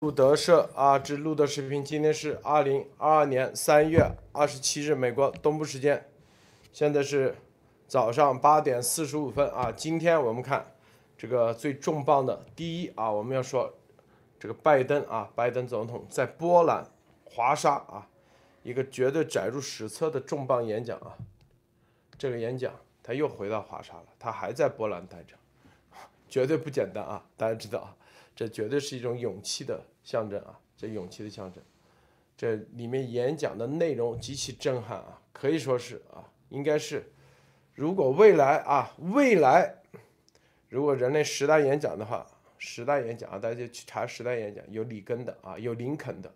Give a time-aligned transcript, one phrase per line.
[0.00, 6.08] 路德社啊，之路德视频，今天是二零二二年三月二十七日，美国东部时间，
[6.72, 7.34] 现在是
[7.88, 9.72] 早上八点四十五分啊。
[9.72, 10.64] 今天我们看
[11.16, 13.74] 这个最重磅的第一啊，我们要说
[14.38, 16.86] 这个拜登啊，拜登总统在波兰
[17.24, 18.06] 华沙啊，
[18.62, 21.18] 一个绝对载入史册的重磅演讲啊。
[22.16, 22.72] 这个演讲
[23.02, 25.34] 他又回到华沙了，他还在波兰待着，
[26.28, 27.24] 绝对不简单啊！
[27.36, 27.96] 大家知道啊。
[28.38, 30.56] 这绝对是一种勇气的象征啊！
[30.76, 31.60] 这勇气的象征，
[32.36, 37.10] 这里面演讲的内容极其震撼啊，可以说是啊，应该是，
[37.74, 39.82] 如果未来啊，未来
[40.68, 42.24] 如果人类十大演讲的话，
[42.58, 46.32] 十大演讲啊，大家去查十大演讲，有里根的啊，有林肯的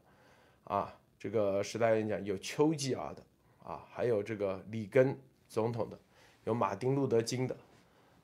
[0.65, 3.23] 啊，这个十大演讲有丘吉尔的
[3.63, 5.17] 啊，还有这个里根
[5.49, 5.97] 总统的，
[6.43, 7.57] 有马丁路德金的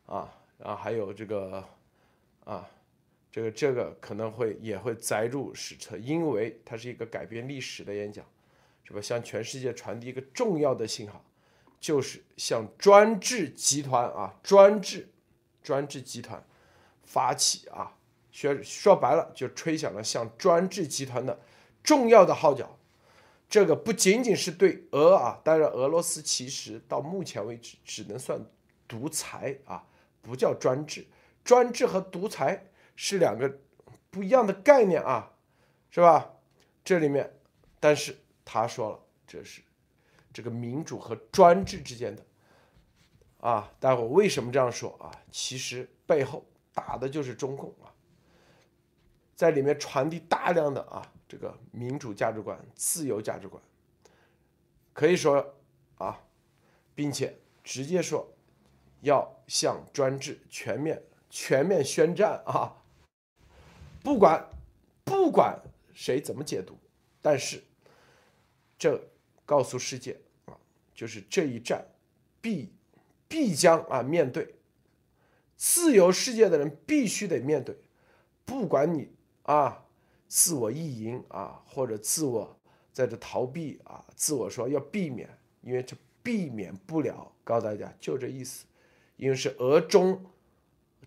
[0.07, 1.65] 啊，然后还有这个
[2.43, 2.69] 啊。
[3.39, 8.25] 这个这个可能会也会载入史册，因为它是一个改变历史的演讲，
[8.83, 9.01] 是吧？
[9.01, 11.25] 向全世界传递一个重要的信号，
[11.79, 15.09] 就是向专制集团啊，专制
[15.63, 16.45] 专制集团
[17.05, 17.97] 发起啊，
[18.33, 21.39] 说说白了就吹响了向专制集团的
[21.85, 22.77] 重要的号角。
[23.49, 28.45] 这个不仅仅是对俄啊，当然俄罗斯其实到目前为止只能算
[28.89, 29.85] 独裁啊，
[30.23, 31.07] 不叫专制，
[31.45, 32.65] 专制和独裁。
[33.01, 33.61] 是两个
[34.11, 35.33] 不一样的概念啊，
[35.89, 36.35] 是吧？
[36.83, 37.33] 这里面，
[37.79, 39.63] 但是他说了，这是
[40.33, 42.27] 这个民主和专制之间的
[43.39, 43.73] 啊。
[43.79, 45.15] 待会为什么这样说啊？
[45.31, 47.95] 其实背后打的就是中共啊，
[49.37, 53.63] 在里面传递大量的啊这个民主价值观、自由价值观，
[54.93, 55.55] 可以说
[55.99, 56.21] 啊，
[56.97, 58.29] 并且直接说
[59.03, 62.75] 要向专制全面全面宣战啊。
[64.09, 64.43] 不管
[65.05, 65.61] 不管
[65.93, 66.75] 谁怎么解读，
[67.21, 67.63] 但是
[68.79, 68.99] 这
[69.45, 70.57] 告诉世界啊，
[70.95, 71.85] 就是这一战
[72.41, 72.73] 必
[73.29, 74.55] 必将啊面对
[75.59, 77.77] 自由世界的人必须得面对，
[78.47, 79.11] 不管你
[79.43, 79.85] 啊
[80.27, 82.59] 自我意淫啊或者自我
[82.95, 85.29] 在这逃避啊，自我说要避免，
[85.61, 87.31] 因为这避免不了。
[87.45, 88.65] 告诉大家就这意思，
[89.19, 90.25] 因为是俄中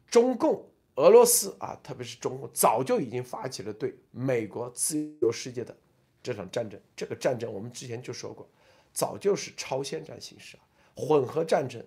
[0.06, 0.68] 中共。
[1.02, 5.76] 俄罗斯啊，特别是中国，早就已经发起了对美国自由世界的
[6.22, 6.80] 这场战争。
[6.96, 8.48] 这个战争我们之前就说过，
[8.94, 10.62] 早就是超限战形式啊，
[10.96, 11.84] 混合战争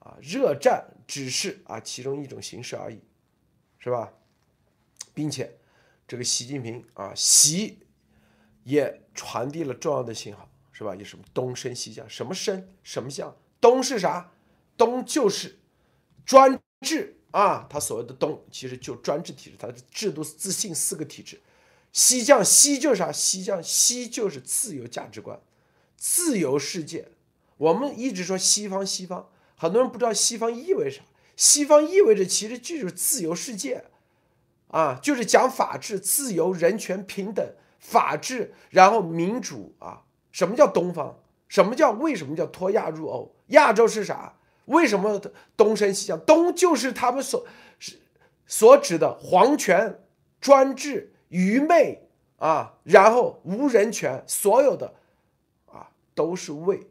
[0.00, 3.00] 啊，热战只是啊其中一种形式而已，
[3.78, 4.12] 是吧？
[5.14, 5.56] 并且
[6.08, 7.78] 这个习近平啊，习
[8.64, 10.96] 也传递了重要的信号，是吧？
[10.96, 12.10] 有什么东升西降？
[12.10, 12.68] 什么升？
[12.82, 13.36] 什么降？
[13.60, 14.32] 东是啥？
[14.76, 15.60] 东就是
[16.26, 17.14] 专制。
[17.30, 21.40] 啊，他所谓的东其实就专制体制，它的制度自信四个体制。
[21.92, 23.10] 西降西就是啥？
[23.10, 25.40] 西降西就是自由价值观，
[25.96, 27.08] 自由世界。
[27.56, 31.02] 我们一直说西方西方，很多人不知道西方意味啥。
[31.36, 33.84] 西方意味着其实就是自由世界，
[34.68, 40.02] 啊，就是讲法治、自由、人权、平等、法治，然后民主啊。
[40.30, 41.18] 什么叫东方？
[41.48, 43.34] 什么叫为什么叫脱亚入欧？
[43.48, 44.37] 亚洲是啥？
[44.68, 45.20] 为什么
[45.56, 46.20] 东升西降？
[46.20, 47.46] 东就是他们所
[47.78, 47.98] 是
[48.46, 49.98] 所指的皇权、
[50.40, 52.06] 专制、愚昧
[52.36, 54.94] 啊，然后无人权，所有的
[55.66, 56.86] 啊都是为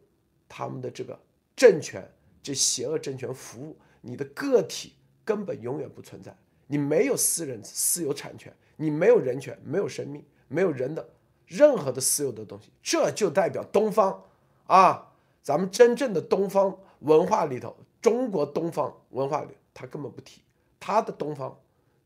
[0.50, 1.20] 他们的这个
[1.56, 2.12] 政权、
[2.42, 3.78] 这邪恶政权服务。
[4.02, 11.08] 你的个体根本永远不存在，你没有私人私有产权，你没有人权，没有生命，没有人的
[11.46, 12.72] 任何的私有的东西。
[12.82, 14.24] 这就代表东方
[14.66, 15.14] 啊，
[15.44, 16.80] 咱们真正的东方。
[17.00, 20.42] 文化里头，中国东方文化里，他根本不提
[20.80, 21.56] 他的东方，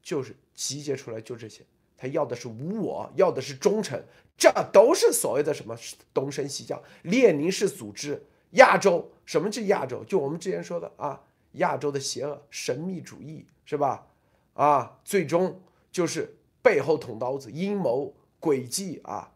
[0.01, 1.63] 就是集结出来就这些，
[1.97, 4.01] 他要的是无我，要的是忠诚，
[4.37, 5.75] 这都是所谓的什么
[6.13, 10.03] 东升西降，列宁式组织，亚洲什么是亚洲？
[10.03, 11.23] 就我们之前说的啊，
[11.53, 14.07] 亚洲的邪恶神秘主义是吧？
[14.53, 19.31] 啊，最终就是背后捅刀子，阴谋诡计啊，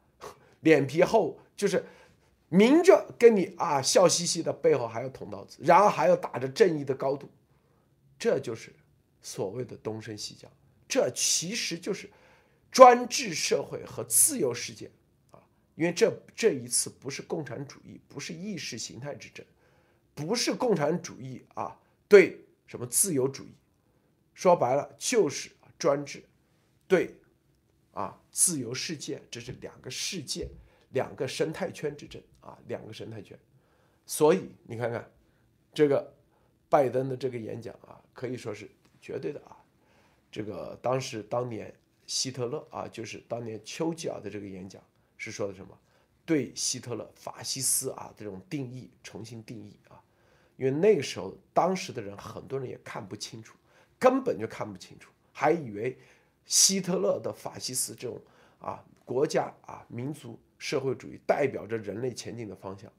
[0.60, 1.86] 脸皮厚就是。
[2.50, 7.28] 明着跟你啊笑嘻嘻的，背后还要捅刀子，然后还要打着正义的高度，
[8.18, 8.74] 这就是
[9.22, 10.50] 所谓的东升西降，
[10.88, 12.10] 这其实就是
[12.72, 14.92] 专制社会和自由世界
[15.32, 15.42] 啊！
[15.76, 19.44] 因为这这一次不是共产主义，不是意识形态之争，
[20.14, 21.78] 不是共产主义啊
[22.08, 23.56] 对什么自由主义，
[24.34, 25.50] 说白了就是
[25.80, 26.24] 专制
[26.88, 27.16] 对
[27.92, 30.48] 啊自由世界，这是两个世界。
[30.96, 33.38] 两个生态圈之争啊，两个生态圈，
[34.06, 35.12] 所以你看看
[35.74, 36.14] 这个
[36.70, 38.70] 拜登的这个演讲啊，可以说是
[39.02, 39.58] 绝对的啊。
[40.32, 41.74] 这个当时当年
[42.08, 44.82] 希特勒啊，就是当年丘吉尔的这个演讲
[45.18, 45.78] 是说的什么？
[46.26, 50.02] 对希特勒法西斯啊这种定义重新定义啊，
[50.56, 53.56] 因为那个时候当时的人很多人也看不清楚，
[54.00, 55.98] 根本就看不清楚，还以为
[56.46, 58.20] 希特勒的法西斯这种
[58.60, 62.92] 啊国家啊民族社会主义代表着人类前进的方向。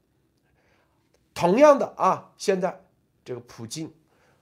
[1.33, 2.85] 同样的啊，现在
[3.25, 3.93] 这个普京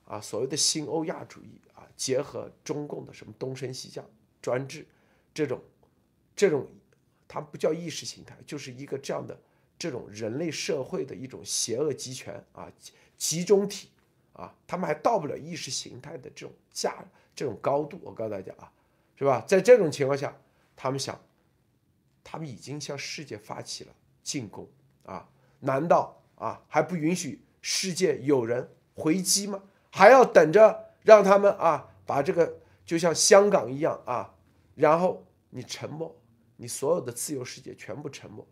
[0.05, 4.05] 啊所谓的新欧亚主义啊，结合中共的什么东升西降
[4.41, 4.85] 专制
[5.33, 5.59] 这种
[6.35, 6.67] 这种。
[7.27, 9.35] 它不叫意识形态，就是一个这样的
[9.79, 12.71] 这种人类社会的一种邪恶集权啊，
[13.17, 13.89] 集中体
[14.33, 17.03] 啊，他们还到不了意识形态的这种价
[17.35, 17.99] 这种高度。
[18.03, 18.71] 我告诉大家啊，
[19.17, 19.43] 是吧？
[19.47, 20.37] 在这种情况下，
[20.75, 21.19] 他们想，
[22.25, 23.91] 他们已经向世界发起了
[24.21, 24.67] 进攻
[25.05, 25.29] 啊，
[25.61, 29.63] 难道啊还不允许世界有人回击吗？
[29.89, 34.33] 还要等着让他们啊把这个就像香港一样啊，
[34.75, 36.13] 然后你沉默。
[36.57, 38.47] 你所有的自由世界全部沉默，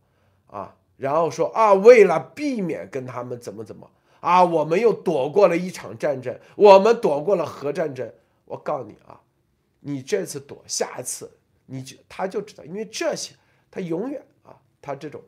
[0.48, 3.90] 啊，然后说啊，为了避免跟他们怎么怎么
[4.20, 8.14] 啊，我们又躲过了一场战争，我们躲过了核战争。
[8.44, 9.22] 我告诉你啊，
[9.80, 11.32] 你这次躲，下一次
[11.66, 13.34] 你就他就知道，因为这些
[13.74, 15.20] 他永远啊，他这种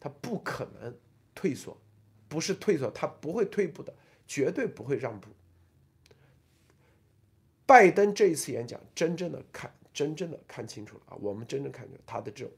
[0.00, 0.92] 他不可能
[1.32, 1.80] 退缩，
[2.28, 3.94] 不是退缩，他不会退步的，
[4.26, 5.28] 绝对不会让步。
[7.64, 9.72] 拜登这一次演讲，真正的看。
[9.94, 11.16] 真正的看清楚了啊！
[11.20, 12.52] 我们真正看清楚他的这种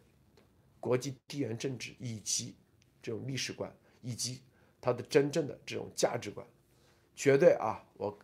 [0.79, 2.55] 国际地缘政治以及
[3.03, 4.41] 这种历史观，以及
[4.81, 6.47] 他的真正的这种价值观，
[7.17, 7.85] 绝对啊！
[7.95, 8.17] 我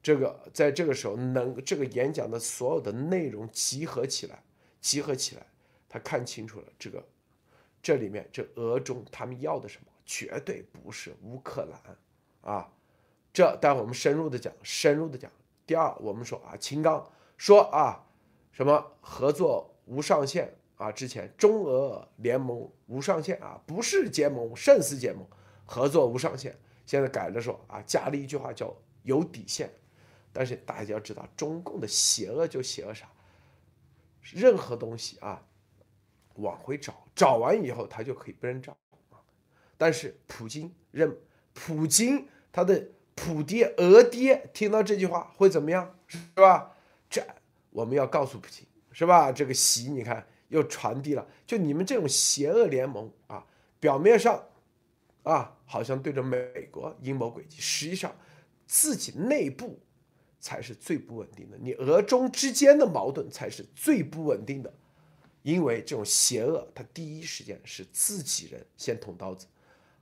[0.00, 4.44] 这个在这个时候能这个演讲的所有的内容集合起来，
[4.80, 5.44] 集合起来，
[5.88, 7.06] 他看清楚了这个
[7.82, 12.72] 这里面这俄中他们要的什么，绝对不是乌克兰啊！
[13.32, 15.30] 这待会我们深入的讲，深入的讲。
[15.66, 18.04] 第二，我们说啊，秦刚说啊。
[18.50, 20.90] 什么合作无上限啊？
[20.90, 25.24] 之前中俄联盟无上限啊，不是结盟，胜似结盟，
[25.64, 26.58] 合作无上限。
[26.84, 28.74] 现在改了说啊，加了一句话叫
[29.04, 29.72] 有底线。
[30.32, 33.08] 但是大家要知道，中共的邪恶就邪恶啥？
[34.32, 35.46] 任何东西啊，
[36.38, 38.76] 往回找，找完以后他就可以不认账。
[39.76, 41.16] 但是普京认，
[41.52, 45.94] 普京他的普爹俄爹听到这句话会怎么样？
[46.06, 46.74] 是吧？
[47.08, 47.24] 这。
[47.70, 49.30] 我们要告诉普京，是吧？
[49.30, 53.44] 这个习你看又传递了，就你们这种邪恶联盟啊，
[53.78, 54.42] 表面上
[55.22, 58.16] 啊好像对着美国阴谋诡计，实际上
[58.66, 59.78] 自己内部
[60.40, 61.58] 才是最不稳定的。
[61.58, 64.74] 你俄中之间的矛盾才是最不稳定的，
[65.42, 69.46] 因为这种邪恶，他第一时间是自己人先捅刀子。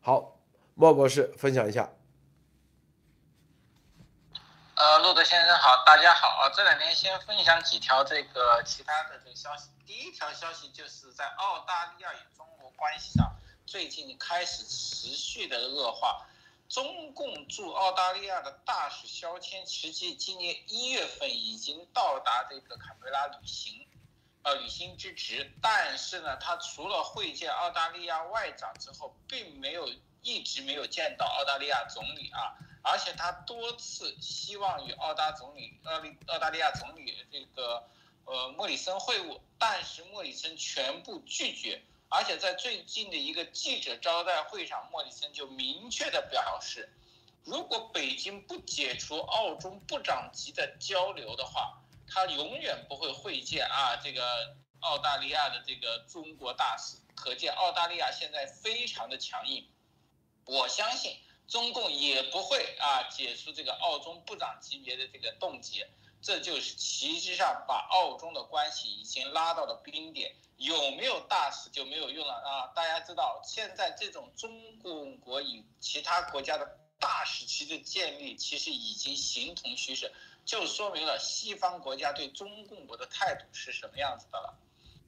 [0.00, 0.38] 好，
[0.74, 1.88] 莫博士分享一下。
[4.74, 6.52] 呃，路德先生好，大家好啊！
[6.54, 9.70] 这两天先分享几条这个其他的这个消息。
[9.86, 13.34] 第一条消息就是在澳大利亚与中国关系上
[13.64, 16.26] 最近开始持续的恶化。
[16.68, 23.85] 中共驻澳大利亚的大使肖谦，实际今年一月份已经到达这个坎培拉旅行，
[24.46, 25.52] 呃，履行之职。
[25.60, 29.90] 但是呢，他除了会见澳大利亚外长之后，并没有
[30.22, 32.54] 一直没有见到澳大利亚总理啊。
[32.82, 37.88] 而且他多次希望与澳大总理、澳利澳大利亚总理这个
[38.25, 41.82] 呃莫里森会晤，但是莫里森全部拒绝。
[42.08, 46.88] 而且在最近的一个记者招待会上，莫里森就明确的表示，
[47.43, 56.96] 如果北京不解除澳中部长级的交流的话，他永远不会会见啊这个澳大利亚的这个中国大使。
[57.15, 59.69] 可见澳大利亚现在非常的强硬。
[60.44, 61.17] 我相信。
[61.48, 65.89] 中共也不会啊解除这个澳中部长级别的这个冻结，
[66.20, 70.34] 这就是实际上把澳中的关系已经拉到了冰点。
[70.56, 72.67] 有没有大使就没有用了啊！
[72.75, 76.67] 大家知道，现在这种中共国与其他国家的
[76.98, 80.10] 大使旗的建立，其实已经形同虚设，
[80.46, 84.56] 就说明了西方国家对中共国的态度是什么样子的了。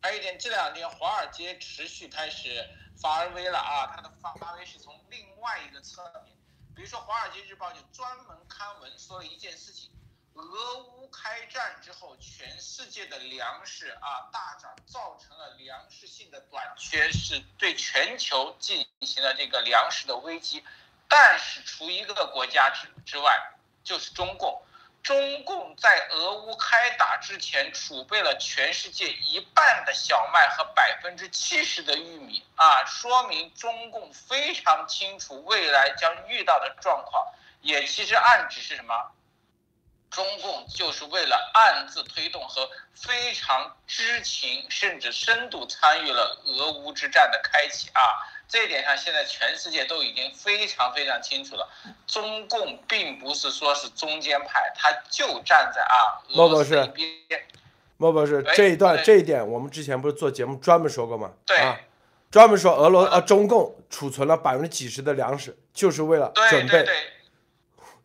[0.03, 2.69] 还有一点，这两天华尔街持续开始
[3.01, 3.87] 发威了啊！
[3.95, 6.37] 它的发发威是从另外一个侧面，
[6.75, 9.91] 比如说《华尔街日报》就专门刊文说了一件事情：
[10.35, 20.65] 俄乌开战之后，全世界的粮食啊大涨，造成了粮食性的短缺，是对全球进行了这个粮食的危机。
[21.09, 23.53] 但是除一个国家之之外，
[23.85, 24.61] 就是中共。
[25.03, 37.27] 中共在俄乌开打之前储备了全世界一半的小麦和百分之七十的玉米啊，说明中共非常清楚未来将遇到的状况，
[37.63, 39.13] 也其实暗指是什么？
[40.11, 48.01] 中共就是为了暗自推动和非常知情甚至深度参与了俄乌之战的开启啊！
[48.49, 51.69] 这一点上，现在全世界都已经非常非常清楚了。
[52.07, 57.47] 中共并不是说是中间派，他就站在啊俄罗斯一边。
[57.99, 61.33] 莫博士，这一段这一点，我们之前不是做节目专门说过吗？
[61.45, 61.77] 对，
[62.31, 66.87] 专门说俄罗啊中共储存了百分之几十的粮食，就是为了准备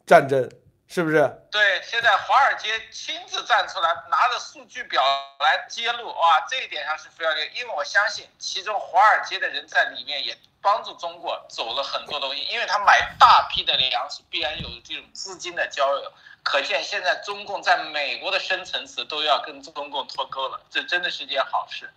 [0.05, 0.51] 战争。
[0.93, 1.27] 是不是？
[1.49, 5.01] 对，现在华尔街亲自站出来，拿着数据表
[5.39, 7.47] 来揭露，哇，这一点上是非常厉害。
[7.55, 16.13] 因为我相信，其中华尔街的人在里面也帮助中国走了很多东西，因为他买大批的粮食，必然有这种资金的交流。
[16.43, 21.91] 可见现在中共在美国的深层次都要跟中共脱钩了，这真的是件好事。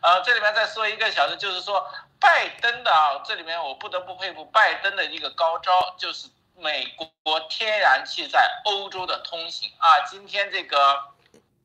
[0.00, 6.26] 呃，这里面再说一个小事，就是说拜登的啊，这里面我不得不佩服拜登的一个高招，就是。
[6.62, 6.86] 美
[7.24, 9.68] 国天然气在欧洲的通行。
[9.78, 11.02] 啊，今天这个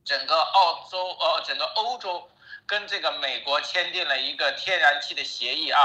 [0.03, 2.27] 整个澳洲呃，整个欧洲
[2.65, 5.79] 跟这个美国签订了一个天然气的协议啊，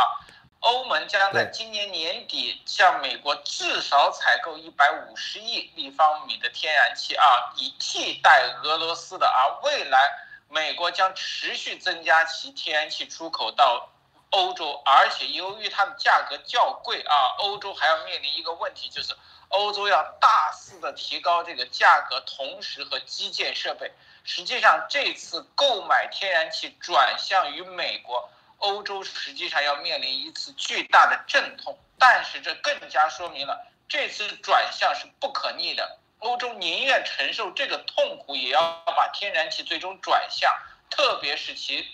[0.61, 9.27] 欧盟将在今年年底向美国至少采购一百五十亿立方米的天然气啊，以替代俄罗斯的。
[9.27, 10.11] 啊，未来
[10.49, 13.91] 美国将持续增加其天然气出口到。
[14.33, 19.15] 欧洲，而且由于它的价格较贵啊，欧洲还要面临一个问题，就是
[19.49, 23.93] 欧洲要大肆的提高这个价格，同时和基建设备。
[24.25, 31.79] 实际上，这次购买天然气转向于美国，欧洲实际上要面临一次巨大的阵痛。
[31.99, 40.51] 但是这更加说明了这次转向是不可逆的，欧洲宁愿承受这个痛苦，也要把天然气最终转向，
[40.89, 41.87] 特别是其。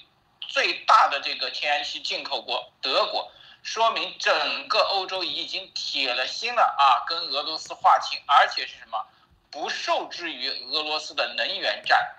[0.48, 3.30] 最大的这个天然气进口国德国，
[3.62, 9.06] 说明整个欧洲已经铁了心了啊，跟俄罗斯划清，而且是什么，
[9.50, 12.16] 不受制于俄罗斯的能源战。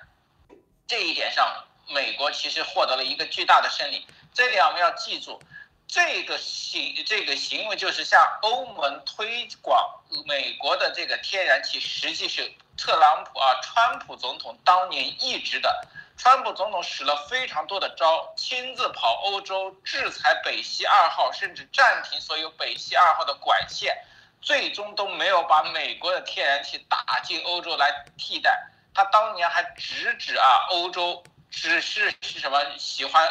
[0.88, 4.05] 这一点上，美国其实获得了一个巨大的胜利。
[4.31, 5.41] 这点我们要记住，
[5.88, 15.88] 这个行这个行为就是向欧盟推广美国的这个天然气，实际是特朗普啊，川普总统当年一直的。
[16.21, 23.97] 川普总统使了非常多的招，亲自跑欧洲制裁北溪二号，甚至暂停所有北溪二号的管线，
[24.41, 28.61] 最终都没有把美国的天然气打进欧洲来替代。
[28.93, 33.25] 他当年还直指啊，欧洲只是是什么喜欢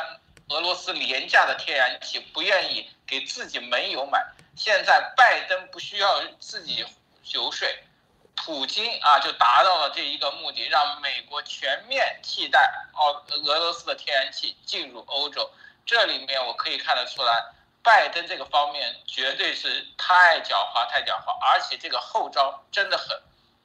[0.49, 4.26] 俄罗斯廉价的天然气，不愿意给自己煤油买。
[4.57, 6.87] 现在拜登不需要自己
[7.35, 7.68] 游说。
[8.45, 15.50] 普京啊，就达到了这一个目的，让美国全面替代哦俄罗斯的天然气进入欧洲。
[15.85, 17.45] 这里面我可以看得出来，
[17.83, 23.21] 拜登这个方面绝对是太狡猾，太狡猾，而且这个后招真的很。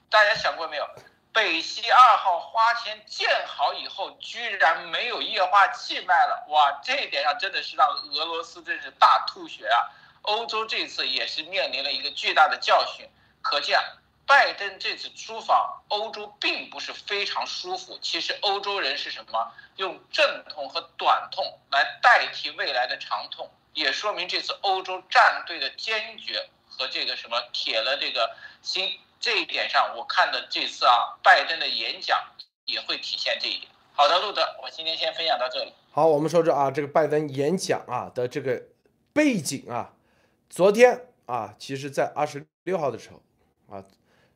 [0.10, 0.88] 大家想过没有？
[1.32, 9.90] 北溪二号花钱建好以后，居然没有液化气卖了，哇，这一点上真的是让俄罗斯真是大吐血啊！
[10.22, 13.10] 欧洲这次也是面临了一个巨大的教训，
[13.42, 13.80] 可见。
[14.26, 18.00] 拜登这次出访欧洲并不是非常舒服。
[18.02, 19.52] 其实欧洲人是什么？
[19.76, 29.00] 用阵痛和短痛来代替未来的长痛，也说明这次欧洲战队的坚决和这个什么铁了这个心。
[29.20, 32.22] 这一点上，我看的这次啊，拜登的演讲
[32.66, 33.72] 也会体现这一点。
[33.94, 35.74] 好的，路德，我今天先分享到这里。
[35.92, 38.62] 好，我们说说啊，这个拜登演讲啊的这个
[39.14, 39.94] 背景啊，
[40.50, 43.22] 昨天啊，其实在二十六号的时候
[43.74, 43.84] 啊。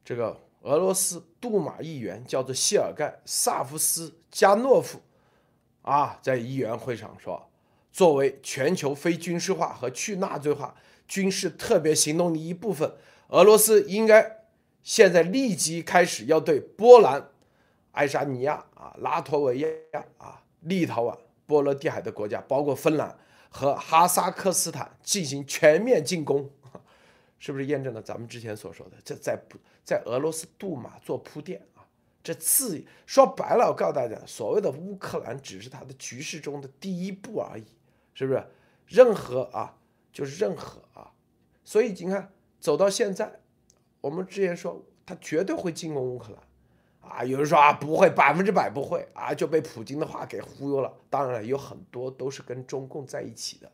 [0.08, 5.02] 这个俄罗斯杜马议员叫做谢尔盖·萨夫斯加诺夫，
[5.82, 7.50] 啊，在议员会上说，
[7.92, 10.74] 作为全球非军事化和去纳粹化
[11.10, 12.90] 军事特别行动的一部分，
[13.28, 14.46] 俄罗斯应该
[14.82, 17.32] 现在立即开始要对波兰、
[17.92, 23.14] 爱沙尼亚啊、拉脱维亚啊、立陶宛、波罗的海的国家，包括芬兰
[23.50, 26.50] 和哈萨克斯坦进行全面进攻。
[27.40, 28.98] 是不是验证了咱们之前所说的？
[29.04, 29.40] 这在
[29.84, 31.86] 在俄罗斯杜马做铺垫啊？
[32.24, 37.66] 这次说白了，我告诉大家，所谓的乌克兰只是他的局势中的第一步而已，
[38.14, 38.44] 是不是？
[38.88, 39.78] 任何啊，
[40.12, 41.12] 就是任何啊，
[41.64, 43.40] 所以你看，走到现在，
[44.02, 50.94] 我们之前说他绝对会进攻乌克兰啊，有人说啊不会，百分之百不会啊，就被普京的话给忽悠了。
[51.10, 53.72] 当然了，有很多都是跟中共在一起的。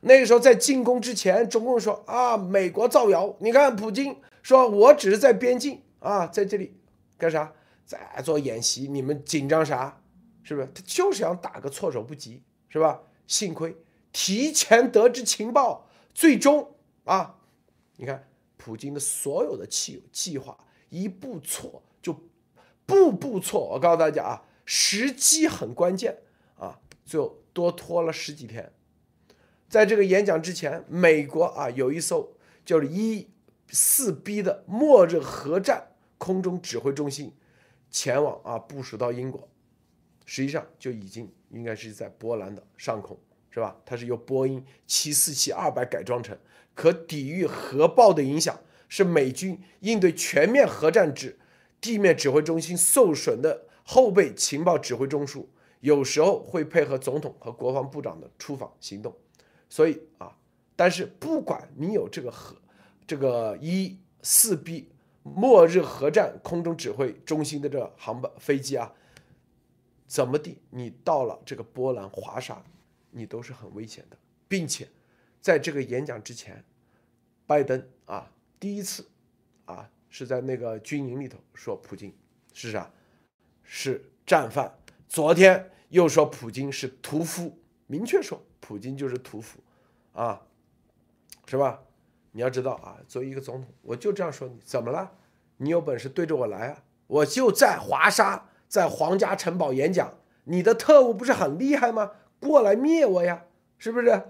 [0.00, 3.36] 那个时候在进攻之前，中共说啊，美国造谣。
[3.40, 6.76] 你看，普京说我只是在边境啊，在这里
[7.16, 7.52] 干啥？
[7.84, 8.86] 在做演习。
[8.86, 10.00] 你们紧张啥？
[10.42, 10.68] 是不是？
[10.74, 13.00] 他就是想打个措手不及，是吧？
[13.26, 13.76] 幸亏
[14.12, 16.74] 提前得知情报，最终
[17.04, 17.36] 啊，
[17.96, 20.56] 你看普京的所有的计计划
[20.88, 22.14] 一步错，就
[22.86, 23.68] 步步错。
[23.72, 26.16] 我告诉大家啊，时机很关键
[26.56, 28.72] 啊，就多拖了十几天。
[29.68, 32.32] 在这个演讲之前，美国啊有一艘
[32.64, 33.28] 叫一
[33.70, 37.34] 四 B 的末日核战空中指挥中心
[37.90, 39.46] 前往啊部署到英国，
[40.24, 43.18] 实际上就已经应该是在波兰的上空，
[43.50, 43.76] 是吧？
[43.84, 46.36] 它是由波音七四七二百改装成，
[46.74, 48.58] 可抵御核爆的影响，
[48.88, 51.38] 是美军应对全面核战之
[51.78, 55.44] 地面指挥中心受损的后备情报指挥中枢，
[55.80, 59.14] 有时候会配合总统和国防部长的出访行动。
[59.68, 60.36] 所以啊，
[60.74, 62.56] 但是不管你有这个核，
[63.06, 64.88] 这个一四 B
[65.22, 68.92] 末日核战空中指挥中心的这航班飞机啊，
[70.06, 72.62] 怎么地，你到了这个波兰华沙，
[73.10, 74.16] 你都是很危险的，
[74.48, 74.88] 并且
[75.40, 76.64] 在这个演讲之前，
[77.46, 79.06] 拜登啊第一次
[79.66, 82.10] 啊是在那个军营里头说普京
[82.54, 82.90] 是啥，
[83.62, 88.42] 是战犯，昨天又说普京是屠夫，明确说。
[88.68, 89.58] 普京就是屠夫，
[90.12, 90.42] 啊，
[91.46, 91.80] 是吧？
[92.32, 95.10] 你要知道啊，作为一个总统，我就这样说你，怎么了？
[95.56, 96.82] 你有本事对着我来啊！
[97.06, 100.12] 我就在华沙，在皇家城堡演讲，
[100.44, 102.12] 你的特务不是很厉害吗？
[102.42, 103.46] 过来灭我呀，
[103.78, 104.22] 是不是？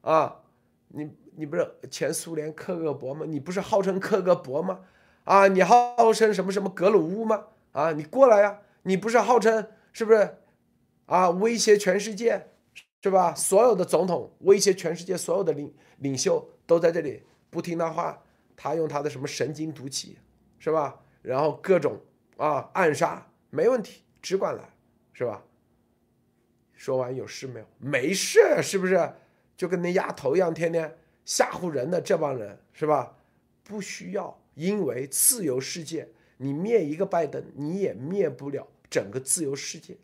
[0.00, 0.40] 啊，
[0.88, 3.26] 你你不是前苏联克格勃吗？
[3.28, 4.80] 你不是号称克格勃吗？
[5.24, 7.48] 啊，你号称什么什么格鲁乌吗？
[7.72, 8.60] 啊，你过来呀！
[8.84, 10.38] 你不是号称是不是？
[11.04, 12.48] 啊，威胁全世界。
[13.02, 13.34] 是吧？
[13.34, 18.22] 所有的总统威胁全世界所有的领领袖都在这里不听他话，
[18.56, 20.16] 他用他的什么神经毒气，
[20.60, 21.00] 是吧？
[21.20, 22.00] 然后各种
[22.36, 24.62] 啊暗杀，没问题，只管来，
[25.12, 25.42] 是吧？
[26.74, 27.66] 说完有事没有？
[27.78, 29.12] 没事，是不是？
[29.56, 33.16] 就跟那丫头一样，天天吓唬人的这帮人，是吧？
[33.64, 39.96] 不需要，因为自由世界，你灭一个拜登，你也灭不了整个自由世界。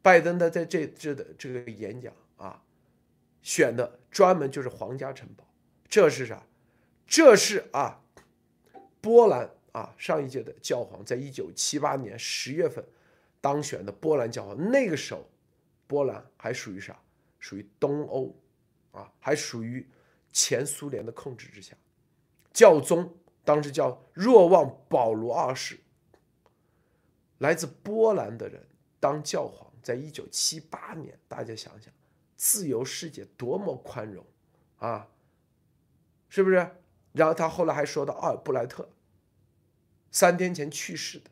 [0.00, 2.62] 拜登的在这这的这个演讲啊，
[3.42, 5.44] 选的专门就是皇家城堡，
[5.88, 6.46] 这是啥？
[7.06, 8.00] 这是啊，
[9.00, 12.84] 波兰啊上一届的教皇，在一九七八年十月份
[13.40, 14.70] 当选的波兰教皇。
[14.70, 15.28] 那个时候，
[15.86, 16.98] 波兰还属于啥？
[17.40, 18.34] 属于东欧
[18.92, 19.86] 啊，还属于
[20.32, 21.76] 前苏联的控制之下。
[22.52, 25.78] 教宗当时叫若望保罗二世，
[27.38, 28.66] 来自波兰的人
[29.00, 29.67] 当教皇。
[29.82, 31.92] 在一九七八年，大家想想，
[32.36, 34.24] 自由世界多么宽容
[34.78, 35.08] 啊，
[36.28, 36.70] 是不是？
[37.12, 38.88] 然后他后来还说到奥尔布莱特，
[40.10, 41.30] 三天前去世的，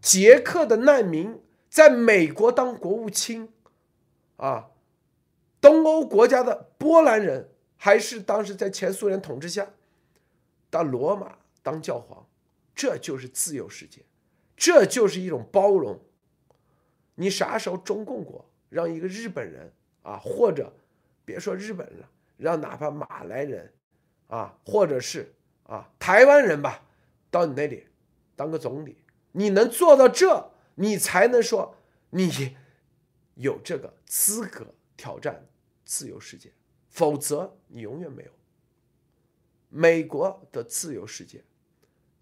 [0.00, 3.52] 捷克的难民，在美国当国务卿，
[4.36, 4.70] 啊，
[5.60, 9.70] 东欧国家的波兰人，还是当时在前苏联统治下，
[10.70, 12.26] 到罗马当教皇，
[12.74, 14.04] 这就是自由世界，
[14.56, 16.00] 这就是一种包容。
[17.16, 20.72] 你啥时候中共国让一个日本人啊，或者
[21.24, 23.72] 别说日本人了，让哪怕马来人
[24.28, 26.86] 啊，或者是啊台湾人吧，
[27.30, 27.86] 到你那里
[28.36, 28.98] 当个总理，
[29.32, 31.74] 你能做到这，你才能说
[32.10, 32.56] 你
[33.34, 35.46] 有这个资格挑战
[35.84, 36.52] 自由世界，
[36.88, 38.30] 否则你永远没有。
[39.68, 41.42] 美国的自由世界，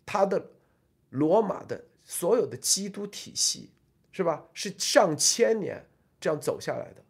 [0.06, 0.50] 它的
[1.10, 3.70] 罗马的所有的基督体系。
[4.14, 4.46] 是吧？
[4.52, 5.88] 是上千年
[6.20, 7.02] 这样走下来的，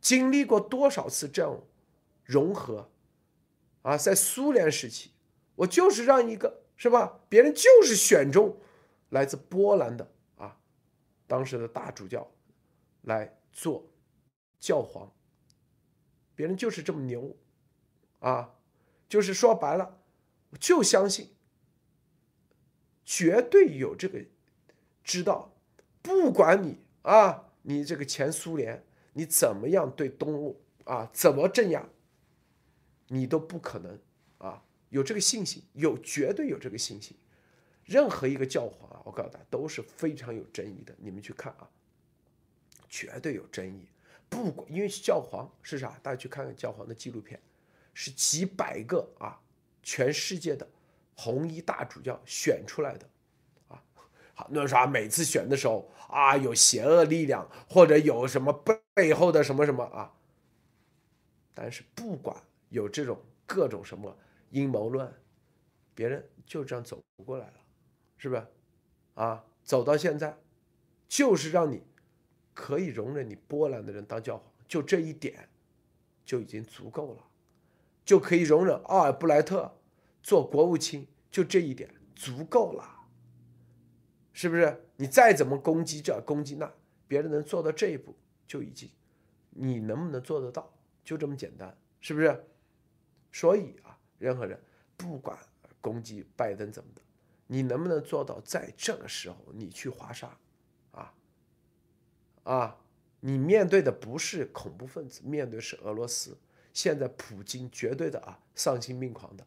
[0.00, 1.60] 经历过多少次这样
[2.24, 2.90] 融合
[3.82, 3.98] 啊？
[3.98, 5.10] 在苏联时期，
[5.54, 7.20] 我就是让一个是吧？
[7.28, 8.56] 别人就是选中
[9.10, 10.56] 来自波兰的啊，
[11.26, 12.26] 当时的大主教
[13.02, 13.86] 来做
[14.58, 15.12] 教皇，
[16.34, 17.36] 别人就是这么牛
[18.20, 18.54] 啊！
[19.10, 20.00] 就是说白了，
[20.58, 21.34] 就相信
[23.04, 24.24] 绝对有这个
[25.04, 25.51] 知道。
[26.02, 31.88] 不管你啊，你这个前苏联，你怎么样对东欧啊，怎么镇压，
[33.08, 33.98] 你都不可能
[34.38, 37.16] 啊，有这个信心，有绝对有这个信心。
[37.84, 40.94] 任何一个教皇啊，我告诉大家都是非常有争议的。
[40.98, 41.68] 你们去看啊，
[42.88, 43.86] 绝对有争议。
[44.28, 47.38] 不管因为教皇是啥，大家去看看教皇的纪录片，
[47.92, 49.38] 是几百个啊，
[49.82, 50.66] 全世界的
[51.14, 53.08] 红衣大主教选出来的。
[54.42, 58.52] 好，那啥，每次选的时候啊，有邪恶力量或者有什么
[58.92, 60.12] 背后的什么什么啊，
[61.54, 62.36] 但是不管
[62.68, 64.16] 有这种各种什么
[64.50, 65.14] 阴谋论，
[65.94, 67.52] 别人就这样走过来了，
[68.16, 68.44] 是不是？
[69.14, 70.36] 啊，走到现在，
[71.06, 71.84] 就是让你
[72.52, 75.48] 可以容忍你波兰的人当教皇，就这一点
[76.24, 77.24] 就已经足够了，
[78.04, 79.78] 就可以容忍奥尔布莱特
[80.20, 83.01] 做国务卿，就这一点足够了，
[84.32, 84.84] 是不是？
[84.96, 86.72] 你再怎么攻击这攻击那，
[87.06, 88.14] 别人能做到这一步
[88.46, 88.88] 就已经，
[89.50, 90.72] 你能不能做得到？
[91.04, 92.44] 就这么简单，是不是？
[93.32, 94.60] 所以啊，任何人
[94.96, 95.36] 不管
[95.80, 97.02] 攻击拜登怎么的，
[97.46, 100.38] 你能不能做到在这个时候你去华沙，
[100.92, 101.14] 啊
[102.44, 102.76] 啊，
[103.20, 106.38] 你面对的不是恐怖分子，面对是俄罗斯。
[106.72, 109.46] 现在普京绝对的啊丧心病狂的，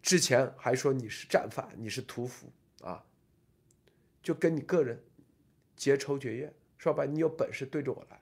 [0.00, 2.48] 之前还说你是战犯，你是屠夫，
[4.24, 5.00] 就跟你个人
[5.76, 8.20] 结仇绝怨，说白你有本事对着我来。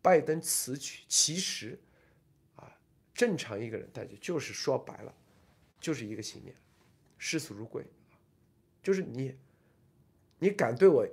[0.00, 1.78] 拜登此举其实
[2.56, 2.74] 啊，
[3.12, 5.14] 正常一个人大家就是说白了，
[5.78, 6.56] 就是一个信念，
[7.18, 7.84] 视死如归，
[8.82, 9.36] 就是你
[10.38, 11.06] 你敢对我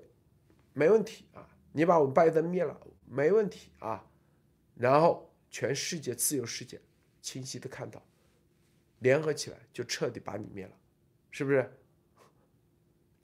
[0.71, 4.09] 没问题啊，你把我们拜登灭了没问题啊，
[4.75, 5.25] 然后。
[5.49, 6.79] 全世界自由世界
[7.21, 8.05] 清晰的看到，
[8.99, 10.77] 联合起来就彻底把你灭了，
[11.31, 11.73] 是不是？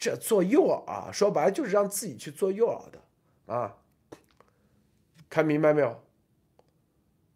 [0.03, 3.01] 这做诱饵啊，说白了就是让自己去做诱饵的
[3.45, 3.77] 啊，
[5.29, 6.03] 看明白没有？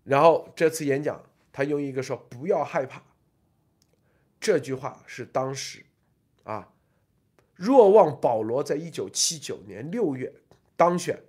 [0.04, 3.02] 然后这次演讲，他用一个说“不要害怕”
[4.38, 5.86] 这句话是当时
[6.44, 6.74] 啊，
[7.56, 10.34] 若望保罗在一九七九年六月
[10.76, 11.24] 当选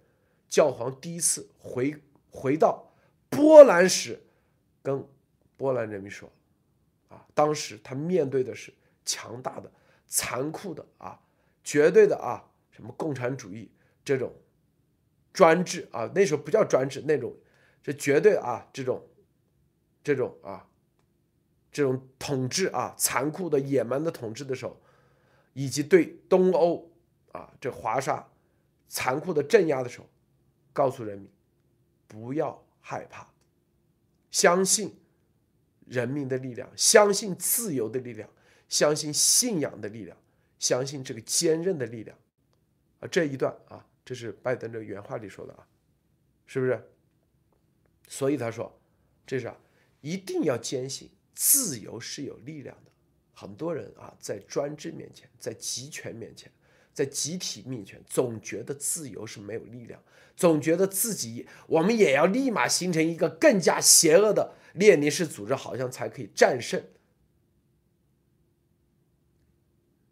[0.48, 1.96] 教皇第一次回
[2.33, 2.85] 回到。
[3.31, 4.20] 波兰时，
[4.83, 5.07] 跟
[5.57, 6.29] 波兰人民说，
[7.09, 8.74] 啊，当时他面对的是
[9.05, 9.70] 强大的、
[10.09, 11.20] 残酷的啊，
[11.69, 13.71] 绝对的啊，什么共产主义
[14.03, 14.33] 这种
[15.35, 17.37] 专制啊，那时候不叫专制，那种
[17.83, 19.07] 是绝对啊，这种
[20.03, 20.67] 这种啊，
[21.71, 24.81] 这种统治啊，残酷的、野蛮的统治的时候，
[25.53, 26.91] 以及对东欧
[27.33, 28.27] 啊这华沙
[28.89, 30.09] 残酷的镇压的时候，
[30.73, 31.31] 告诉人民
[32.07, 32.65] 不要。
[32.81, 33.31] 害怕，
[34.31, 34.99] 相信
[35.85, 38.27] 人民的力量，相信自由的力量，
[38.67, 40.17] 相信信仰的力量，
[40.59, 42.16] 相信这个坚韧的力量，
[43.01, 45.66] 啊，这一段啊，这是拜登这原话里说的啊，
[46.47, 46.83] 是不是？
[48.09, 48.81] 所以他说，
[49.27, 49.57] 这是啊，
[50.01, 52.90] 一定要坚信自由是有力量的。
[53.33, 56.51] 很多人啊，在专制面前，在集权面前。
[56.94, 60.03] 在集体面前，总觉得自由是没有力量，
[60.35, 66.83] 总觉得自己我们也要立马形成一个更加邪恶的列宁式组织，好像才可以战胜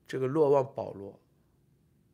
[0.07, 1.19] 这个洛旺保罗。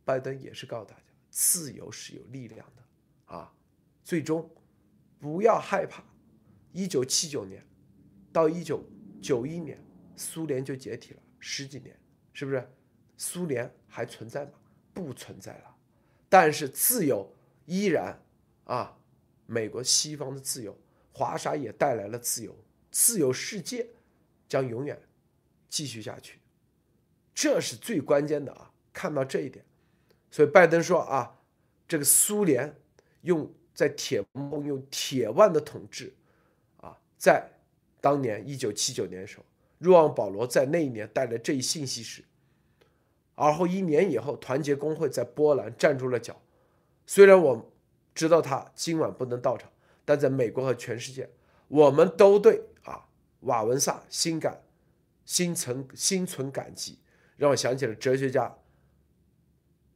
[0.04, 3.54] 拜登也是告诉大家，自由是有力量的啊！
[4.02, 4.50] 最终
[5.20, 6.02] 不要害怕。
[6.72, 7.64] 一九七九年
[8.32, 8.82] 到一九
[9.22, 9.78] 九一年，
[10.16, 11.96] 苏联就解体了，十几年，
[12.32, 12.68] 是不是？
[13.16, 14.52] 苏联还存在吗？
[14.92, 15.76] 不存在了，
[16.28, 17.32] 但是自由
[17.66, 18.20] 依然
[18.64, 18.98] 啊，
[19.46, 20.76] 美国西方的自由，
[21.12, 22.56] 华沙也带来了自由，
[22.90, 23.86] 自由世界
[24.48, 25.00] 将永远
[25.68, 26.40] 继续下去，
[27.34, 28.70] 这是最关键的啊！
[28.92, 29.64] 看到这一点，
[30.30, 31.38] 所以拜登说啊，
[31.88, 32.76] 这个苏联
[33.22, 36.12] 用在铁幕用铁腕的统治
[36.76, 37.50] 啊，在
[38.00, 39.44] 当年一九七九年的时候，
[39.78, 42.22] 若望保罗在那一年带来这一信息时。
[43.34, 46.38] 而后一年以后，团结工会在波兰站住了脚。
[47.06, 47.72] 虽然我
[48.14, 49.70] 知道他今晚不能到场，
[50.04, 51.30] 但在美国和全世界，
[51.68, 53.08] 我们都对啊
[53.40, 54.62] 瓦文萨心感
[55.24, 56.98] 心存心存感激。
[57.42, 58.54] 让我想起了哲学家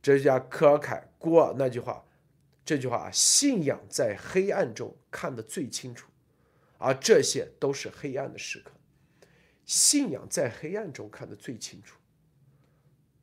[0.02, 2.04] 哲学家科尔凯郭尔那句话，
[2.64, 6.10] 这句话啊，信仰在黑暗中看得最清楚，
[6.76, 8.72] 而这些都是黑暗的时刻。
[9.64, 12.00] 信仰在黑暗中看得最清楚。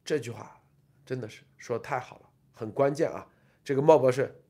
[0.06, 0.62] 这句话
[1.06, 3.28] 真的是说太好了，很关键啊！
[3.62, 4.42] 这个茂博士，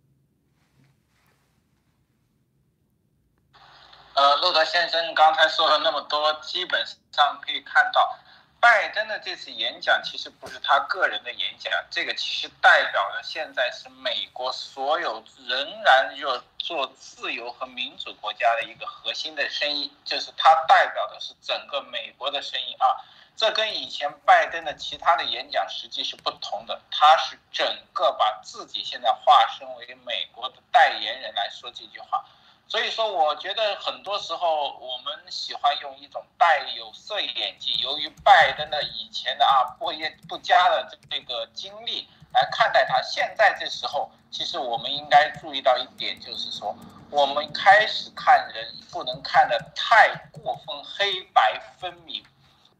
[4.13, 8.19] 呃，路德先生刚才说了那么多，基本上可以看到，
[8.63, 23.03] 拜登的这次演讲其实不是他个人的演讲，这个其实代表了现在是美国所有仍然要做自由和民主国家的一个核心的声音，就是他代表的是整个美国的声音啊。
[23.35, 32.23] 这跟以前拜登的其他的演讲实际是不同的，他是整个把自己现在化身为美国的代言人来说这句话，
[32.67, 46.75] 所以说我觉得很多时候我们喜欢用一种带有色眼镜，由于拜登的以前的啊不业不佳的这个经历来看待他，现在这时候其实我们应该注意到一点，就是说
[47.11, 52.25] 我们开始看人不能看得太过分黑白分明。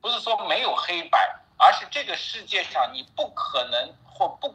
[0.02, 4.54] 不是说没有黑白，而是这个世界上你不可能或不，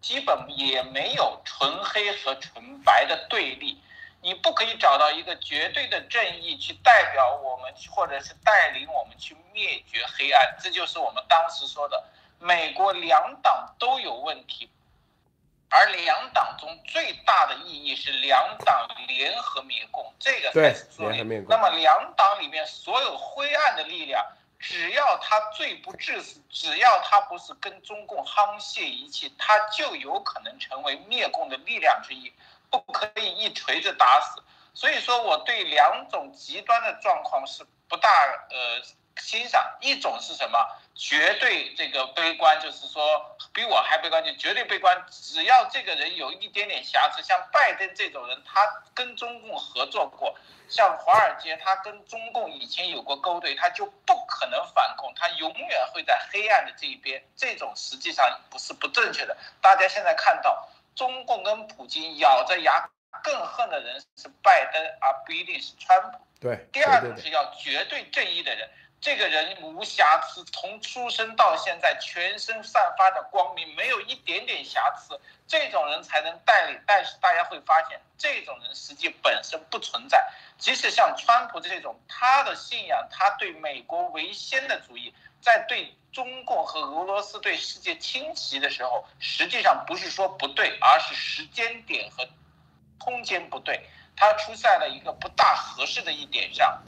[0.00, 3.80] 基本也没有纯黑和纯白的对立。
[4.22, 10.56] 你不可以找到一个绝对的正义去代表我们，或者是带领我们去灭绝黑暗。
[10.62, 12.04] 这就是我们当时说的，
[12.38, 14.68] 美国两党都有问题。
[15.72, 21.46] 而两党中最大的意义是两党联合灭共，这个才是重点。
[21.48, 24.20] 那么两党里面所有灰暗的力量，
[24.58, 32.32] 只要他罪不至死，只要他不是跟中共沆瀣一气，他就有可能成为灭共的力量之一，
[32.70, 34.42] 不可以一锤子打死。
[34.72, 38.08] 所以说，我对两种极端的状况是不大
[38.50, 38.82] 呃。
[39.20, 40.58] 欣赏一种是什么？
[40.94, 45.04] 绝对这个悲观，就是说比我还悲观，就绝对悲观。
[45.10, 48.62] 只要这个人有一点点瑕疵，像拜登这种人，他
[48.94, 50.32] 跟中共合作过；
[50.70, 57.22] 像华尔街，他跟中共以前有过勾兑，他就不可能反共，他永远会在黑暗的这一边。
[57.36, 59.36] 这种实际上不是不正确的。
[59.60, 60.66] 大家现在看到，
[61.00, 62.86] 中共跟普京咬着牙
[63.22, 66.18] 更恨的人是拜登，而不一定是川普。
[66.38, 66.68] 对。
[66.70, 68.68] 第二种是要绝对正义的人。
[69.00, 76.78] 这个人无瑕疵，从出生到现在全身散发着光明，没有一点点瑕疵，这种人才能带领。
[76.86, 80.30] 但是大家会发现，这种人实际本身不存在。
[80.58, 92.28] 即使像川普这种，他的信仰，他对美国为先的主义，在对中共和俄罗斯对世界侵袭的时候，实际上不是说不对，而是时间点和
[92.98, 96.82] 空间不对，他出在了一个不大合适的一点上。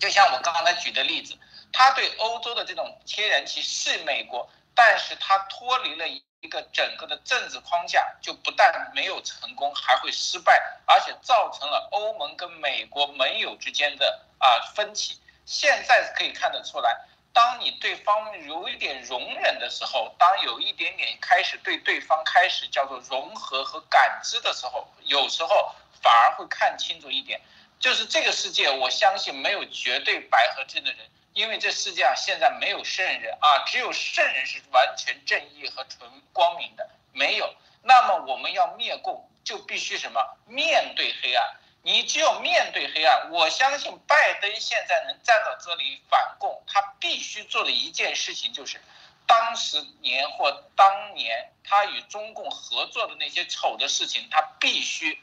[0.00, 1.38] 就像我刚才举的例子，
[1.72, 15.20] 他对欧洲的这种天然气是美国，但是他脱离了一个整个的政治框架，就不但没有成功，还会失败，而且造成了欧盟跟美国盟友之间的啊分歧。
[15.44, 16.96] 现在可以看得出来，
[17.34, 27.38] 当你对方有一点容忍的时候，当有一点点开始对对方开始叫做融合和感知的时候，有时候反而会看清楚一点。
[27.80, 37.54] 就是这个世界，我相信没有绝对白和正的人，因为这世界上现在没有圣人啊，只有圣人是完全正义和纯光明的，没有。
[37.82, 40.36] 那么我们要灭共，就必须什么？
[40.46, 41.56] 面对黑暗。
[41.82, 48.78] 你只有面对黑暗，我相信拜登现在能站到这里反共，他必须做的一件事情就是，
[49.26, 55.18] 当时年或当年他与中共合作的那些丑的事情，他必须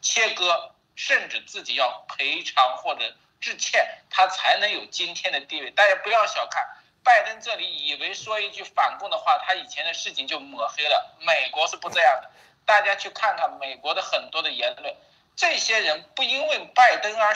[0.00, 0.72] 切割。
[0.98, 5.70] 甚至自己要赔偿或者致歉，他才能有今天的地位。
[5.70, 6.68] 大家不要小看
[7.04, 11.16] 拜登，这里以为说一句反共的话，他以前的事情就抹黑了。
[11.20, 12.28] 美国是不这样的，
[12.66, 14.92] 大家去看看美国的很多的言论，
[15.36, 17.32] 这些人不因为拜登而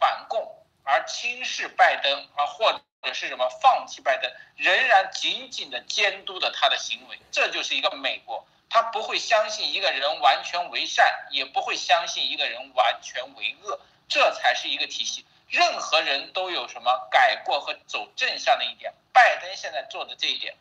[0.00, 7.20] 反共，而轻视拜登，而或者是什么放弃拜登，仍然紧紧的监督着他的行为。
[7.30, 8.46] 这就是一个美国。
[8.68, 15.24] 他不会相信一个人完全为善，也不会相信一个人完全为恶，这才是一个体系。
[15.48, 20.56] 任何人都有什么改过和走正向的一点，拜登现在做的这一点。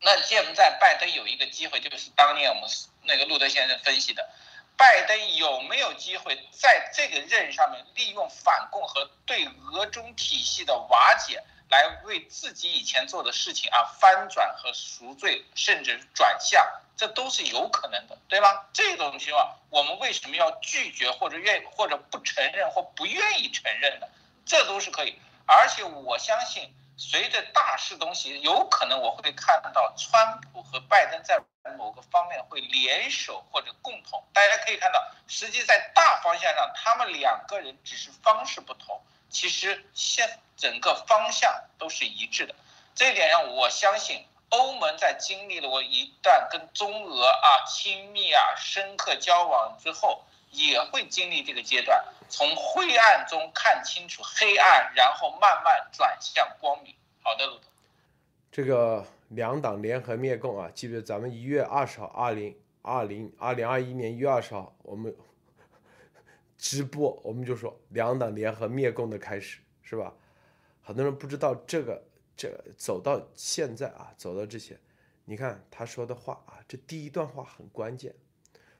[0.00, 2.70] 那现在拜登有一个机会，就是当年我们
[3.02, 4.30] 那个路德先生分析的，
[4.78, 11.42] 拜登有没有机会在这个任上面利用反共和对俄中体系的瓦解？
[11.70, 18.68] 来为自己以前做的事情啊翻转和赎罪，甚至转向，这都是有可能的，对吧？
[18.72, 24.06] 这种情况，我们为什么要拒绝或者愿或者不承认或不愿意承认呢？
[24.44, 25.16] 这都是可以。
[25.46, 31.40] 而且我相信，随着大势东西，有可能我会看到川普和拜登在
[31.78, 34.22] 某个方面会联手或者共同。
[34.32, 39.00] 大家可以看到，实际在大方向上，他们两个人只是方式不同。
[39.30, 42.54] 其实现整个方向都是一致的，
[42.94, 56.94] 这一点上我相信欧盟在经历了我一段跟中俄啊亲密啊深刻交往之后，也会经历这个阶段，从灰暗中看清楚黑暗，然后慢慢转向光明。
[57.22, 57.48] 好的，
[58.50, 65.14] 这个两党联合灭共啊，记得咱们一月二十号，二零二零二零二一年一月二十号，我们。
[66.60, 70.14] 直播我们就说两党联合灭共的开始是吧？
[70.82, 72.02] 很多人不知道这个，
[72.36, 74.78] 这走到现在啊，走到这些，
[75.24, 78.14] 你看他说的话啊，这第一段话很关键。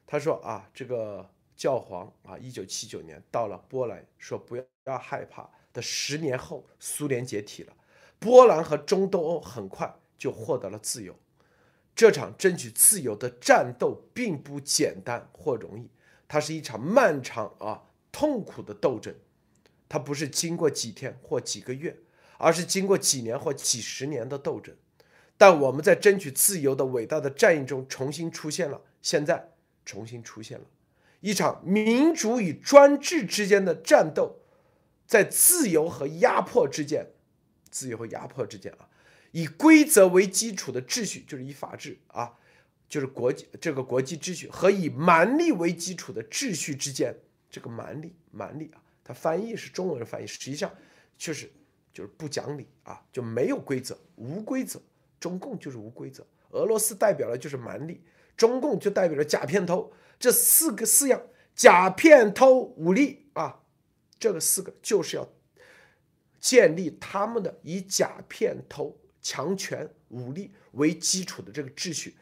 [0.06, 7.72] 他说啊，这个教皇啊，一九七九年到了波兰，说不要要害怕的，十年后苏联解体了，
[8.18, 11.16] 波兰和中东欧很快就获得了自由。
[11.94, 15.90] 这场争取自由的战斗并不简单或容易。
[16.32, 19.12] 它是一场漫长啊痛苦的斗争，
[19.88, 21.96] 它不是经过几天或几个月，
[22.38, 24.72] 而是经过几年或几十年的斗争。
[25.36, 29.50] 但我们在争取自由的伟大的战役中重新出现了，现在
[29.84, 30.66] 重新出现了，
[31.18, 34.38] 一场民主与专制之间的战斗，
[35.08, 37.08] 在自由和压迫之间，
[37.72, 38.86] 自由和压迫之间啊，
[39.32, 42.38] 以规则为基础的秩序，就是以法治啊，
[42.90, 47.14] 就是国际这个国际秩序和以蛮力为基础的秩序之间，
[47.48, 50.68] 这个蛮力蛮力啊，它翻译是中文的翻译，实际上
[51.16, 51.48] 就是
[51.92, 54.82] 就是不讲理啊，就没有规则，无规则，
[55.20, 58.02] 中共就是无规则，俄罗斯代表了就是蛮力，
[58.36, 59.92] 中共就代表了假片偷。
[60.18, 61.22] 这四个四样
[61.54, 63.60] 假骗偷武力啊，
[64.18, 65.26] 这个四个就是要
[66.40, 72.16] 建立他们的以假骗偷强权武力为基础的这个秩序，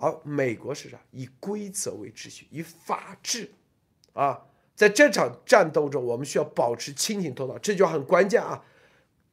[0.00, 0.98] 而美国是啥？
[1.10, 3.50] 以规则为秩序，以法治
[4.14, 8.64] 啊，在这场战斗中，我们需要保持清醒头脑，这就很关键啊。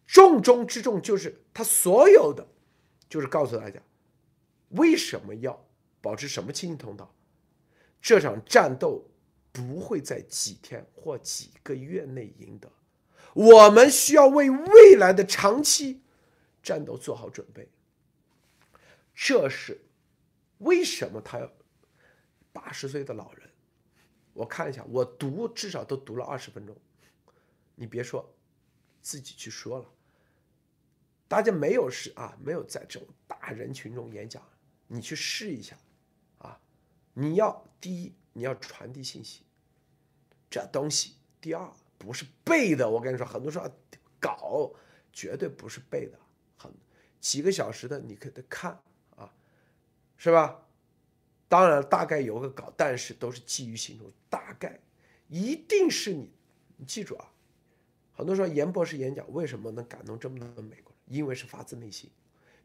[0.05, 2.45] 重中之重就是他所有的，
[3.09, 3.79] 就是告诉大家
[4.69, 5.65] 为什么要
[6.01, 7.13] 保持什么清醒头脑。
[8.01, 9.09] 这场战斗
[9.51, 12.69] 不会在几天或几个月内赢得，
[13.33, 16.01] 我们需要为未来的长期
[16.61, 17.69] 战斗做好准备。
[19.15, 19.81] 这是
[20.59, 21.51] 为什么他要
[22.51, 23.49] 八十岁的老人？
[24.33, 26.75] 我看一下，我读至少都读了二十分钟。
[27.75, 28.33] 你别说，
[29.01, 29.85] 自己去说了。
[31.27, 34.41] 大家没有试啊，没有在这种大人群中演讲，
[34.87, 35.77] 你去试一下。
[36.37, 36.59] 啊
[37.13, 39.43] 你要第一，你要传递信息，
[40.49, 42.87] 这东西；第二，不是背的。
[42.87, 43.67] 我跟你说，很多时候
[44.19, 44.71] 搞
[45.11, 46.19] 绝对不是背的，
[46.55, 46.71] 很
[47.19, 48.79] 几个小时的，你可得看，
[50.17, 50.63] 是吧？
[51.47, 54.79] 当然，大概有个稿，但是都是基于行动，大概
[55.29, 56.29] 一定是你，
[56.75, 57.31] 你记住啊。
[58.13, 61.17] 很多时候，严博士演讲为什么能感动这么多的美国人？
[61.17, 62.09] 因为是发自内心，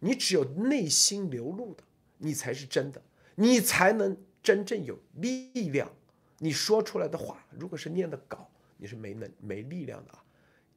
[0.00, 1.84] 你只有内心流露的，
[2.18, 3.00] 你才是真的，
[3.34, 4.16] 你才能。
[4.42, 5.88] 真正有力量，
[6.38, 10.24] 你说出来的话，如果是念的稿，你是没能没力量的啊！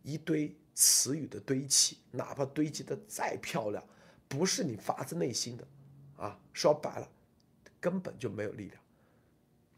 [0.03, 3.83] 一堆词语的堆砌，哪怕堆积的再漂亮，
[4.27, 5.67] 不是你发自内心的
[6.17, 6.39] 啊！
[6.53, 7.09] 说白了，
[7.79, 8.81] 根本就没有力量。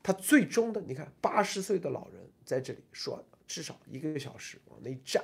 [0.03, 5.23] 他最终的，你看八十岁的老人在这里说，至少一个小时往那一站，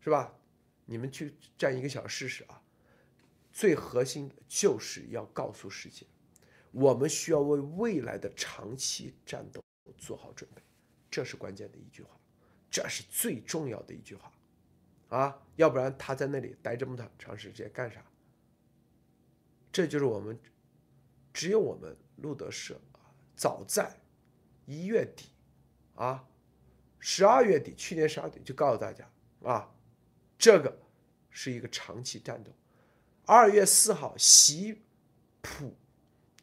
[0.00, 0.34] 是吧？
[0.84, 2.60] 你们去站一个小时试试啊！
[3.52, 6.06] 最核心的就是要告诉世界。
[6.72, 9.62] 我们需要为未来的长期战斗
[9.98, 10.62] 做好准备，
[11.10, 12.18] 这是关键的一句话，
[12.70, 14.32] 这是最重要的一句话，
[15.10, 18.02] 啊，要不然他在那里待这么长长时间干啥？
[19.72, 20.38] 这就是我们，
[21.32, 23.00] 只有我们路德社啊，
[23.34, 23.98] 早在
[24.66, 25.30] 一月底，
[25.94, 26.28] 啊，
[26.98, 29.10] 十二月底，去年十二月底就告诉大家
[29.42, 29.74] 啊，
[30.38, 30.78] 这个
[31.30, 32.52] 是一个长期战斗。
[33.24, 34.82] 二月四号，习
[35.40, 35.74] 普。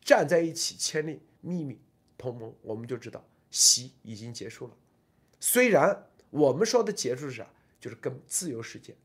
[0.02, 1.80] 站在一起签订秘密
[2.18, 4.76] 同盟，我们就知道习已经结束了。
[5.40, 7.48] 虽然我们说的结束是啥，
[7.80, 8.96] 就是跟自由世界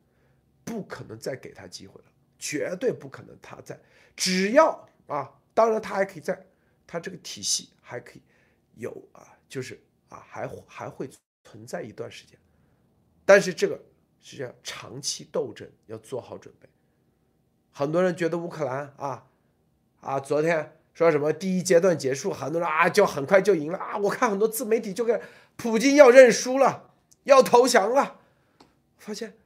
[0.64, 2.06] 不可能再给他机会了，
[2.38, 3.78] 绝对不可能他在。
[4.16, 6.46] 只要啊，当然他还可以在，
[6.86, 8.22] 他这个体系还可以
[8.76, 11.08] 有啊，就是啊，还还会
[11.44, 12.38] 存在一段时间。
[13.24, 13.80] 但是这个
[14.20, 16.68] 是要长期斗争，要做好准备。
[17.72, 19.26] 很多人觉得乌克兰啊
[20.00, 20.78] 啊，昨天。
[20.94, 23.98] 说什么第一阶段结束，很多人啊就很快就赢了啊！
[23.98, 25.20] 我看很多自媒体就跟
[25.56, 26.94] 普京要认输了，
[27.24, 28.20] 要投降了。
[28.96, 29.36] 发现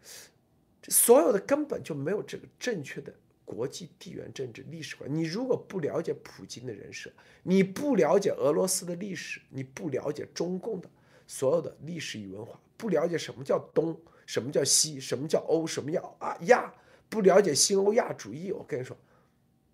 [0.89, 3.13] 所有的根本就没有这个正确的
[3.45, 5.13] 国际地缘政治历史观。
[5.13, 7.11] 你如果不了解普京的人设，
[7.43, 10.91] 你不了解俄罗斯的历史，你不了解中共的
[11.27, 16.73] 所有的历史与文化，不了解什么叫东，什么叫西，什么叫欧，什么叫啊亚，
[17.09, 18.97] 不了解新欧亚主义，我跟你说。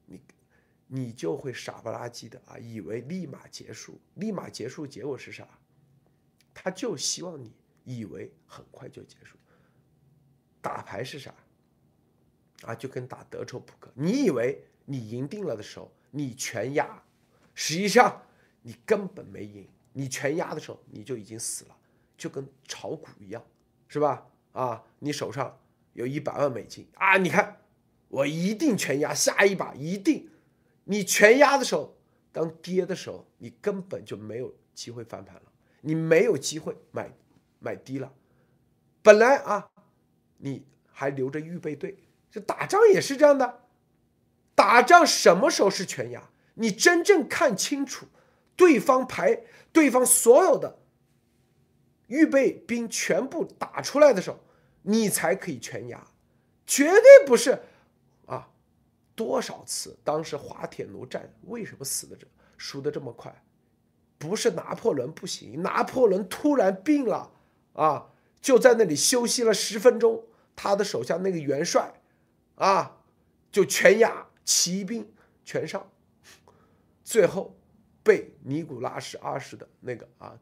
[0.07, 0.21] 你
[0.87, 5.49] 你就会傻不拉几的啊，以为立马结束，立马结束，结果是啥？
[6.53, 7.53] 他就希望你
[7.85, 9.37] 以为很快就结束。
[10.65, 11.35] 打牌是啥？
[12.63, 17.03] 啊，就跟打德州扑克，你以为你赢定了的时候，你全压，
[17.55, 18.23] 实际上
[18.63, 19.69] 你根本没赢。
[19.93, 21.77] 你全压的时候，你就已经死了，
[22.17, 23.45] 就跟炒股一样，
[23.87, 24.27] 是吧？
[24.53, 25.61] 啊，你手上
[25.93, 27.61] 有一百万美金啊，你看
[28.09, 30.31] 我一定全压，下一把一定。
[30.85, 31.95] 你全压的时候，
[32.33, 35.53] 当跌的时候，你根本就没有机会翻盘了，
[35.83, 37.13] 你没有机会买
[37.59, 38.11] 买低了。
[39.03, 39.69] 本来啊，
[40.39, 41.99] 你还留着预备队，
[42.31, 43.61] 这打仗也是这样的。
[44.55, 46.31] 打仗什么时候是全压？
[46.55, 48.07] 你真正看清楚
[48.55, 49.41] 对方排，
[49.73, 50.79] 对方所有的
[52.07, 54.39] 预备兵全部打出来的时候，
[54.83, 56.07] 你才可以全压，
[56.67, 57.63] 绝对不是
[58.27, 58.51] 啊。
[59.17, 59.97] 多少次？
[60.05, 62.27] 当时滑铁卢战为什么死的这
[62.57, 63.43] 输的这么快？
[64.19, 67.33] 不是拿破仑不行，拿破仑突然病了
[67.73, 68.07] 啊，
[68.45, 70.23] 就在那里休息了十分钟，
[70.55, 71.95] 他的手下那个元帅
[72.57, 73.03] 啊，
[73.51, 75.11] 就全压骑兵
[75.47, 75.91] 全上，
[77.03, 77.59] 最后
[78.03, 80.39] 被尼古拉什二世的那个啊，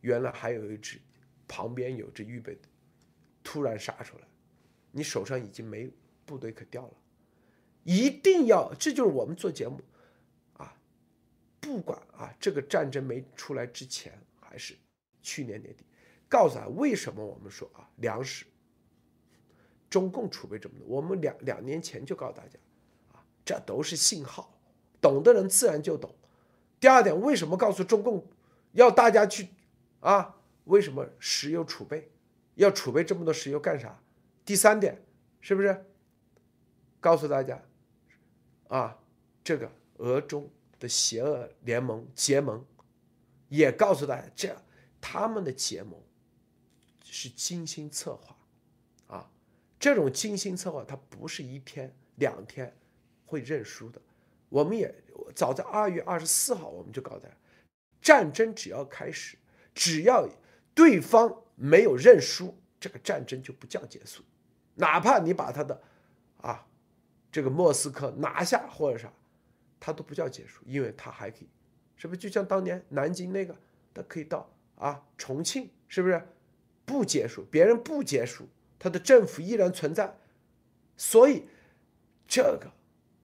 [0.00, 1.00] 原来还有一支
[1.46, 2.62] 旁边有只预备的，
[3.44, 4.24] 突然杀出来，
[4.90, 5.88] 你手上已经没
[6.26, 6.94] 部队可调了，
[7.84, 9.80] 一定要，这就是我们做节目。
[10.54, 10.76] 啊
[11.60, 14.74] 不管啊，这个战争没出来之前，还是
[15.22, 15.84] 去年年底，
[16.32, 18.46] 告诉他为什么我们说啊，粮食，
[19.90, 22.58] 中共储备这么多，我们两两年前就告诉大家，
[23.12, 24.58] 啊，这都是信号，
[24.98, 26.14] 懂的人自然就懂。
[26.80, 28.26] 第二点，为什么告诉中共
[28.72, 29.48] 要大家去
[30.00, 30.36] 啊？
[30.64, 32.10] 为什么石油储备
[32.54, 34.00] 要储备这么多石油干啥？
[34.44, 35.04] 第三点，
[35.42, 35.84] 是不是
[36.98, 37.62] 告诉大家
[38.68, 38.98] 啊，
[39.44, 40.50] 这个俄中。
[40.82, 42.66] 的邪恶联盟结盟，
[43.48, 44.56] 也告诉大家，这
[45.00, 45.94] 他们的结盟
[47.04, 48.36] 是精心策划，
[49.06, 49.30] 啊，
[49.78, 52.74] 这种精心策划，它不是一天两天
[53.24, 54.00] 会认输的。
[54.48, 54.94] 我们也
[55.34, 57.34] 早在二月二十四号，我们就告诉大家，
[58.00, 59.36] 战争只要开始，
[59.74, 60.28] 只要
[60.74, 64.22] 对方没有认输，这个战争就不叫结束，
[64.74, 65.82] 哪怕你把他的
[66.38, 66.66] 啊
[67.30, 69.12] 这个莫斯科拿下或者啥。
[69.84, 71.48] 它都不叫结束，因为它还可以，
[71.96, 73.52] 是不是就像当年南京那个，
[73.92, 76.24] 它可以到啊重庆，是不是
[76.84, 77.44] 不结束？
[77.50, 80.18] 别人不结束，他的政府依然存在。
[80.96, 81.48] 所以
[82.26, 82.72] 这个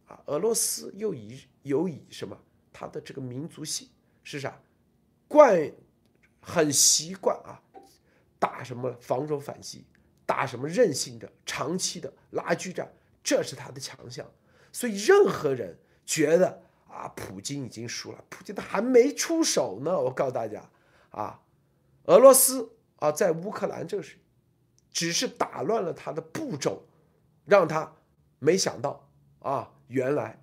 [0.07, 2.39] 啊，俄罗斯又以有以什么？
[2.73, 3.89] 他的这个民族性
[4.25, 4.61] 是啥？
[5.27, 5.73] 惯
[6.41, 7.63] 很习惯啊，
[8.39, 9.85] 打什么防守反击，
[10.25, 12.93] 打什么韧性的长期的拉锯战，
[13.23, 14.31] 这是他的强项。
[14.73, 15.79] 所以任何人。
[16.09, 20.01] 觉得啊，普京已经输了，普京他还没出手呢。
[20.01, 20.71] 我告诉大家
[21.11, 21.43] 啊，
[22.05, 24.16] 俄罗斯啊，在乌克兰这个事，
[24.92, 26.86] 只是打乱了他的步骤，
[27.44, 27.94] 让他
[28.38, 29.09] 没想到
[29.40, 30.40] 啊，原来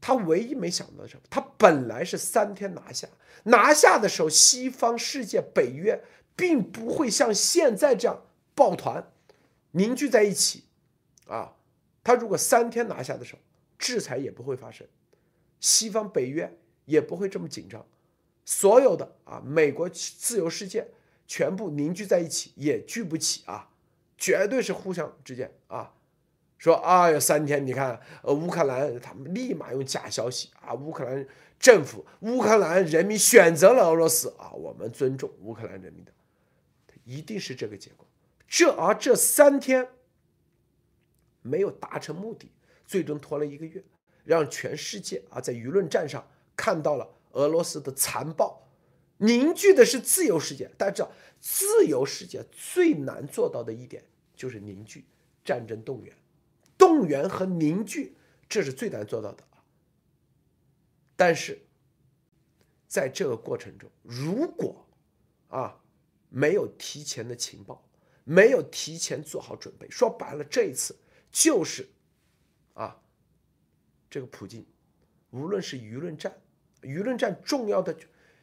[0.00, 3.08] 他唯一没想到的是，他本来是三天拿下，
[3.44, 6.02] 拿下的时候，西方世界、北约
[6.36, 8.22] 并不会像现在这样
[8.54, 9.12] 抱团
[9.72, 10.64] 凝聚在一起
[11.26, 11.54] 啊。
[12.04, 13.40] 他如果三天拿下的时候，
[13.78, 14.86] 制裁也不会发生，
[15.60, 17.84] 西方北约也不会这么紧张，
[18.48, 20.88] 所有的啊，美国自由世界
[21.26, 23.68] 全部凝聚在一起也聚不起啊，
[24.16, 25.92] 绝对是互相之间啊，
[26.56, 31.26] 说啊，有三天，你看呃，乌克兰他们立马用假消息啊，乌克兰
[31.60, 36.12] 政府、乌克兰人民选择了俄罗斯啊，我们尊重乌克兰人民的，
[37.04, 38.06] 一定是这个结果。
[38.48, 39.86] 这而这三天
[41.42, 42.50] 没有达成目的。
[42.86, 43.84] 最终拖了一个月，
[44.24, 46.26] 让全世界啊在舆论战上
[46.56, 47.06] 看到了
[47.38, 48.68] 俄罗斯的残暴，
[49.18, 50.68] 凝聚的是自由世界。
[50.76, 55.04] 大家知道，自由世界最难做到的一点就是凝聚，
[55.44, 56.12] 战争动员、
[56.76, 58.16] 动员和凝聚，
[58.48, 59.62] 这是最难做到的啊。
[61.14, 61.60] 但是，
[62.88, 64.84] 在这个过程中，如果
[65.48, 65.80] 啊
[66.28, 67.88] 没有提前的情报，
[68.24, 70.98] 没有提前做好准备，说白了，这一次
[71.30, 71.88] 就是。
[72.74, 73.00] 啊，
[74.08, 74.64] 这个普京，
[75.30, 76.40] 无论是舆论战，
[76.82, 77.96] 舆论战重要的，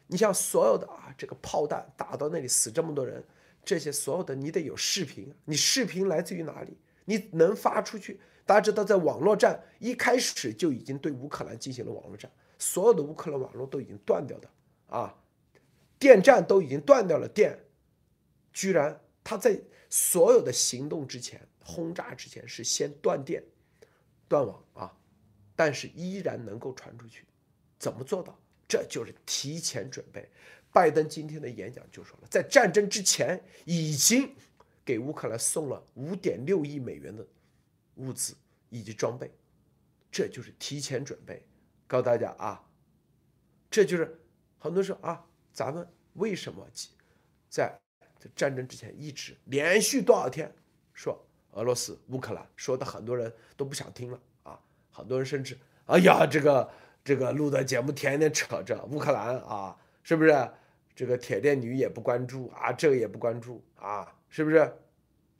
[0.07, 3.23] 你像所有的啊，这个炮弹打到那里死这么多人，
[3.63, 6.77] 这些所有的你得有视频，你视频来自于哪里？
[7.05, 8.19] 你能发出去？
[8.45, 14.49] 大家知道，在网络战一开始就已经对乌克兰进行了网络战，所有的乌克兰网络都已经断掉的
[14.87, 15.15] 啊，
[15.97, 17.59] 电站都已经断掉了电，
[18.53, 19.59] 居然他在
[19.89, 23.43] 所有的行动之前，轰炸之前是先断电。
[24.27, 24.97] 断网啊，
[25.55, 27.27] 但是依然能够传出去，
[27.77, 28.37] 怎么做到？
[28.67, 30.27] 这就是提前准备。
[30.71, 34.35] 拜登今天的演讲就说了，在战争之前已经
[34.83, 37.25] 给乌克兰送了五点六亿美元的
[37.95, 38.35] 物资
[38.69, 39.31] 以及装备，
[40.11, 41.45] 这就是提前准备。
[41.87, 42.67] 告诉大家啊，
[43.69, 44.19] 这就是
[44.57, 46.67] 很多人说啊，咱们为什么
[47.49, 47.79] 在
[48.35, 50.53] 战争之前一直连续多少天
[50.93, 51.21] 说？
[51.51, 54.59] 俄罗斯、乌克兰说的很多人都不想听了啊，
[54.91, 56.69] 很多人甚至哎呀，这个
[57.05, 60.51] 这个录的节目天天扯着乌克兰啊，是不是？
[60.95, 64.75] 这个铁链女也不关注啊，这个也不关注啊，是不是？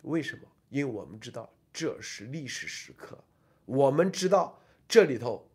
[0.03, 0.47] 为什么？
[0.70, 3.18] 因为我们知道这是历史时刻，
[3.66, 5.49] 我们知道这里头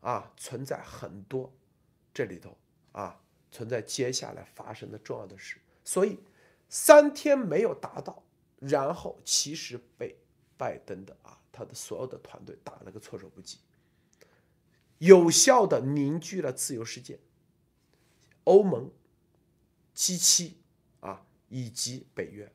[0.00, 1.50] 啊存在很多，
[2.12, 2.54] 这里头
[2.92, 3.18] 啊
[3.50, 6.20] 存在接下来发生的重要的事，所以
[6.68, 8.22] 三天没有达到。
[8.58, 10.14] 然后其实被
[10.56, 13.58] 拜登的啊，他的所有的团队打了个措手不及，
[15.04, 17.18] 有效的凝聚了自由世界，
[18.44, 18.90] 欧盟、
[19.92, 20.56] G 七
[21.00, 22.50] 啊以及北约，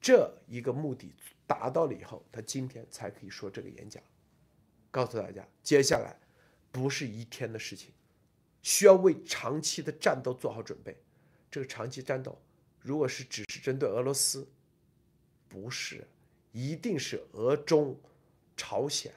[0.00, 1.14] 这一个目的
[1.46, 4.02] 达到了以后，他今天才可以说这个演讲，
[4.90, 6.18] 告诉大家，接下来
[6.72, 7.92] 不是一天的事情，
[8.62, 10.96] 需要为长期的战斗做好准备。
[11.50, 12.40] 这个长期战斗，
[12.80, 14.48] 如果是只是针对俄罗斯，
[15.46, 16.08] 不是，
[16.52, 18.00] 一定是俄中、
[18.56, 19.12] 朝鲜、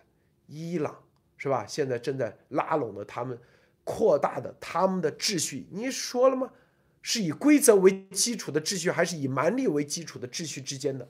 [0.47, 1.01] 伊朗，
[1.41, 1.65] 是吧？
[1.65, 3.35] 现在正在拉拢的他们。
[3.83, 6.53] 扩大的他们的秩序，你说了吗？
[7.01, 11.09] 是以规则为基础的秩序，还是以蛮力为基础的秩序之间的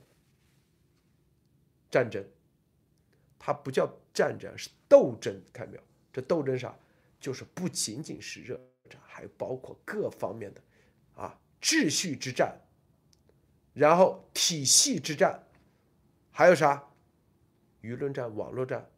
[1.91, 2.25] 战争？
[3.38, 5.38] 它不叫战争，是斗争。
[5.51, 5.84] 看到没有？
[6.13, 6.73] 这斗争啥？
[7.19, 8.57] 就是不仅仅是热
[8.89, 10.61] 战，还包括各方面的
[11.13, 12.57] 啊秩序之战，
[13.73, 15.43] 然后体系之战，
[16.32, 16.82] 还有啥？
[17.82, 18.89] 舆论战、网络战。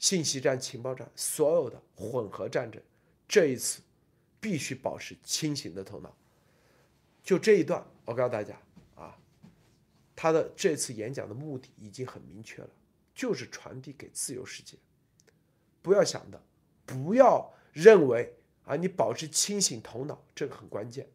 [0.00, 2.82] 信息战、情报战，所有的混合战争，
[3.28, 3.82] 这一次
[4.40, 6.16] 必须保持清醒的头脑。
[7.22, 8.58] 就这一段，我告诉大家
[8.96, 9.14] 啊，
[10.16, 12.70] 他的这次演讲的目的已经很明确了，
[13.14, 14.78] 就是传递给自由世界。
[15.82, 16.42] 不要想的，
[16.86, 18.34] 不要认为
[18.64, 21.06] 啊，你保持清醒头脑，这个很关键。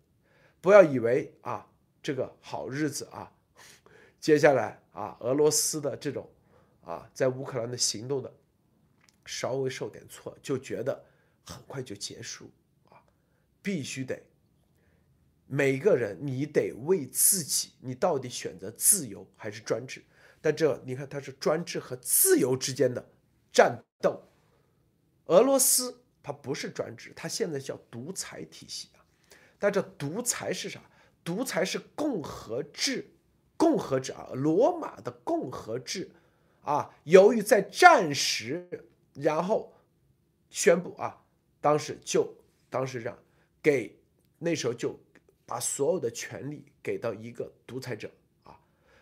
[0.61, 1.67] 不要以为啊，
[2.03, 3.33] 这个好日子啊，
[4.21, 6.29] 接下来啊，俄罗斯的这种
[6.83, 8.31] 啊，在乌克兰的行动的。
[9.25, 11.03] 稍微受点挫，就觉得
[11.43, 12.51] 很快就结束
[12.89, 13.01] 啊！
[13.61, 14.21] 必须得
[15.47, 20.03] 每个人，你得为自己，你到底选择自由还是专制？
[20.41, 23.03] 但这你看，它是专制和自由之间的
[23.51, 24.21] 战斗。
[25.25, 29.01] 俄罗斯它不是专制，它现在叫独裁体系啊。
[29.57, 30.79] 但这独裁是啥？
[31.23, 33.09] 独裁是共和制，
[33.57, 36.11] 共和制啊，罗马的共和制
[36.61, 36.93] 啊。
[37.05, 38.87] 由于在战时。
[39.15, 39.73] 然后
[40.49, 41.23] 宣布啊，
[41.59, 42.31] 当时就
[42.69, 43.17] 当时让
[43.61, 43.97] 给
[44.37, 44.99] 那时候就
[45.45, 48.11] 把所有的权力给到一个独裁者
[48.43, 48.59] 啊，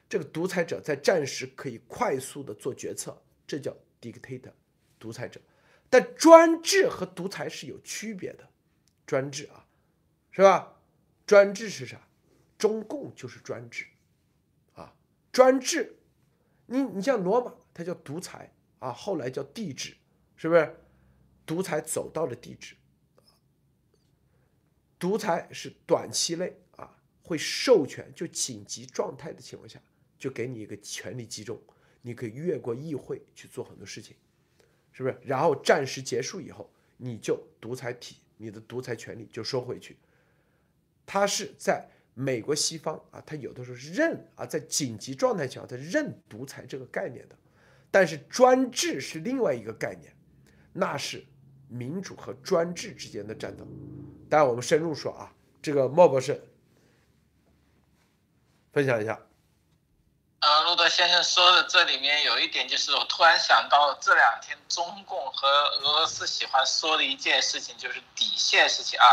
[0.07, 4.51] 这个独裁者在战时可以快速的做决策，这叫 dictator，
[4.99, 5.41] 独裁者。
[5.89, 8.47] 但专制和独裁是有区别的，
[9.05, 9.65] 专制啊，
[10.31, 10.75] 是吧？
[11.25, 11.99] 专制是啥？
[12.57, 13.85] 中共就是专制
[14.75, 14.93] 啊，
[15.31, 15.97] 专制。
[16.65, 19.95] 你你像罗马，它叫独裁啊，后来叫帝制。
[20.35, 20.75] 是不是
[21.45, 22.75] 独裁走到了地址？
[24.99, 29.81] 独裁是短期内啊会授权，就紧急状态的情况下，
[30.17, 31.59] 就给你一个权力集中，
[32.01, 34.15] 你可以越过议会去做很多事情，
[34.93, 35.17] 是不是？
[35.23, 39.97] 然后战时结束以后，你就独裁体，你的独裁权力就收回去。
[41.05, 47.35] 他是在美国西方啊，他有的时候是认啊，在紧急状态下他认独裁这个概念的，
[47.91, 50.13] 但是专制是另外一个概念。
[50.73, 51.25] 那是
[51.69, 53.65] 民主和专制之间的战斗。
[54.29, 56.43] 当然，我们深入说啊，这个莫博士
[58.71, 59.19] 分享一下。
[60.39, 69.05] 呃，路德先生说的这里面有一点，就是我突然想到这两天中共和俄罗斯喜欢说的一件事情，就是底线事情啊。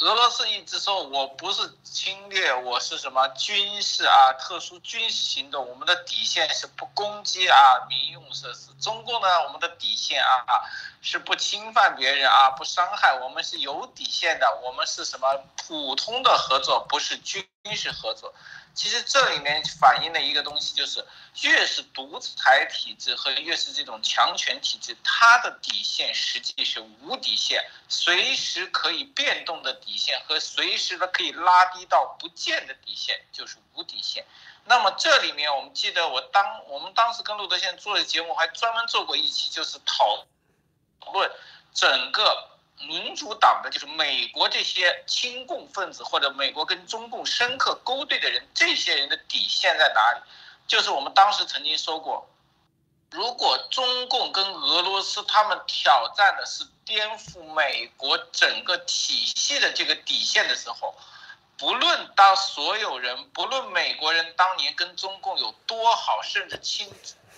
[0.00, 7.56] 俄罗斯一直说我不是侵略，我是什么军事啊，特殊军事行动，我们的底线是不攻击啊
[7.88, 8.72] 民用设施。
[8.80, 10.44] 中共呢，我们的底线啊
[11.00, 18.34] 是不侵犯别人啊，不伤害，我们是有底线的，我们是什么普通的合作，不是军军事合作。
[18.74, 21.06] 其实这里面反映的一个东西就是，
[21.42, 34.24] 越是独裁体制和越是这种强权体制，它的底线实际是无底线，随时可以变动的底线和随时的可以拉低到不见的底线就是无底线。
[34.64, 40.26] 那么这里面我们记得我当我们当时跟路德先做的节目还专门做过一期，就是讨
[41.12, 41.30] 论
[41.72, 42.51] 整个。
[42.86, 50.20] 民主党的就是美国这些亲共分子，或者美国跟中共深刻勾兑的人，这些人的底线在哪里？
[50.66, 52.28] 就是我们当时曾经说过，
[53.10, 60.94] 如果中共跟俄罗斯他们挑战的是颠覆美国整个体系的这个底线的时候，
[61.58, 66.90] 不论当所有人，不论美国人当年跟中共有多好，甚至亲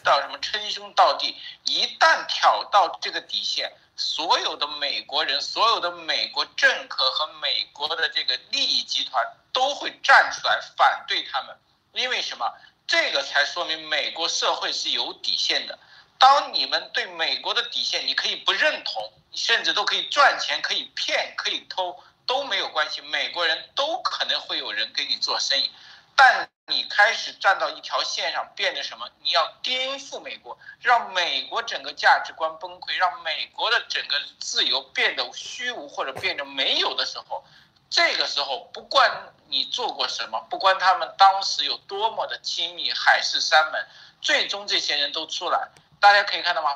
[0.02, 3.72] 到什么称兄道弟，一旦挑到这个底线。
[3.96, 11.56] 所有的美国人，所有的美国政客和美国的这个利益集团都会站出来反对他们，
[11.92, 12.52] 因为什么？
[12.86, 15.78] 这个才说明美国社会是有底线的。
[16.18, 23.00] 当你们对美国的底线，你可以不认同，甚至都可以赚钱，可以骗，可以偷，都没有关系。
[23.00, 25.70] 美国人都可能会有人跟你做生意，
[26.14, 29.06] 但你开始站到一条线上，变成什么？
[29.22, 37.44] 你要颠覆美国，让美国整个价值观崩溃，让美国的整个自由变得虚无或者变得没有的时候，
[37.90, 43.86] 这个时候不管你做过什么，不管他们当时有多么的亲密，海誓山盟，
[44.22, 45.68] 最终这些人都出来，
[46.00, 46.70] 大家可以看到吗？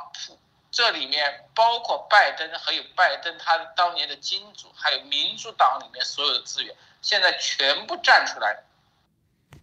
[0.71, 8.63] 这里面包括拜登，还有拜登他当年的金主，还有民主党里面所有的资源，现在全部站出来。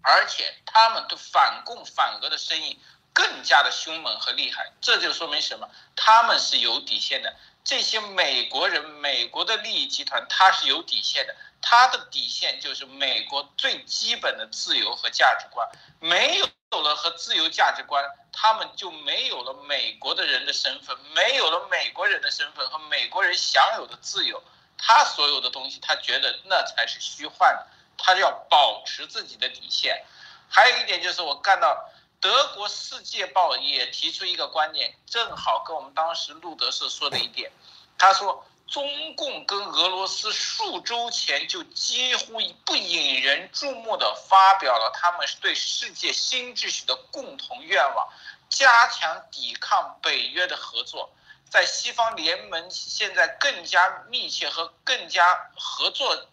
[0.06, 2.80] 而且他们对反共反俄的声音
[3.12, 5.68] 更加的凶猛和厉害，这就说明什么？
[5.96, 7.36] 他们是有底线的。
[7.64, 11.36] 这些美国人、美国的利益集团，他是有底线的。
[11.60, 15.68] 他的底线就是美国最基本的自由和价值观。
[16.00, 24.44] 没有了和自由价值观，他们就没有了美国的人的身份，没有了美国人的身份和美国人享有的自由。
[24.78, 27.68] 他所有的东西，他觉得那才是虚幻的。
[27.98, 30.04] 他就要保持自己的底线，
[30.50, 31.90] 还有一点就是我看到
[32.20, 37.52] 德国《世界报》也提出一个观点，正好跟我们当时路德社说的一点，
[37.98, 48.10] 他说中共跟俄罗斯数周前就几乎不引人注目的发表了他们对世界新秩序的共同愿望，
[48.50, 51.12] 加强抵抗北约的合作，
[51.50, 56.26] 在西方联盟现在更加密切和更加合作。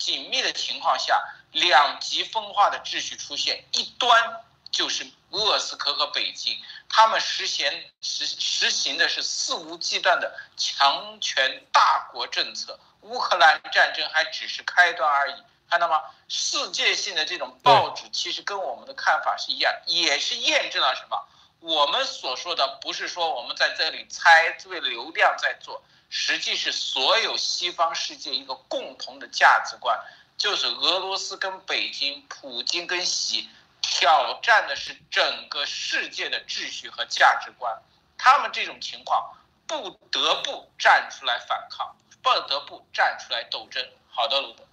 [0.00, 1.22] 紧密的情况下，
[1.52, 4.42] 两极分化的秩序出现，一端
[4.72, 7.70] 就是莫斯科和北京，他们实行
[8.00, 15.34] 实实行的是肆无忌惮的强权大国政策，乌克兰战争还只是开端而已，
[15.68, 16.02] 看到吗？
[16.28, 21.28] 世界性的这种报纸其实跟我们的看法是一样，也是验证了什么？
[21.60, 25.82] 我们所说的不是说我们在这里猜为流量在做。
[26.12, 29.96] 实际是所有西方世界一个共同的价值观，
[30.36, 33.48] 就是俄罗斯跟北京、普京跟习
[33.80, 37.80] 挑战的是整个世界的秩序和价值观。
[38.18, 39.36] 他们这种情况
[39.68, 43.80] 不得不站出来反抗，不得不站出来斗争。
[44.08, 44.64] 好的，鲁德，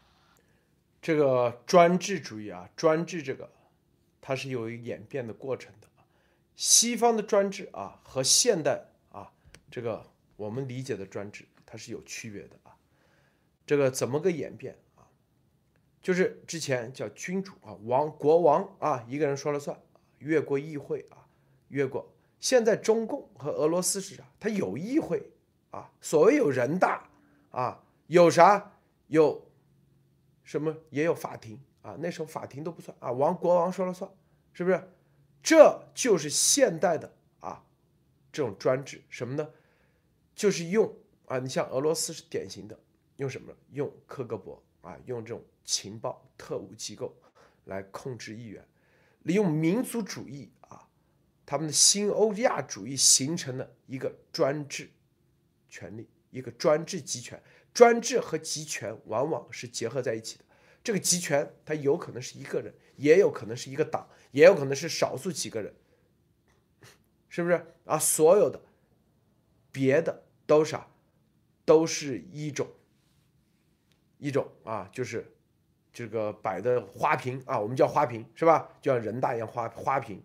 [1.03, 3.47] 这个专制主义啊，专制这个
[4.19, 5.87] 它是有一演变的过程的。
[6.55, 9.29] 西方的专制啊和现代啊
[9.69, 10.03] 这个。
[10.37, 12.77] 我们理解的专制，它是有区别的啊。
[13.65, 15.03] 这个怎么个演变啊？
[16.01, 19.77] 就是之前叫君主啊，王国王啊，一个人说了算，
[20.19, 21.27] 越过议会啊，
[21.67, 22.09] 越过。
[22.39, 24.23] 现在中共和俄罗斯是啥？
[24.39, 25.31] 它有议会
[25.71, 27.09] 啊，所谓有人大
[27.51, 28.73] 啊，有啥？
[29.07, 29.49] 有
[30.43, 30.73] 什么？
[30.91, 31.97] 也有法庭啊。
[31.99, 34.09] 那时候法庭都不算啊，王国王说了算，
[34.53, 34.81] 是不是？
[35.41, 37.63] 这就是现代的啊，
[38.31, 39.49] 这种专制什么呢？
[40.37, 42.79] 就是用啊，你像俄罗斯是典型的，
[43.15, 43.51] 用什么？
[43.71, 47.13] 用克格勃啊，用这种情报特务机构
[47.65, 48.65] 来控制议员，
[49.23, 50.87] 利用民族主义啊，
[51.43, 54.91] 他们的新欧亚主义形成了一个专制
[55.67, 57.41] 权力，一个专制集权。
[57.73, 60.45] 专制和集权往往是结合在一起的。
[60.83, 65.73] 这个集权它有可能是一个人，也有可能是一个党，也有可能是少数几个人，
[67.27, 67.97] 是不是啊？
[67.97, 68.61] 所有的
[69.71, 70.25] 别的。
[70.47, 70.79] 都是，
[71.65, 72.67] 都是一种
[74.17, 75.31] 一种啊，就是
[75.93, 78.71] 这个摆的花瓶啊，我们叫花瓶是吧？
[78.81, 80.23] 就像人大一样花花瓶。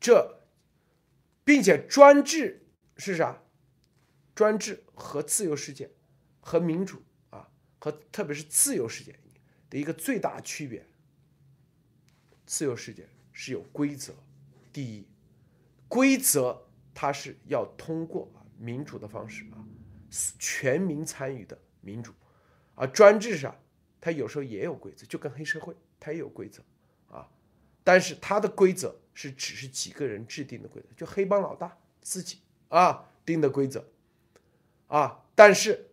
[0.00, 0.38] 这，
[1.44, 2.64] 并且专制
[2.96, 3.42] 是啥？
[4.34, 5.90] 专制和自由世界
[6.40, 9.12] 和民主啊，和特别是自由世界
[9.68, 10.86] 的一个最大区别。
[12.46, 14.14] 自由世界是有规则，
[14.72, 15.06] 第一，
[15.88, 18.30] 规则它是要通过。
[18.62, 19.58] 民主的方式啊，
[20.38, 22.12] 全民参与的民主，
[22.76, 23.52] 啊，专制上，
[24.00, 26.62] 它有时候也有规则，就跟黑社会，它也有规则
[27.10, 27.28] 啊，
[27.82, 32.38] 但是它的规则是只是几个人制定的规则，就黑帮老大自己
[32.68, 33.84] 啊定的规则
[34.86, 35.90] 啊，但是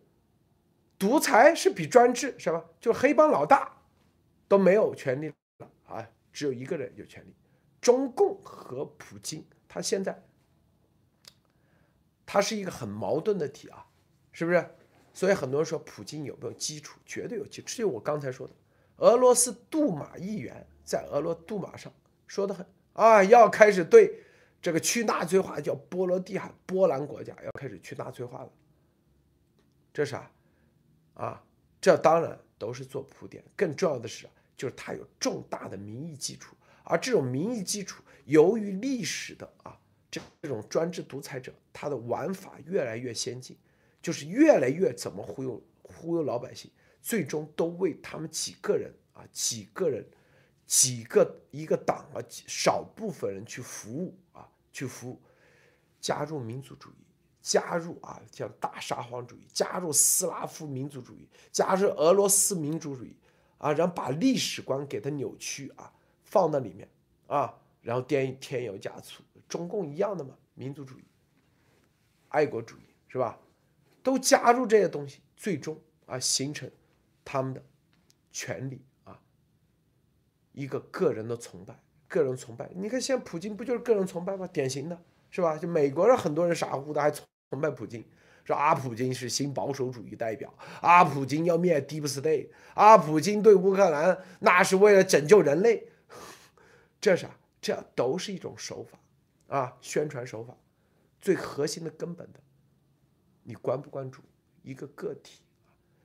[0.96, 2.64] 独裁是比专制是吧？
[2.80, 3.76] 就黑帮老大
[4.46, 7.34] 都没有权利了啊，只有一个人有权利。
[7.80, 10.22] 中共和普京，他现在。
[12.32, 13.84] 它是一个很矛盾的体啊，
[14.30, 14.64] 是不是？
[15.12, 17.00] 所以很多人说普京有没有基础？
[17.04, 17.66] 绝对有基础。
[17.66, 18.54] 这就我刚才说的，
[18.98, 21.92] 俄罗斯杜马议员在俄罗杜马上
[22.28, 24.22] 说的很啊，要开始对
[24.62, 28.52] 这个去纳粹化，叫波罗的海波兰国家要开始去纳粹化了。
[29.92, 30.30] 这啥？
[31.14, 31.42] 啊，
[31.80, 33.42] 这当然都是做铺垫。
[33.56, 36.54] 更重要的是，就是它有重大的民意基础，
[36.84, 39.76] 而这种民意基础由于历史的啊。
[40.10, 43.56] 这这种专制独裁者，他的玩法越来越先进，
[44.02, 50.04] 就是越来越怎么忽悠忽悠老百姓，最终都为他们几个人啊几个人
[50.66, 55.20] 几个一个党啊，少部分人去服务啊，去服务，
[56.00, 57.04] 加入民族主义，
[57.40, 63.16] 加入啊像大沙皇主义，加入斯拉夫民族主义，加入俄罗斯民族主义
[63.58, 65.92] 啊，然后把历史观给它扭曲啊，
[66.22, 66.88] 放到里面
[67.26, 67.52] 啊，
[67.82, 71.04] 然后添添油加醋，中共一样的嘛，民族主义、
[72.28, 73.38] 爱国主义是吧？
[74.02, 76.70] 都加入这些东西，最终啊形成
[77.24, 77.62] 他们的
[78.30, 79.20] 权利啊。
[80.52, 81.74] 一个个人的崇拜，
[82.06, 82.70] 个人崇拜。
[82.74, 84.46] 你看，现在普京不就是个人崇拜吗？
[84.46, 84.96] 典型的
[85.30, 85.58] 是吧？
[85.58, 87.26] 就美国人很多人傻乎乎的还崇
[87.60, 88.04] 拜普京，
[88.44, 95.88] 说阿，普京是新保守主义代表，阿，普京要灭 Deep State，啊，普京对乌克兰那是为了拯救人类，
[97.00, 97.28] 这啥？
[97.60, 98.98] 这都是一种手法
[99.50, 100.56] 啊，宣传手法。
[101.20, 102.40] 最核心的根本的，
[103.42, 104.22] 你关不关注
[104.62, 105.42] 一个个体？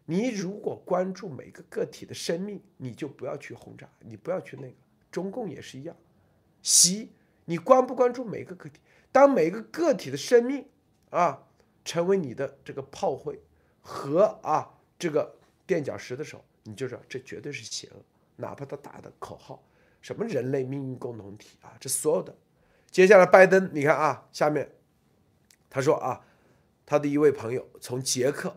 [0.04, 4.76] 你如果关注每个个体的生命，你就不要去轰炸，你不要去那个。
[5.10, 5.96] 中共也是一样，
[6.62, 7.10] 习，
[7.46, 8.82] 你关不关注每个个体？
[9.12, 10.68] 当每个个体的生命
[11.10, 11.42] 啊
[11.86, 13.40] 成为你的这个炮灰
[13.80, 15.34] 和啊这个
[15.66, 17.96] 垫脚石的时候，你就知道这绝对是邪恶。
[18.36, 19.64] 哪怕他打的口号
[20.02, 22.36] 什么人类命运共同体啊，这所有的。
[22.96, 24.72] 接下来拜登，你看啊，下面
[25.70, 26.26] 他说啊，
[26.86, 28.56] 他的一位朋友从捷克。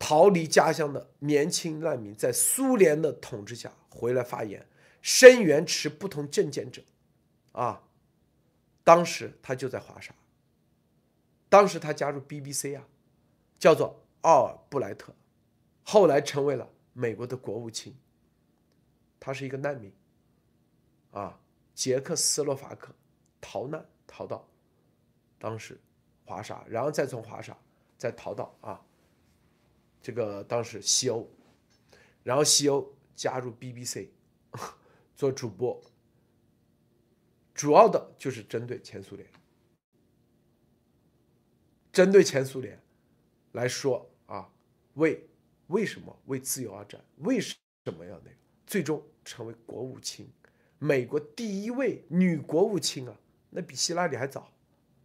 [0.00, 4.66] 逃离家乡的年轻难民在苏联的统治下回来发言，
[5.00, 6.82] 声援持不同政见者，
[7.52, 7.84] 啊，
[8.82, 10.12] 当时他就在华沙。
[11.48, 12.88] 当时他加入 BBC 啊，
[13.60, 15.14] 叫做奥尔布莱特，
[15.84, 17.94] 后来成为了美国的国务卿。
[19.20, 19.92] 他是一个难民，
[21.12, 21.38] 啊，
[21.74, 22.94] 捷克斯洛伐克
[23.40, 24.48] 逃难逃到
[25.38, 25.80] 当时
[26.24, 27.56] 华沙，然后再从华沙
[27.96, 28.84] 再逃到啊。
[30.00, 31.28] 这个当时西欧，
[32.22, 34.08] 然后西欧加入 BBC
[35.14, 35.80] 做主播，
[37.54, 39.28] 主要的就是针对前苏联，
[41.92, 42.82] 针对前苏联
[43.52, 44.52] 来说啊，
[44.94, 45.24] 为
[45.68, 47.00] 为什么为自由而战？
[47.18, 47.56] 为什
[47.96, 48.36] 么要那个？
[48.66, 50.28] 最终成为国务卿，
[50.82, 53.14] 美国第一位女国务卿啊，
[53.50, 54.50] 那比希拉里还早，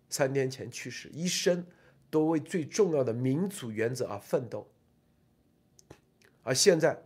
[0.09, 1.63] 三年前去世，一生
[2.09, 4.67] 都为最重要的民主原则而奋斗。
[6.41, 6.99] 而现在，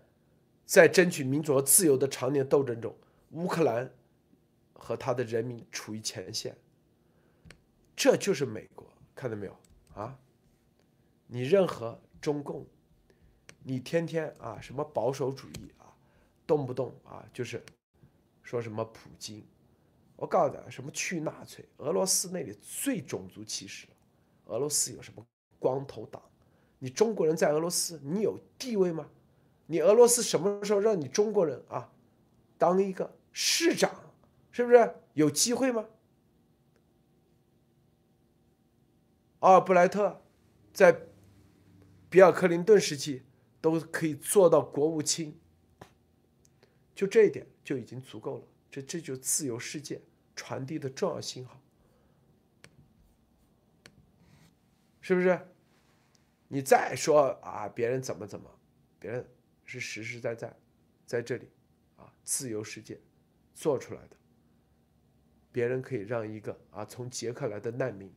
[0.65, 2.95] 在争取民主和自由的常年斗争中，
[3.31, 3.91] 乌克兰
[4.71, 6.55] 和他的人民处于前线。
[7.93, 9.57] 这就是美国，看到没有
[9.93, 10.17] 啊？
[11.27, 12.65] 你任何中共，
[13.63, 15.91] 你天天啊什么保守主义啊，
[16.47, 17.61] 动不动啊就是
[18.43, 19.43] 说什么普京，
[20.15, 23.87] 我告诉大家，什么去纳粹，俄罗斯那里最种族歧视
[24.45, 25.25] 俄罗斯有什么
[25.59, 26.21] 光头党？
[26.79, 29.07] 你中国人在俄罗斯，你有地位吗？
[29.67, 31.89] 你俄罗斯什么时候让你中国人啊
[32.57, 33.89] 当一个市长，
[34.51, 35.85] 是不是有机会吗？
[39.39, 40.21] 阿尔布莱特
[40.73, 41.07] 在
[42.09, 43.23] 比尔克林顿时期
[43.61, 45.39] 都可以做到国务卿，
[47.01, 48.45] 就这一点就已经足够了。
[48.69, 49.99] 这这就自由世界
[50.35, 51.59] 传递的重要信号，
[55.01, 55.39] 是不是？
[56.47, 58.47] 你再说啊，别人怎么怎么，
[58.99, 59.27] 别人。
[59.63, 60.55] 是实实在在，
[61.05, 61.49] 在这里，
[61.95, 62.99] 啊，自由世界
[63.55, 64.17] 做出来的。
[65.51, 68.13] 别人可以让一个啊从捷克来的难民，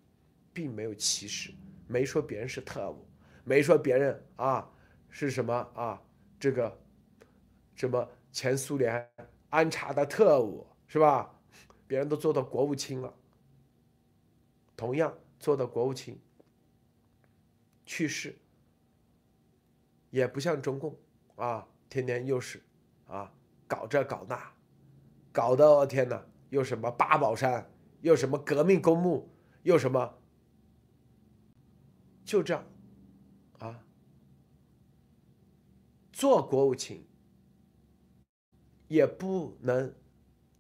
[0.53, 1.55] 并没有歧视，
[1.87, 3.07] 没说别人是特务，
[3.45, 4.70] 没说别人啊
[5.09, 6.03] 是什么啊
[6.39, 6.78] 这个
[7.76, 9.09] 什么前苏联
[9.49, 11.32] 安插的特务是吧？
[11.87, 13.14] 别人都做到国务卿了，
[14.76, 16.20] 同样做到国务卿，
[17.87, 18.37] 去世
[20.11, 20.99] 也不像中共。
[21.37, 22.61] 啊，天天又是，
[23.07, 23.32] 啊，
[23.68, 24.53] 搞这搞那，
[25.32, 27.70] 搞得我天哪，又什么八宝山，
[28.01, 29.28] 又什么革命公墓，
[29.62, 30.18] 又什么，
[32.24, 32.64] 就这样，
[33.61, 33.85] 啊，
[36.12, 37.07] 做国务卿
[38.89, 39.95] 也不能，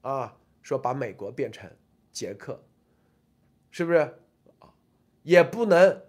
[0.02, 1.70] 啊，说把美国变成
[2.12, 2.64] 捷克，
[3.70, 3.98] 是不是？
[4.58, 4.74] 啊，
[5.22, 6.02] 也不能，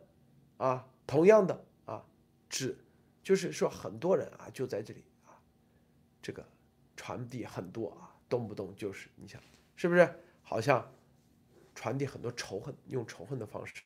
[0.57, 2.05] 啊，同样的啊，
[2.49, 2.77] 只。
[3.23, 5.33] 就是说，很多人啊，就在这里啊，
[6.21, 6.47] 这个
[6.95, 9.41] 传递很多啊，动不动就是你想，
[9.75, 10.07] 是不是？
[10.43, 10.93] 好像
[11.73, 13.81] 传递很多仇恨，用仇恨的方式。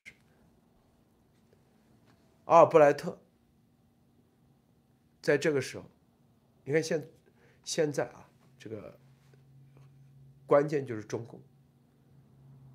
[2.43, 3.17] 阿尔布莱特
[5.21, 5.85] 在这个时候，
[6.65, 7.09] 你看现
[7.69, 8.97] 现在啊，这个
[10.47, 11.39] 关键就是中共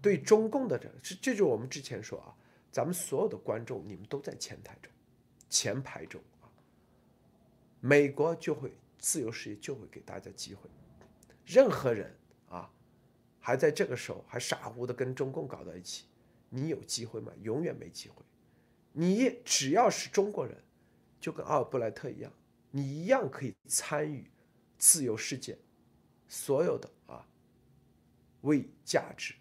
[0.01, 2.31] 对中共的这，这这就是我们之前说啊，
[2.71, 4.93] 咱们所有的观众，你们都在前台中，
[5.51, 6.47] 前排中啊。
[7.81, 10.71] 美国就会自由世界就会给大家机会，
[11.45, 12.15] 任何人
[12.49, 12.71] 啊，
[13.41, 16.05] 还在这个时候还傻乎的跟中共搞到一起，
[16.49, 17.33] 你有机会吗？
[17.43, 18.23] 永远没机会。
[18.93, 20.57] 你只要是中国人，
[21.19, 22.33] 就跟阿尔布莱特一样，
[22.71, 24.31] 你一样可以参与
[24.87, 25.57] 自由世界
[26.29, 27.27] 所有的啊，
[28.43, 29.35] 为价值，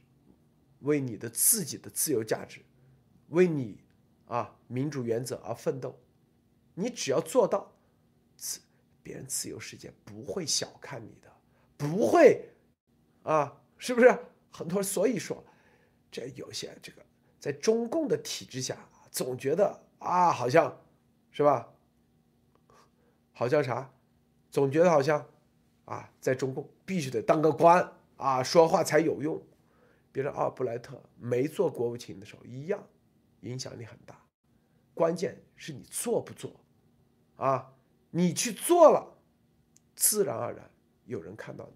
[0.79, 2.61] 为你的自己的自由价值，
[3.27, 3.83] 为你
[4.25, 5.99] 啊民主原则而奋斗。
[6.75, 7.73] 你只要做到，
[8.37, 8.61] 自
[9.03, 11.29] 别人自由世界不会小看你的。
[11.75, 12.53] 不会，
[13.23, 14.17] 啊，是不是
[14.49, 14.81] 很多？
[14.81, 15.43] 所以说，
[16.09, 17.05] 这有些这个
[17.37, 20.81] 在中共的体制下，总觉得啊，好像
[21.31, 21.73] 是吧？
[23.33, 23.93] 好像啥？
[24.49, 25.27] 总觉得好像
[25.85, 29.41] 啊，在中共必须得当个官啊，说话才有用。
[30.11, 32.87] 别人奥布莱特没做国务卿的时候，一样
[33.41, 34.19] 影响力很大。
[34.93, 36.51] 关键是你做不做
[37.35, 37.73] 啊？
[38.11, 39.17] 你去做了，
[39.95, 40.69] 自然而然。
[41.05, 41.75] 有人看到你，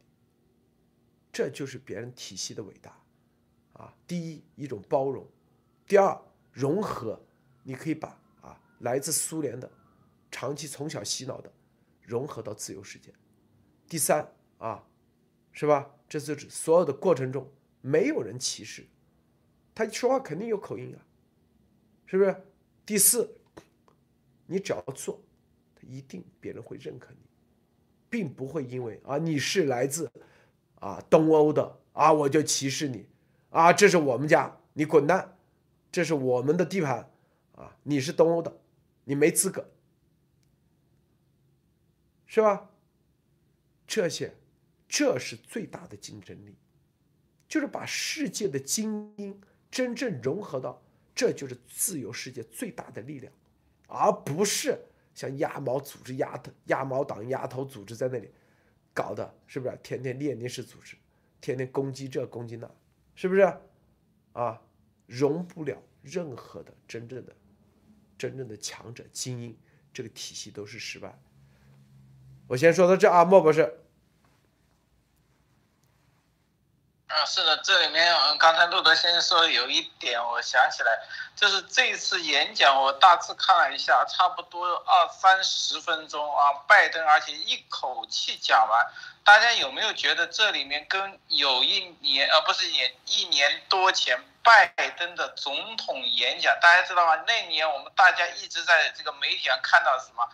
[1.34, 2.98] 这就是别人体系的伟大，
[3.74, 5.28] 啊，第一一种包容，
[5.86, 6.18] 第二
[6.54, 7.20] 融合，
[7.64, 9.70] 你可以把啊来自苏联的，
[10.32, 11.52] 长期从小洗脑的，
[12.04, 13.12] 融合到自由世界，
[13.88, 14.84] 第三啊，
[15.52, 15.92] 是吧？
[16.10, 18.86] 这就是所有的过程中没有人歧视，
[19.76, 21.00] 他说话肯定有口音啊，
[22.06, 22.44] 是不是？
[22.86, 23.38] 第四，
[24.46, 25.22] 你只要做，
[25.76, 27.18] 他一定别人会认可你。
[28.10, 30.10] 并不会因为啊你是来自
[30.80, 33.06] 啊东欧的啊我就歧视你
[33.50, 35.38] 啊这是我们家你滚蛋，
[35.92, 37.12] 这是我们的地盘
[37.54, 38.62] 啊你是东欧的
[39.04, 39.70] 你没资格
[42.26, 42.70] 是吧？
[43.88, 44.36] 这些
[44.88, 46.56] 这是最大的竞争力，
[47.48, 50.80] 就是把世界的精英真正融合到，
[51.16, 53.34] 这就是自由世界最大的力量，
[53.88, 54.78] 而不是。
[55.16, 58.30] 像鸭毛组织、鸭头、鸭毛党、鸭头组织在那里
[58.94, 59.76] 搞的，是不是？
[59.82, 60.96] 天天列宁式组织，
[61.42, 62.70] 天天攻击这攻击那，
[63.16, 63.42] 是不是？
[64.34, 64.62] 啊，
[65.08, 67.36] 容不了任何的真正的、
[68.16, 69.58] 真正的强者、精英，
[69.92, 71.20] 这个体系都是失败。
[72.48, 73.84] 我先说到这啊，莫博士。
[77.08, 80.92] 啊，是的，这里面嗯，刚才路德先生说有一点，我想起来，
[81.36, 88.86] 就是这次演讲我大致看了一下，差不多二三十分钟啊，拜登而且一口气讲完，
[89.24, 94.68] 大家有没有觉得这里面跟有一年呃不是演一年多前拜
[94.98, 97.24] 登的总统演讲，大家知道吗？
[97.26, 100.28] 那年我们大家一直在这个媒体上看到什么？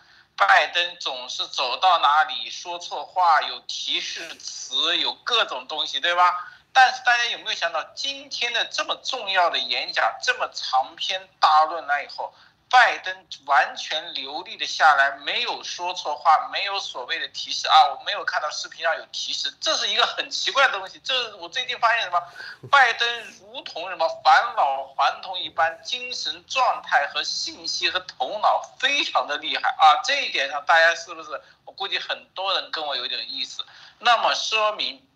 [0.45, 6.49] 拜登总是走到哪里说错话，有提示词，有各种东西，对吧？
[6.71, 12.33] 但是大家有没有想到，今天的这么重要的演讲，这么长篇大论了以后，
[12.73, 13.15] 拜登
[13.45, 20.99] 完全流利的下来，没有说错话，没有所谓的提示啊，我没有看到视频上有提示，这是一个很奇怪的东西。
[21.03, 22.19] 这我最近发现什么？
[22.71, 23.07] 拜登
[23.39, 30.01] 如同什么返老还童一般，精神状态和信息和头脑非常的厉害啊！
[30.03, 31.29] 这一点上，大家是不是？
[31.65, 33.63] 我估计很多人跟我有点意思。
[33.99, 35.07] 那么说明。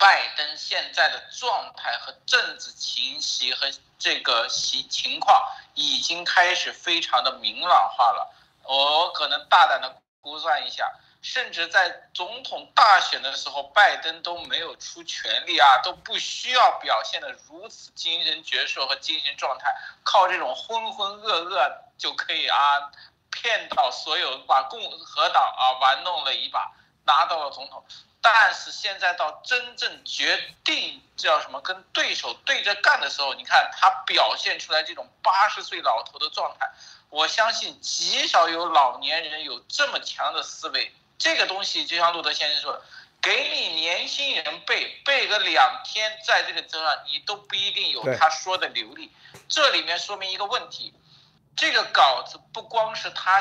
[0.00, 8.34] 拜登现在的状态和政治情绪和这个情情况已经开始非常的明朗化了。
[8.64, 10.90] 我可能大胆的估算一下，
[11.20, 22.90] 甚至在总统大选的时候，拜登都没有出全力啊，都不需要表现的如此精神矍铄和精神状态，靠这种浑浑噩噩就可以啊，
[23.30, 26.72] 骗到所有把共和党啊玩弄了一把，
[27.04, 27.84] 拿到了总统。
[28.22, 36.70] 但是现在到真正决定叫什么跟对手对着干的时候，你看他表现出来这种八十岁老头的状态，
[37.08, 40.94] 我相信极少有老年人有这么强的思维。
[41.16, 42.82] 这个东西就像路德先生说的，
[43.22, 49.10] 给你年轻人背背个两天，在这个车上你都不一定有他说的流利。
[49.48, 50.92] 这里面说明一个问题，
[51.56, 53.40] 这个稿子不光是他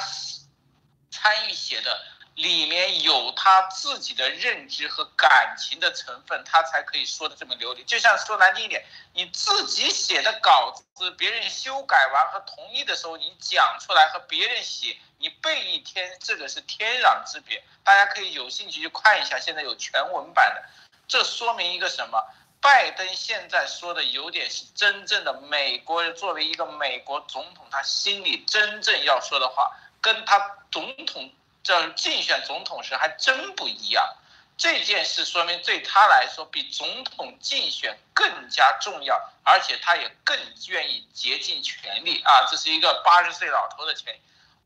[1.11, 1.99] 参与写的。
[2.35, 7.83] 里面有他自己的认知和感情的成分，他才可以说的这么流利。
[7.83, 17.61] 就像说难听一点，你自己写的稿子，别人修改完和同意的时候，你讲出来和别人写，你背一天，这个是天壤之别。
[17.83, 20.63] 大家可以有兴趣去看一下，现在有全文版的。
[21.07, 22.23] 这说明一个什么？
[22.61, 31.29] 拜登现在说的有点是真正的美国人，作为一个美国总统，他心里真正要说的话，跟他总统。
[31.69, 34.15] 这竞选总统时还真不一样，
[34.57, 40.35] 这件事说明对他来说比总统竞选更加重要，而且他也更
[40.69, 42.47] 愿意竭尽全力啊！
[42.49, 44.19] 这是一个八十岁老头的权利。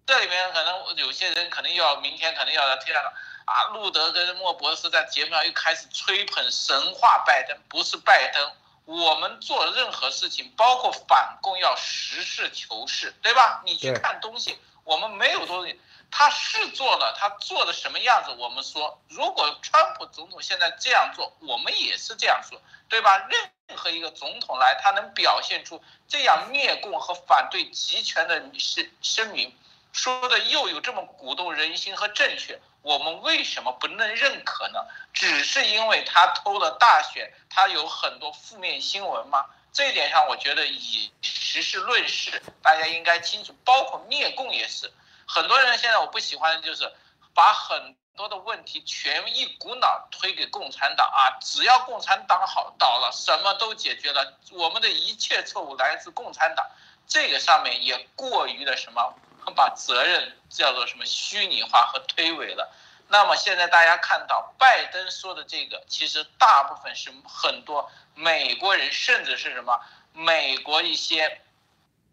[0.08, 8.49] 这里面可能有些人可能要明天可能要这样了啊，路德跟莫博士在节目上又开始吹捧神话拜登，不是拜登。
[8.86, 13.62] 我们做任何事情，包括反共，要实事求是，对吧？
[13.66, 15.79] 你去看东西，我们没有东西，
[16.11, 18.31] 他是做了，他做的什么样子？
[18.38, 23.17] 我们说，如果川普总统现在这样做，我们也是这样说，对吧？
[23.29, 29.55] 任何一个总统来，他能表现出这样灭共和反对集权的声声明，
[29.93, 32.59] 说的又有这么鼓动人心和正确。
[32.81, 34.86] 我们为什么不能认可呢？
[35.13, 39.45] 只是因为他偷了大选，他有很多负面新闻吗？
[39.74, 43.53] 这一点上，我觉得以实事论事，大家应该清楚。
[43.65, 44.93] 包括灭共也是，
[45.28, 46.89] 很多人现在我不喜欢的就是
[47.34, 51.36] 把很多的问题全一股脑推给共产党啊！
[51.41, 54.38] 只要共产党好倒了，什么都解决了。
[54.51, 56.63] 我们的一切错误来自共产党，
[57.07, 59.15] 这个上面也过于的什么？
[59.55, 62.71] 把责任叫做什么虚拟化和推诿了？
[63.14, 69.80] 那么现在大家看到拜登说的这个，其实大部分是很多美国人，甚至是什么
[70.14, 71.39] 美国一些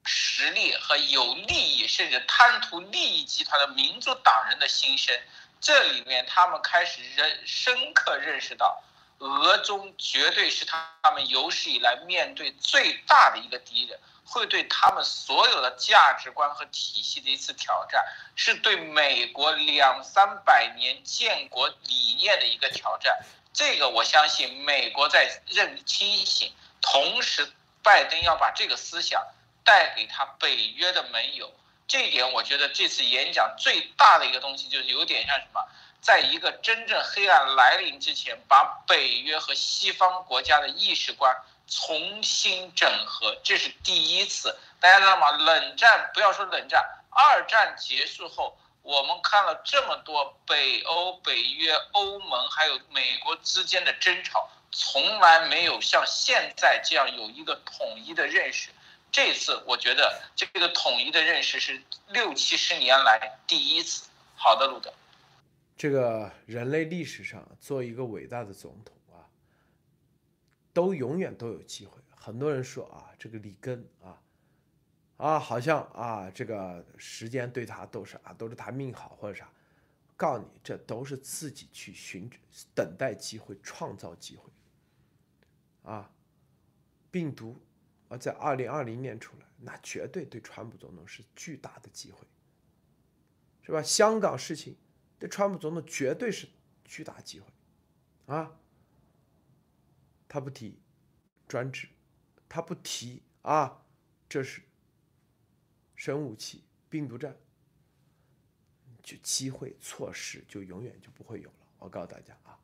[0.05, 5.19] 实力和有利益，甚至贪图利益集团的民主党人的心声。
[5.59, 8.83] 这里面他们开始认深刻认识到，
[9.21, 13.99] 俄中绝对是他们有史以来面对最大的一个敌人。
[14.31, 18.05] 会对他们所有的价值观和体系的一次挑战，
[18.37, 23.19] 是对美国两三百年建国理念的一个挑战。
[23.53, 27.53] 这个我相信美国在认清醒，同时
[27.83, 29.27] 拜登要把这个思想
[29.65, 31.53] 带给他北约的盟友。
[31.89, 35.61] 这一点我觉得这次演讲最大的一个东西，就是有点像什么，
[36.01, 41.37] 在一个真正黑暗来临之前，把北约和西方国家的意识观。
[41.71, 44.55] 重新整合，这是第一次。
[44.81, 45.31] 大家知道吗？
[45.31, 58.71] 冷战不要说冷战，二战结束后，我们看了这么多北欧、北约、欧盟还有美国之间的争吵，从来没有像现在这样有一个统一的认识。
[59.13, 64.09] 这次我觉得这个统一的认识是六七十年来第一次。
[64.35, 64.93] 好的，路德。
[65.77, 68.95] 这个人类历史上做一个伟大的总统。
[70.73, 72.01] 都永远都有机会。
[72.15, 74.23] 很多人说啊，这个里根啊，
[75.17, 79.51] 啊，好像啊，这个时间对他都是啊，都是他命好或者啥。
[80.17, 82.31] 告诉你，这都是自己去寻
[82.75, 84.51] 等待机会、创造机会。
[85.83, 86.13] 啊，
[87.11, 87.59] 病毒
[88.09, 92.27] 啊，在二零二零年出来，那绝对对川普总统是巨大的机会，
[93.63, 93.83] 是吧？
[93.83, 94.77] 香港事情
[95.19, 96.47] 对川普总统绝对是
[96.85, 97.47] 巨大机会，
[98.27, 98.60] 啊。
[100.33, 100.79] 他不提
[101.49, 101.89] 专制，
[102.49, 103.85] 他不提啊，
[104.29, 104.63] 这是
[105.97, 107.37] 生武器、病毒战，
[109.03, 111.67] 就机会错失就永远就不会有了。
[111.81, 112.57] 我告诉大家啊，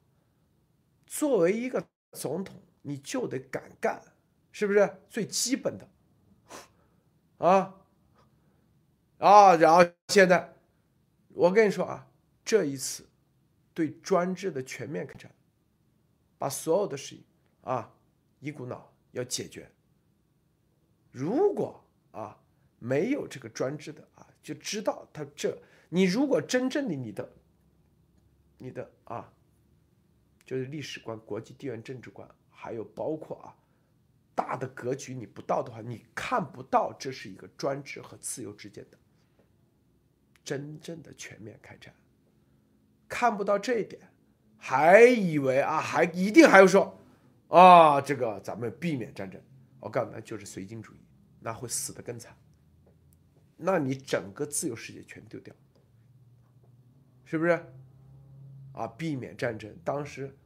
[1.08, 4.00] 作为一个总统，你就得敢干，
[4.52, 5.88] 是不是最基本的
[7.38, 7.74] 啊？
[9.18, 10.54] 啊，然后现在
[11.30, 12.08] 我跟你说啊，
[12.44, 13.08] 这一次
[13.74, 15.34] 对专制的全面开战，
[16.38, 17.24] 把所有的事情。
[17.66, 17.92] 啊，
[18.38, 19.68] 一股脑要解决。
[21.10, 22.38] 如果啊
[22.78, 25.58] 没有这个专制的啊，就知道他这
[25.88, 27.32] 你如果真正的你的
[28.58, 29.32] 你的啊，
[30.44, 33.56] 就是历史观、国际地缘政治观，还有包括啊
[34.34, 38.98] 大的格局你不到的话，你看不到这是一个专制和自由之间的
[40.44, 41.92] 真正的全面开战，
[43.08, 44.08] 看不到这一点，
[44.56, 47.00] 还以为啊还一定还要说。
[47.48, 49.40] 啊，这个咱们避免战争，
[49.78, 51.00] 我告诉你，就是随机主义，
[51.40, 52.36] 那会死得更惨。
[53.56, 55.54] 那你整个自由世界全丢掉，
[57.24, 57.52] 是不是？
[58.72, 60.36] 啊，避免战争，当时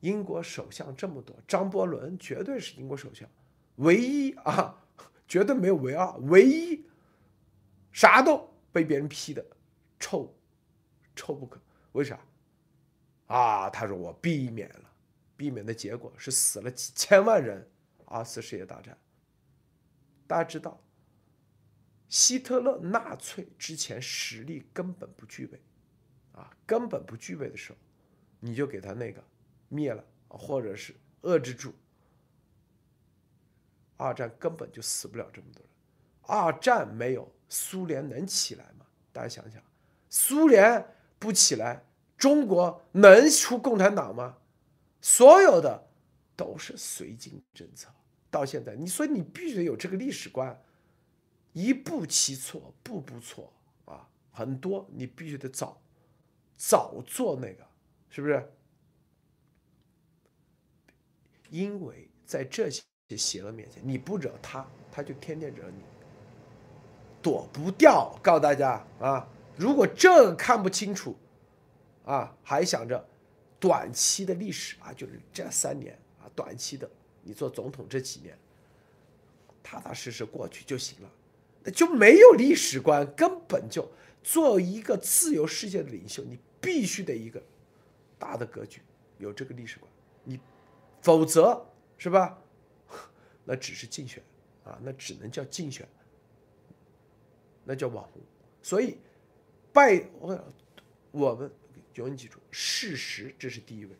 [0.00, 3.28] 英国首相这么多，张伯伦绝对是英国首相，
[3.76, 4.80] 唯一啊，
[5.26, 6.84] 绝对没有唯二，唯一
[7.90, 9.44] 啥都被别人批的
[9.98, 10.32] 臭
[11.16, 11.60] 臭不可，
[11.92, 12.20] 为啥？
[13.26, 14.85] 啊，他说我避免了。
[15.36, 17.68] 避免的结果是死了几千万人。
[18.08, 18.96] 二次世界大战，
[20.28, 20.80] 大家知道，
[22.08, 25.60] 希特勒、纳粹之前实力根本不具备，
[26.30, 27.78] 啊，根本不具备的时候，
[28.38, 29.20] 你就给他那个
[29.68, 31.74] 灭了，或者是遏制住，
[33.96, 35.70] 二战根本就死不了这么多人。
[36.22, 38.86] 二战没有苏联能起来吗？
[39.12, 39.60] 大家想想，
[40.08, 41.84] 苏联不起来，
[42.16, 44.38] 中国能出共产党吗？
[45.08, 45.88] 所有的
[46.34, 47.88] 都是绥靖政策，
[48.28, 50.60] 到现在你所以你必须得有这个历史观，
[51.52, 53.52] 一步棋错，步步错
[53.84, 55.80] 啊，很多你必须得早
[56.56, 57.64] 早做那个，
[58.10, 58.52] 是不是？
[61.50, 62.82] 因为在这些
[63.16, 65.84] 邪恶面前，你不惹他，他就天天惹你，
[67.22, 68.12] 躲不掉。
[68.20, 71.16] 告诉大家啊，如果这看不清楚，
[72.04, 73.08] 啊，还想着
[73.66, 76.88] 短期的历史啊，就是这三年啊，短期的，
[77.24, 78.38] 你做总统这几年，
[79.60, 81.10] 踏踏实实过去就行了，
[81.64, 83.90] 那就没有历史观，根本就
[84.22, 87.42] 做一个自由世界的领袖，你必须得一个
[88.20, 88.80] 大的格局，
[89.18, 89.90] 有这个历史观，
[90.22, 90.38] 你。
[91.02, 91.64] 否则，
[91.98, 92.36] 是吧？
[93.44, 94.20] 那只是竞选
[94.64, 95.86] 啊，那只能叫竞选，
[97.64, 98.20] 那叫网红。
[98.60, 98.98] 所以，
[99.72, 100.44] 拜我
[101.12, 101.48] 我们
[101.96, 103.90] 永远记住，事实这是第一位。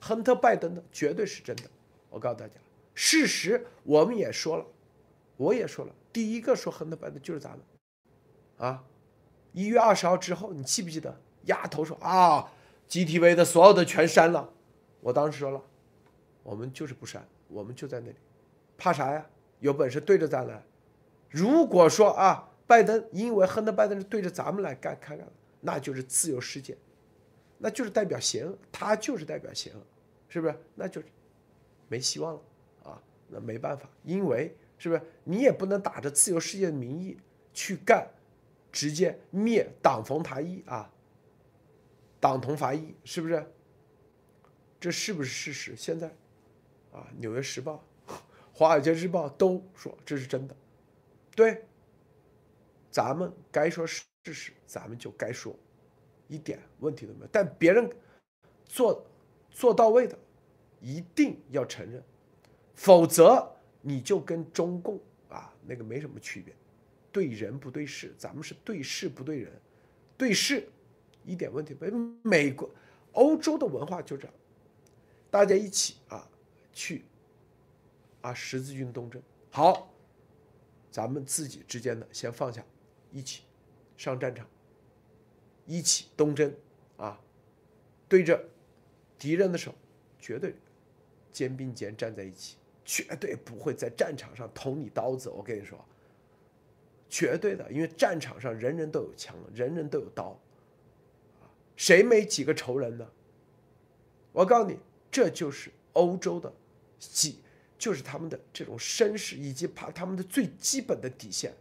[0.00, 1.62] 亨特·拜登的绝对是真的，
[2.10, 2.54] 我告诉大家，
[2.94, 4.66] 事实我们也说了，
[5.36, 7.60] 我也说了，第一个说亨特·拜登就是咱们
[8.58, 8.84] 啊。
[9.52, 12.50] 一月二十号之后，你记不记得丫头说啊
[12.88, 14.48] ，GTV 的所有的全删了？
[15.00, 15.62] 我当时说了。
[16.42, 18.16] 我们就是不删，我们就在那里，
[18.76, 19.24] 怕啥呀？
[19.60, 20.60] 有本事对着咱来。
[21.30, 25.24] 如果说啊，拜登因为亨特拜登是对着咱们来干看看，
[25.60, 26.76] 那就是自由世界，
[27.62, 29.76] 那就是代表邪恶，他就是代表邪恶，
[30.28, 30.54] 是不是？
[30.74, 31.06] 那就是
[31.88, 32.42] 没希望了
[32.82, 33.00] 啊！
[33.28, 37.16] 那没办法，因为是不是你也不能打着自由世界的名义
[37.54, 38.10] 去干，
[38.72, 40.90] 直接灭党逢伐异啊，
[42.18, 43.46] 党同伐异，是不是？
[44.80, 45.76] 这是不是事实？
[45.76, 46.12] 现在。
[46.92, 47.82] 啊，《纽约时报》
[48.52, 50.54] 《华尔街日报》都说这是真的，
[51.34, 51.64] 对，
[52.90, 55.56] 咱们该说事实，咱们就该说，
[56.32, 57.28] 一点问题都没有。
[57.30, 57.90] 但别人
[58.64, 59.06] 做
[59.50, 60.18] 做到位的，
[60.80, 62.02] 一定要承认，
[62.74, 63.46] 否则
[63.80, 66.54] 你就跟中共啊那个没什么区别，
[67.10, 69.52] 对人不对事，咱们是对事不对人，
[70.16, 70.68] 对事
[71.24, 71.90] 一点问题没。
[72.22, 72.70] 美国、
[73.12, 74.34] 欧洲的文化就这样，
[75.30, 76.28] 大家一起啊。
[76.74, 77.04] 去，
[78.22, 79.92] 啊，十字军东征好，
[80.90, 82.64] 咱们自己之间的先放下，
[83.10, 83.42] 一起
[83.94, 84.46] 上战场，
[85.66, 86.54] 一起东征
[86.96, 87.20] 啊，
[88.08, 88.42] 对着
[89.18, 89.74] 敌人的手，
[90.18, 90.54] 绝对
[91.32, 95.28] 肩并肩站在一起，绝对不会在战场上捅你刀子。
[95.28, 95.82] 我跟你说，
[97.08, 100.38] 绝对的，因为战场上人人都有枪，人人都有刀，
[101.76, 103.08] 谁没几个仇人呢？
[104.32, 104.78] 我告诉你，
[105.10, 106.52] 这就是欧洲的。
[106.98, 107.40] 即
[107.76, 111.52] 就是他们的这种绅士，以及怕他们的最基本的底线，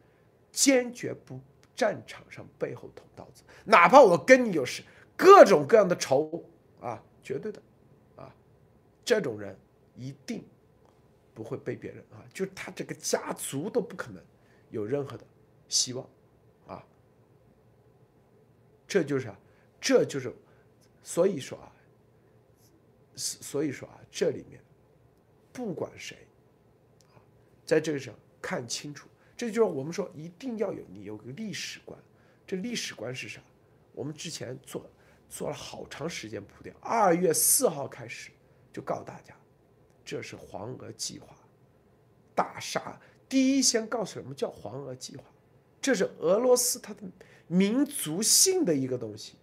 [0.52, 1.40] 坚决不
[1.76, 4.84] 战场上背后捅刀子，哪怕我跟你有事，
[5.16, 6.44] 各种各样的仇
[6.80, 7.62] 啊，绝对的，
[8.16, 8.34] 啊，
[9.04, 9.58] 这种人
[9.96, 10.44] 一定
[11.34, 14.24] 不会被别人啊，就他这个家族都不可能
[14.70, 15.26] 有任何的
[15.68, 16.08] 希望，
[16.68, 16.86] 啊，
[18.88, 19.40] 这就是啊，
[19.80, 20.34] 这就是，
[21.02, 21.72] 所以说啊，
[23.16, 24.62] 所以说啊，这里面。
[25.54, 26.16] 不管谁，
[27.14, 27.20] 啊，
[27.66, 29.10] 在这个上看清楚，
[29.42, 31.98] 这就是我们说一定要有你有个历史观。
[32.46, 33.42] 这历史观是啥？
[33.92, 34.88] 我们之前做
[35.28, 36.76] 做了好长时间铺垫。
[36.80, 38.30] 二月四号开始
[38.72, 39.36] 就告诉大家，
[40.06, 41.36] 这是黄俄计划，
[42.36, 43.02] 大杀。
[43.28, 45.24] 第一先告诉什么叫黄俄计划，
[45.82, 47.02] 这是俄罗斯它的
[47.48, 49.38] 民族性的一个东西，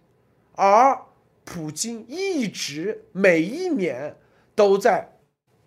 [0.53, 0.97] 而
[1.43, 4.15] 普京一直每一年
[4.55, 5.11] 都在。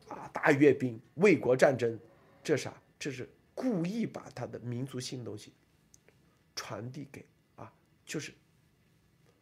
[0.09, 2.01] 啊，大阅兵、卫国战争，
[2.43, 2.73] 这啥？
[2.99, 5.53] 这是故意把他的民族性东西
[6.55, 7.27] 传递给
[7.57, 7.73] 啊，
[8.05, 8.33] 就是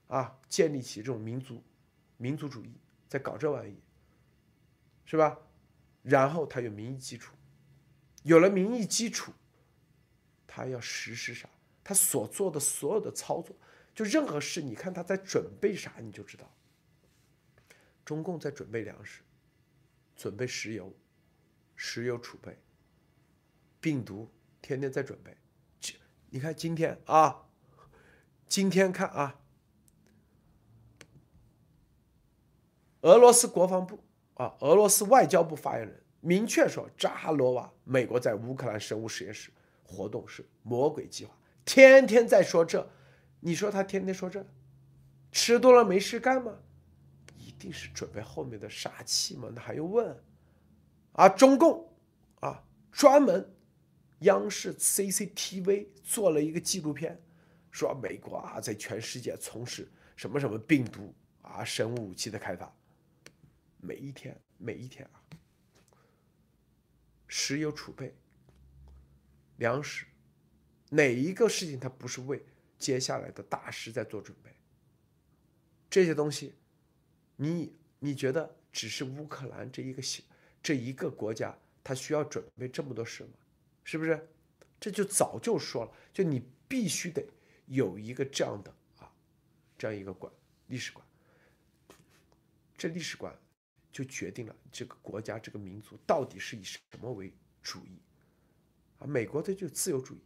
[0.08, 1.62] 啊，建立起这种民族
[2.16, 2.72] 民族主义，
[3.08, 3.80] 在搞这玩意，
[5.04, 5.38] 是吧？
[6.02, 7.34] 然后他有民意基础，
[8.22, 9.32] 有了民意基础，
[10.46, 11.48] 他要实施啥？
[11.82, 13.56] 他所做的所有的操作，
[13.94, 16.50] 就任何事，你看他在准备啥，你就知道。
[18.04, 19.22] 中共在准备粮食。
[20.16, 20.92] 准备石油，
[21.76, 22.54] 石油储备。
[23.80, 24.30] 病毒
[24.60, 25.36] 天天在准备，
[26.28, 27.46] 你看今天啊，
[28.46, 29.40] 今天看啊，
[33.00, 34.04] 俄罗斯国防部
[34.34, 39.50] 啊，俄罗斯外交部发言人明确说，扎哈罗娃美国在乌克兰生物实验室
[39.82, 41.34] 活动是魔鬼计划，
[41.64, 42.88] 天天在说这，
[43.40, 44.46] 你说他天天说这，
[45.32, 46.52] 吃多了没事干吗？
[47.38, 49.48] 一定是准备后面的杀气吗？
[49.54, 50.22] 那还用问？
[51.12, 51.90] 啊，中共
[52.40, 52.62] 啊，
[52.92, 53.50] 专门
[54.20, 57.18] 央视 CCTV 做了一个纪录片，
[57.70, 62.70] 说美国啊在全世界从事什么什么病毒啊、生物武器的开发，
[63.80, 65.16] 每一天每一天啊，
[67.26, 68.14] 石油储备、
[69.56, 70.04] 粮食，
[70.90, 72.44] 哪一个事情它不是为
[72.78, 74.50] 接下来的大事在做准备。
[75.88, 76.54] 这些东西，
[77.36, 80.22] 你你觉得只是乌克兰这一个小
[80.62, 83.30] 这一个国家，它需要准备这么多事吗？
[83.84, 84.28] 是不是？
[84.78, 87.22] 这就早就说了，就你必须得
[87.66, 89.12] 有一个这样的啊，
[89.76, 90.32] 这样一个观
[90.68, 91.06] 历史观。
[92.78, 93.38] 这历史观
[93.92, 97.30] 就决定了这个国家这个民族到底是以什么为
[97.62, 98.00] 主义
[98.98, 99.06] 啊？
[99.06, 100.22] 美国它就自由主义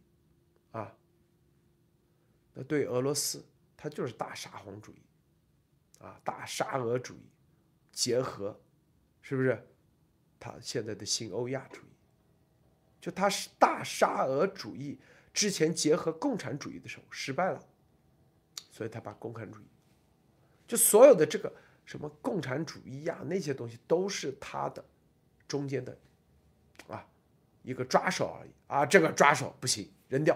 [0.71, 0.95] 啊，
[2.53, 3.45] 那对俄罗斯
[3.75, 5.01] 它就是大沙皇主义
[5.99, 7.29] 啊，大沙俄主义
[7.91, 8.57] 结合，
[9.21, 9.67] 是不是？
[10.39, 11.94] 它现在的新欧亚主义。
[13.05, 14.99] 就他是大沙俄主义
[15.31, 17.63] 之前结合共产主义的时候失败了，
[18.71, 19.67] 所以他把共产主义，
[20.67, 21.53] 就所有的这个
[21.85, 24.83] 什么共产主义呀那些东西都是他的
[25.47, 25.95] 中间的
[26.87, 27.07] 啊
[27.61, 30.35] 一个抓手而已啊，这个抓手不行扔掉，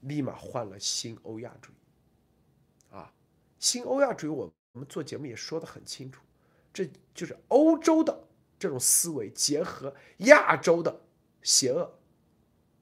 [0.00, 3.14] 立马换了新欧亚主义啊，
[3.60, 6.24] 新欧亚主义我我们做节目也说的很清楚，
[6.72, 8.26] 这就是欧洲的
[8.58, 11.02] 这种思维结合亚洲的。
[11.46, 11.96] 邪恶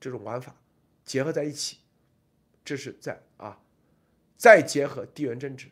[0.01, 0.57] 这种玩法
[1.05, 1.81] 结合在一起，
[2.65, 3.61] 这是在啊，
[4.39, 5.69] 再结合地缘政治，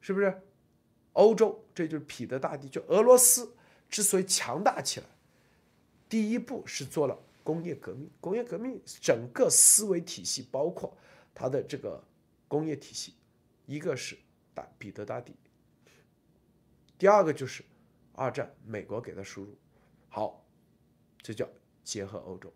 [0.00, 0.40] 是不是？
[1.14, 3.52] 欧洲这就是彼得大帝，就俄罗斯
[3.88, 5.06] 之所以强大起来，
[6.08, 8.08] 第一步是做了工业革命。
[8.20, 10.96] 工业革命整个思维体系，包括
[11.34, 12.00] 它的这个
[12.46, 13.14] 工业体系，
[13.66, 14.16] 一个是
[14.54, 15.34] 大彼得大帝，
[16.96, 17.64] 第二个就是
[18.12, 19.58] 二战美国给他输入，
[20.08, 20.44] 好。
[21.20, 21.46] 这叫
[21.84, 22.52] 结合欧洲，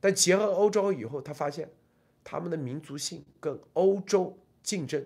[0.00, 1.70] 但结合欧洲以后，他发现
[2.24, 5.04] 他们的民族性跟欧洲竞争，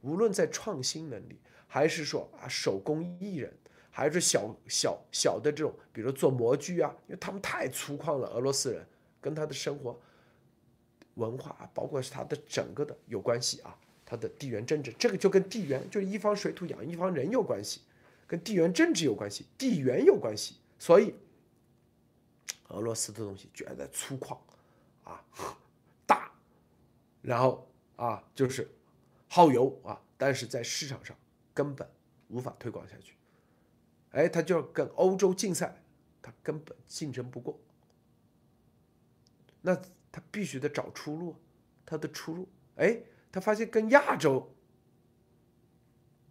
[0.00, 3.52] 无论在创新能力，还是说啊手工艺人，
[3.90, 8.84] 还是小小小的这种，比如做模具啊，因为他们太粗犷了，俄罗斯人
[9.20, 10.00] 跟他的生活
[11.14, 17.80] 文化，包括是他的整个的有关系啊，他的地缘政治，这个就跟地缘就是一方水土养一方人有关系，
[18.26, 21.14] 跟地缘政治有关系，地缘有关系，所以。
[22.68, 24.38] 俄罗斯的东西觉得粗犷，
[25.04, 25.22] 啊，
[26.06, 26.32] 大，
[27.22, 28.68] 然后啊就是
[29.28, 31.16] 耗油啊，但是在市场上
[31.52, 31.88] 根本
[32.28, 33.14] 无法推广下去，
[34.10, 35.82] 哎，他就要跟欧洲竞赛，
[36.22, 37.60] 他根本竞争不过，
[39.60, 39.76] 那
[40.10, 41.36] 他必须得找出路，
[41.84, 44.50] 他的出路，哎，他发现跟亚洲，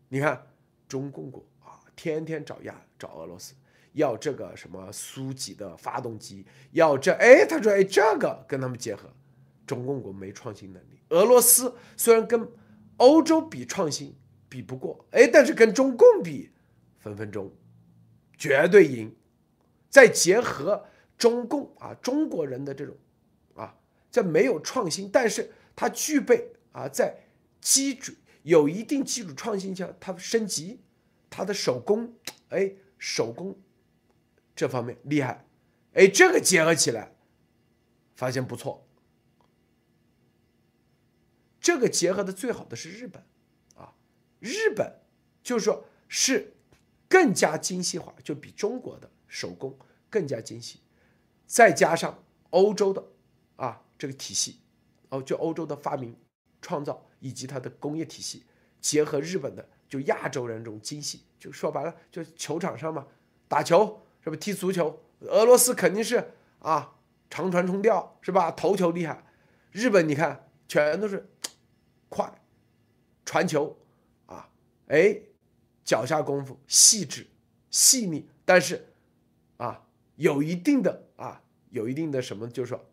[0.10, 0.48] 你看
[0.88, 3.54] 中共国啊，天天找亚找俄罗斯。
[3.94, 9.10] 要这个什么苏级的发动机，要这哎，他说哎，这个跟他们结合，
[9.66, 11.00] 中共国没创新能力。
[11.10, 12.48] 俄罗斯虽然跟
[12.98, 14.16] 欧洲比创新
[14.50, 16.50] 比不过，哎，但是跟中共比，
[17.00, 17.52] 分分钟
[18.38, 19.16] 绝对赢。
[19.90, 20.86] 再结合
[21.18, 22.96] 中共啊，中国人的这种
[23.54, 23.78] 啊，
[24.12, 27.16] 这没有创新，但是它具备啊，在
[27.62, 28.12] 基础
[28.42, 30.80] 有一定基础创新下，它升级
[31.30, 32.12] 它的手工，
[32.50, 33.56] 哎，手工。
[34.56, 35.46] 这方面厉害，
[35.94, 37.16] 哎，这个结合起来，
[38.16, 38.88] 发现不错。
[41.60, 43.24] 这个结合的最好的是日本，
[43.76, 43.96] 啊，
[44.40, 45.00] 日本
[45.42, 46.54] 就是说是
[47.08, 49.78] 更加精细化，就比中国的手工
[50.10, 50.82] 更加精细，
[51.48, 53.04] 再加上欧洲的
[53.56, 54.60] 啊这个体系，
[55.10, 56.16] 哦，就欧洲的发明
[56.62, 58.44] 创造以及它的工业体系，
[58.80, 63.08] 结合日本的就亚洲人这种精细，就说白了就球场上嘛，
[63.48, 64.03] 打球。
[64.24, 65.02] 是不踢足球？
[65.20, 66.96] 俄罗斯肯定是啊，
[67.30, 68.52] 长传冲吊是吧？
[68.52, 69.24] 头球厉害。
[69.72, 71.30] 日本你看，全都是
[72.10, 72.34] 快
[73.26, 73.78] 传球
[74.26, 74.50] 啊，
[74.88, 75.20] 哎，
[75.84, 77.28] 脚下功夫细致
[77.70, 78.94] 细腻，但是
[79.58, 79.86] 啊，
[80.16, 82.86] 有一定的啊，有一定的什么，就是说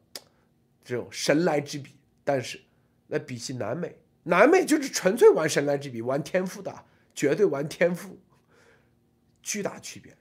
[0.83, 1.97] 这种神来之笔。
[2.25, 2.61] 但是
[3.09, 6.85] 那比起南美，南美就是纯粹玩神来之笔，玩天赋的，
[7.15, 8.19] 绝对玩天赋，
[9.43, 10.17] 巨大区别。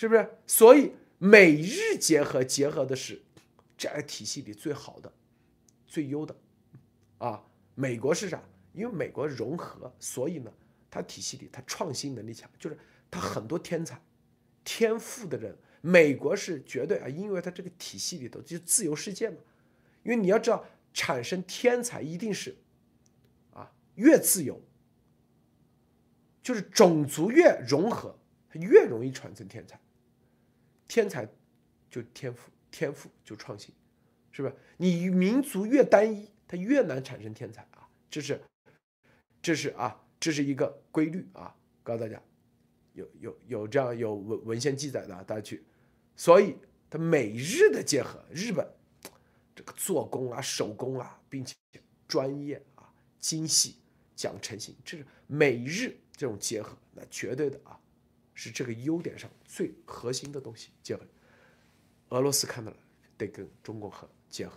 [0.00, 0.26] 是不是？
[0.46, 3.20] 所以美日结合结合的是
[3.76, 5.12] 这个体系里最好的、
[5.86, 6.34] 最优的
[7.18, 7.44] 啊。
[7.74, 8.42] 美国是啥？
[8.72, 10.50] 因为美国融合，所以呢，
[10.90, 12.78] 它体系里它创新能力强，就是
[13.10, 14.00] 它很多天才、
[14.64, 15.54] 天赋的人。
[15.82, 19.36] 美国是绝对啊，因为它这个体系里头就自由世界嘛。
[20.02, 20.64] 因为你要知道，
[20.94, 22.56] 产生天才一定是
[23.52, 24.62] 啊，越自由，
[26.42, 28.18] 就是种族越融合，
[28.48, 29.78] 它越容易产生天才。
[30.90, 31.24] 天才
[31.88, 33.72] 就天赋，天赋就创新，
[34.32, 34.54] 是不是？
[34.76, 37.88] 你民族越单一，它越难产生天才啊！
[38.10, 38.40] 这是，
[39.40, 41.54] 这是啊，这是一个规律啊！
[41.84, 42.20] 告诉大家，
[42.94, 45.64] 有有有这样有文文献记载的，大家去。
[46.16, 46.56] 所以
[46.90, 48.68] 它美日的结合，日本
[49.54, 51.54] 这个做工啊、手工啊，并且
[52.08, 53.76] 专业啊、精细、
[54.16, 57.79] 讲诚信，这是美日这种结合，那绝对的啊，
[58.42, 61.04] 是这个优点上最核心的东西结合。
[62.08, 62.76] 俄罗斯看到了，
[63.18, 64.56] 得跟中国和结合，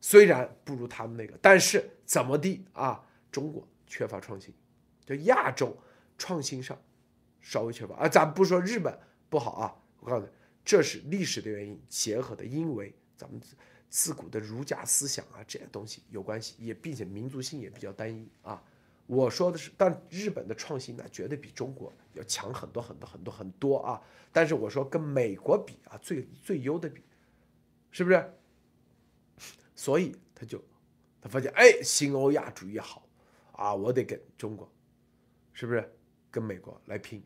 [0.00, 3.04] 虽然不如他们那个，但是怎么地啊？
[3.32, 4.54] 中国缺乏创新，
[5.04, 5.76] 就亚洲
[6.16, 6.80] 创新上
[7.40, 8.08] 稍微缺乏啊。
[8.08, 8.96] 咱不说日本
[9.28, 10.30] 不好啊，我告诉你，
[10.64, 13.42] 这是历史的原因结合的，因为咱们
[13.88, 18.62] 自古的儒家思想啊这些东西有关系，也并且民族性也比较单一啊。
[19.06, 24.02] 我说的是，但日本的创新呢，绝对比中国要强很多很多很多很多啊。
[24.32, 27.02] 但是我说跟美国比啊，最最优的比，
[27.90, 28.34] 是不是？
[29.76, 30.62] 所以他就
[31.20, 33.06] 他发现，哎，新欧亚主义好
[33.52, 34.72] 啊，我得跟中国，
[35.52, 35.92] 是不是
[36.30, 37.22] 跟美国来拼？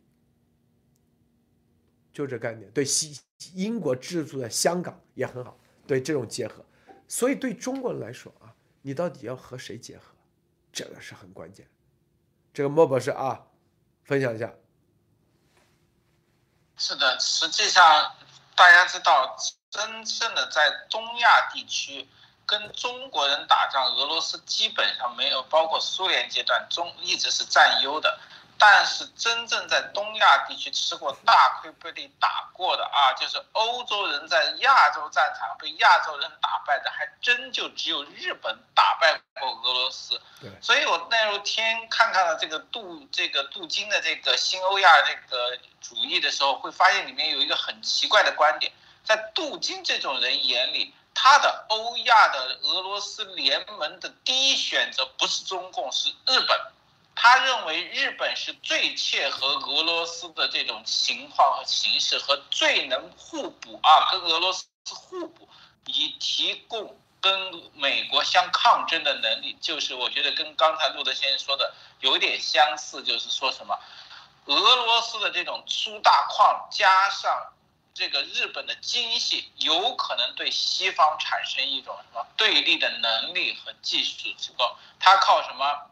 [2.12, 2.68] 就这概念。
[2.72, 3.20] 对西
[3.54, 5.56] 英国制度的香港也很好，
[5.86, 6.64] 对这种结合。
[7.06, 8.52] 所以对中国人来说啊，
[8.82, 10.12] 你到底要和谁结合？
[10.78, 11.68] 这个是很关键。
[12.54, 13.40] 这个莫博士啊，
[14.04, 14.48] 分享一下。
[16.76, 18.14] 是的，实际上
[18.54, 19.36] 大家知道，
[19.70, 22.08] 真正的在东亚地区
[22.46, 28.20] 跟中国人打仗，俄罗斯基本上没有，包括苏联阶段中一直是占优的。
[28.58, 40.20] 但是真正在东亚地区吃过大亏、被打过的啊，就是欧洲人在亚洲战场被亚洲人打败的，还真就只有日本打败过俄罗斯。
[40.40, 48.72] 对，所以我那天看看了这个杜这个杜金的这个新欧亚这个主义的时候，会发现里面有一个很奇怪的观点，
[49.04, 56.60] 在杜金这种人眼里，他的欧亚的俄罗斯联盟的第一选择不是中共，是日本。
[57.20, 64.64] 他认为日本是最切合俄罗斯的这种情况和形势，和最能互补啊，跟俄罗斯
[64.94, 65.48] 互补，
[65.86, 69.58] 以提供跟美国相抗争的能力。
[69.60, 73.76] 就是我觉得跟刚才路德先生说的有点相似，就是说什么，
[74.46, 77.52] 俄罗斯的这种粗大矿加上
[77.92, 84.72] 这个日本的精细，有可能对西方产生一种什么对立的能力和技术之光。
[85.00, 85.90] 他靠什么？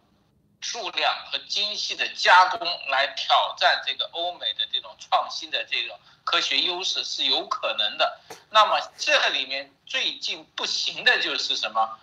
[0.69, 8.19] 数量和精细的加工来挑战这个欧美的这种创新的这种科学优势是有可能的。
[8.51, 11.97] 那么这里面最近不行的就是什么？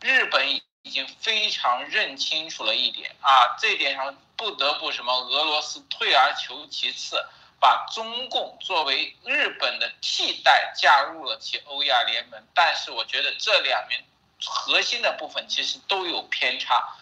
[0.00, 5.12] 日本已经非常认清楚了一点啊，这点上不得不什么？
[5.12, 7.22] 俄罗斯退而求其次，
[7.60, 12.42] 把中共作为日本的替代加入了其欧亚联盟。
[12.54, 14.02] 但是我觉得这两面
[14.42, 16.96] 核心的部分其实都有偏差。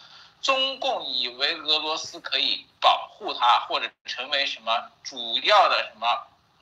[0.45, 6.07] 中共以为俄罗斯可以保护它，或者成为什么主要的什么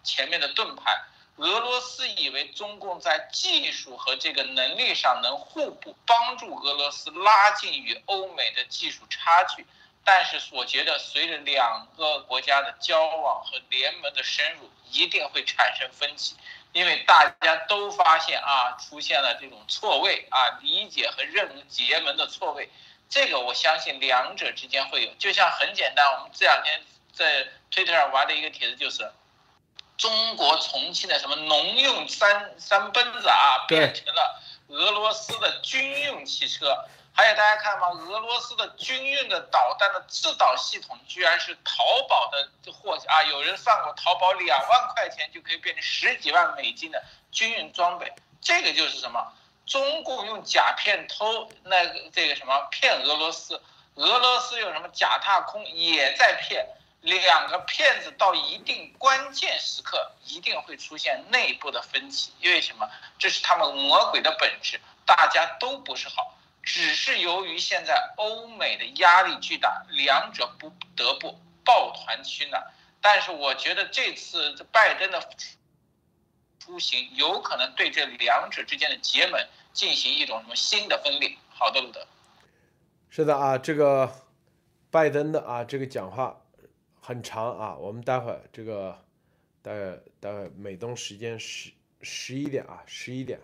[0.06, 0.98] 前面的盾牌。
[1.36, 9.66] 俄罗斯以为中共在技术和这个能力上能互补，帮助俄罗斯拉近与欧美的技术差距。
[10.06, 16.38] 但是我觉得，随着两个国家的交往和联盟的深入，一定会产生分歧，
[16.72, 22.70] 因为大家都发现啊，出现了这种错位啊，理解和认结盟的错位。
[23.14, 26.82] 这个我相信两者之间会有，就像很简单，我们这两天
[27.14, 29.08] 在推特上玩的一个帖子就是，
[30.00, 36.76] 中国重庆的什么农用三三蹦子啊，变成了俄罗斯的军用汽车。
[37.14, 37.90] 还有大家看吗？
[37.90, 43.22] 俄罗斯的军用的导弹的制导系统居然是淘宝的货啊！
[43.26, 48.12] 有人算过，淘宝两万块钱就可以变成十几万美金的军用装备，
[48.42, 49.32] 这个就是什么？
[49.66, 53.62] 中共用假骗偷那这个什么骗俄罗斯，
[53.96, 56.68] 俄罗斯用什么假踏空也在骗，
[57.02, 62.90] 两个骗子到一定关键时刻一定会出现内部的分歧，因为什么？
[63.18, 72.62] 这是他们魔鬼的本质，大家都不是好，只是由于现在欧美的压力巨大，两者不得不抱团取暖。
[73.02, 75.30] 但是我觉得这次拜登的。
[76.64, 79.38] 出行有可能对这两者之间的结盟
[79.74, 81.36] 进行一种什么新的分裂？
[81.50, 82.08] 好的，鲁德。
[83.10, 84.10] 是的啊，这个
[84.90, 86.42] 拜登的啊，这个讲话
[87.02, 87.76] 很长啊。
[87.76, 88.98] 我们待会儿这个
[89.62, 93.42] 待待会美东时间十十一点啊，十一点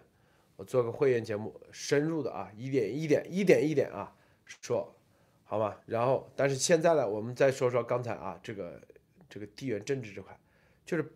[0.55, 4.15] 我做个会员节目，深入的啊，一点一点一点一点啊
[4.45, 4.95] 说，
[5.43, 5.75] 好吗？
[5.85, 8.81] 然后，但是现在呢，我们再说说刚才啊，这个
[9.29, 10.39] 这个地缘政治这块，
[10.85, 11.13] 就是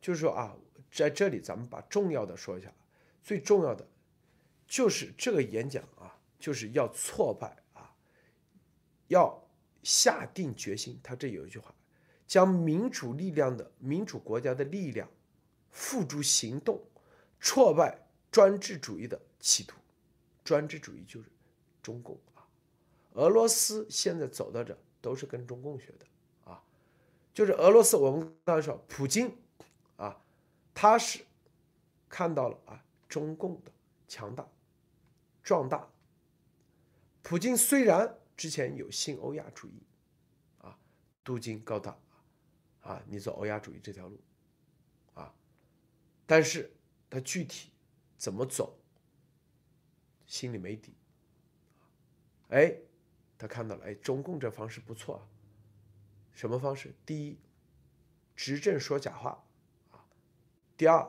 [0.00, 0.56] 就是说啊。
[0.90, 2.72] 在这里，咱们把重要的说一下，
[3.22, 3.86] 最重要的
[4.66, 7.94] 就是这个演讲啊，就是要挫败啊，
[9.08, 9.42] 要
[9.82, 10.98] 下定决心。
[11.02, 11.74] 他这有一句话，
[12.26, 15.08] 将民主力量的民主国家的力量
[15.70, 16.82] 付诸行动，
[17.40, 17.98] 挫败
[18.30, 19.78] 专制主义的企图，
[20.44, 21.30] 专制主义就是
[21.82, 22.46] 中共啊。
[23.12, 26.62] 俄罗斯现在走到这都是跟中共学的啊，
[27.32, 29.34] 就是俄罗斯，我们刚才说普京，
[30.80, 31.26] 他是
[32.08, 33.72] 看到了啊中共的
[34.06, 34.48] 强大
[35.42, 35.90] 壮大。
[37.20, 39.82] 普京虽然之前有信欧亚主义
[40.58, 40.78] 啊，
[41.24, 41.98] 镀金高大
[42.82, 44.20] 啊，你走欧亚主义这条路
[45.14, 45.34] 啊，
[46.24, 46.72] 但是
[47.10, 47.72] 他具体
[48.16, 48.78] 怎么走？
[50.26, 50.94] 心里没底，
[52.50, 52.72] 哎，
[53.36, 55.26] 他看到了，哎，中共这方式不错啊。
[56.30, 56.94] 什么方式？
[57.04, 57.36] 第一，
[58.36, 59.44] 执政说假话；
[60.78, 61.06] 第二，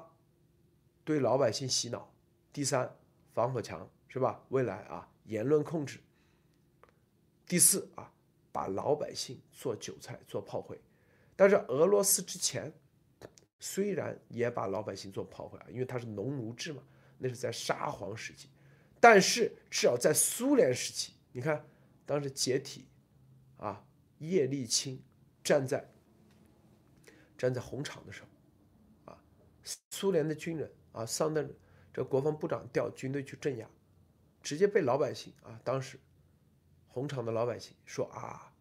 [1.06, 2.12] 对老百姓洗脑；
[2.52, 2.98] 第三，
[3.36, 4.44] 防火墙是吧？
[4.50, 6.00] 未来啊，言论控制；
[7.46, 8.12] 第四啊，
[8.52, 10.82] 把老百姓做韭菜、做炮灰。
[11.36, 12.74] 但是俄罗斯之前
[13.60, 16.82] 虽然也把老百姓做炮灰啊，因为他是农奴制嘛，
[17.20, 18.50] 那是在沙皇时期。
[19.00, 21.64] 但是，至少在苏联时期，你看
[22.08, 22.88] 当时解体，
[23.58, 23.86] 啊，
[24.18, 25.00] 叶利钦
[25.44, 25.92] 站在
[27.38, 28.29] 站在红场的时候，
[29.92, 31.48] 苏联的军人啊，桑德
[31.94, 33.70] 这国防部长调军队去镇压，
[34.42, 36.00] 直接被老百姓啊，当时
[36.88, 38.54] 红场的老百姓说啊，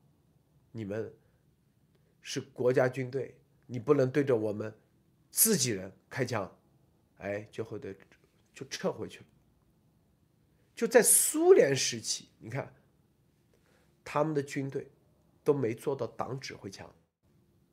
[0.73, 1.15] 你们
[2.21, 3.35] 是国家军队，
[3.67, 4.75] 你不能对着我们
[5.31, 6.51] 自己人开枪，
[7.19, 7.95] 哎，就会的
[8.55, 9.27] 就撤回去了。
[10.75, 12.73] 就在苏联时期，你看，
[14.05, 14.91] 他们的军队
[15.43, 16.89] 都没做到党指挥枪。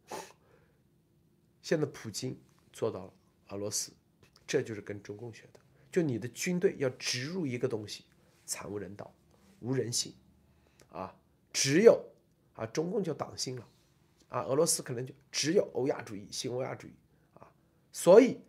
[1.62, 2.40] 现在普京
[2.72, 3.14] 做到了
[3.50, 3.92] 俄罗斯，
[4.48, 5.60] 这就是跟中共学的。
[5.92, 8.06] 就你的军队要植入一个东西，
[8.46, 9.14] 惨无人道、
[9.62, 10.14] 无人性，
[10.92, 11.16] 啊，
[11.54, 12.04] 只有
[12.54, 13.68] 啊中共就党性了，
[14.30, 16.94] 啊俄罗斯可能就只有欧亚主义、新欧亚主义
[17.36, 17.50] 啊，
[17.94, 18.40] 所以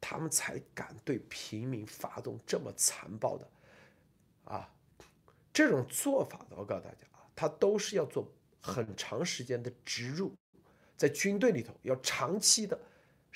[0.00, 3.48] 他们才敢对平民发动这么残暴的。
[4.46, 4.72] 啊，
[5.52, 8.28] 这种做法的，我告诉大家啊，他都是要做
[8.60, 10.32] 很长时间的植入，
[10.96, 12.78] 在军队里头要长期的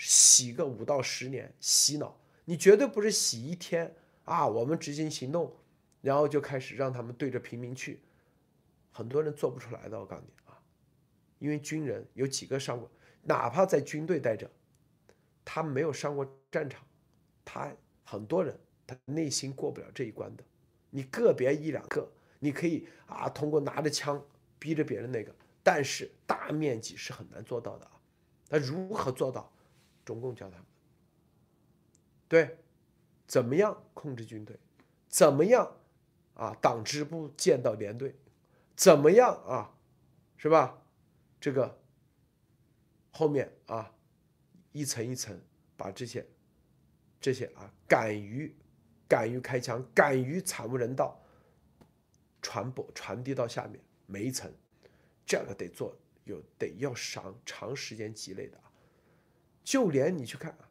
[0.06, 3.94] 洗个五到十年洗脑，你绝对不是洗一天
[4.24, 5.54] 啊，我们执行行动，
[6.00, 8.00] 然后就开始让他们对着平民去，
[8.90, 10.58] 很多人做不出来的，我告诉你啊，
[11.38, 12.90] 因为军人有几个上过，
[13.22, 14.50] 哪怕在军队待着，
[15.44, 16.82] 他没有上过战场，
[17.44, 17.70] 他
[18.02, 20.42] 很多人他内心过不了这一关的。
[20.88, 24.24] 你个别一两个，你可以啊，通过拿着枪
[24.58, 28.00] 逼着别人那个，但是大面积是很难做到的啊。
[28.48, 29.52] 那如何做到？
[30.10, 30.66] 中共教他们，
[32.26, 32.58] 对，
[33.28, 34.58] 怎么样控制军队？
[35.08, 35.76] 怎么样
[36.34, 36.52] 啊？
[36.60, 38.16] 党支部建到连队？
[38.74, 39.72] 怎么样啊？
[40.36, 40.82] 是吧？
[41.40, 41.78] 这个
[43.12, 43.94] 后面啊，
[44.72, 45.40] 一层一层
[45.76, 46.26] 把这些
[47.20, 48.52] 这些啊，敢于。
[49.06, 51.20] 敢于开枪，敢于惨无人道，
[52.40, 54.48] 传播传递到下面每一层，
[55.26, 58.69] 这个得做，有得要长长时间积累的啊。
[59.70, 60.68] 就连你去看啊，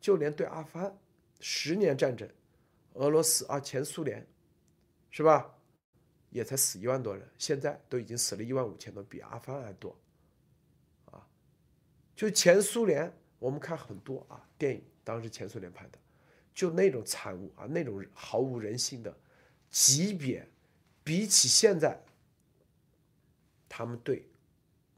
[0.00, 0.98] 就连对阿富汗
[1.38, 2.28] 十年战争，
[2.94, 4.26] 俄罗斯啊前苏联，
[5.08, 5.54] 是吧，
[6.30, 9.96] 也才死一万多人，现在都已经死了一万五千多，比阿富汗还多，
[11.12, 11.24] 啊，
[12.16, 15.98] 就前苏联，我们看很多啊电影，当时前苏联拍的。
[16.52, 19.16] 就那种惨无啊，那种毫无人性的
[19.70, 20.44] 级别，
[21.04, 22.02] 比起现在，
[23.68, 24.28] 他们对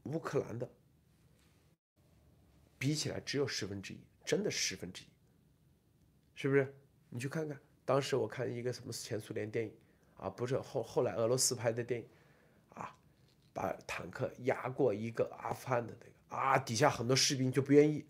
[0.05, 0.67] 乌克兰的
[2.83, 5.07] 比起来，只有十分之一，真的十分之一，
[6.35, 6.75] 是不是？
[7.07, 9.73] 你去看看，当时我看一个什么前苏联电影
[10.17, 12.07] 啊，不是后后来俄罗斯拍的电影
[12.75, 12.93] 啊，
[13.53, 18.05] 把坦克压过一个阿富汗的那个啊，底下很多士兵就不愿意，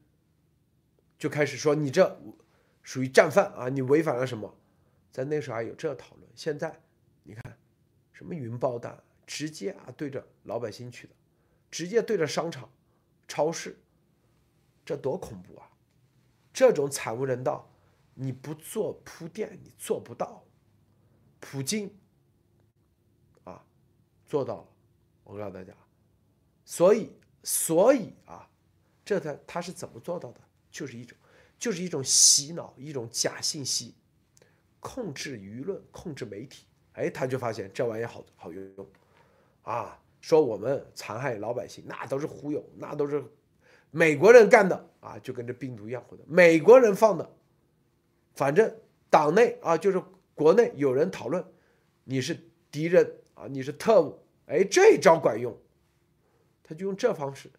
[1.20, 2.20] 就开始说你这。
[2.82, 3.70] 属于战犯啊！
[3.70, 4.58] 你违反了什么？
[5.10, 6.30] 在那时候还有这讨论。
[6.36, 6.82] 现在
[7.24, 7.58] 你看，
[8.12, 11.14] 什么云爆弹，直接啊对着老百姓去的，
[11.72, 12.70] 直接对着商场、
[13.26, 13.78] 超市，
[14.86, 15.70] 这多恐怖啊！
[16.54, 17.70] 这种惨无人道，
[18.14, 20.44] 你不做铺垫，你做不到。
[21.40, 21.94] 普京
[23.44, 23.64] 啊
[24.26, 24.68] 做到了，
[25.24, 25.74] 我告诉大家，
[26.66, 27.12] 所以
[27.44, 28.50] 所以啊，
[29.04, 30.42] 这他他是怎么做到的？
[30.72, 31.18] 就是一种。
[31.60, 33.96] 就是一种洗脑，一种假信息，
[34.82, 36.66] 控制舆论，控制媒体。
[36.92, 38.86] 哎，他就发现这玩意好好用，
[39.62, 43.24] 啊，说我们残害老百姓，那都是忽悠，那都是
[43.96, 47.32] 美国人干的啊，就跟这病毒一样，或者美国人放的。
[48.34, 48.76] 反正
[49.12, 50.02] 党内啊，就是
[50.34, 51.46] 国内有人讨论，
[52.04, 52.36] 你是
[52.72, 54.18] 敌人啊，你是特务，
[54.48, 55.56] 哎，这招管用，
[56.64, 57.52] 他就用这方式，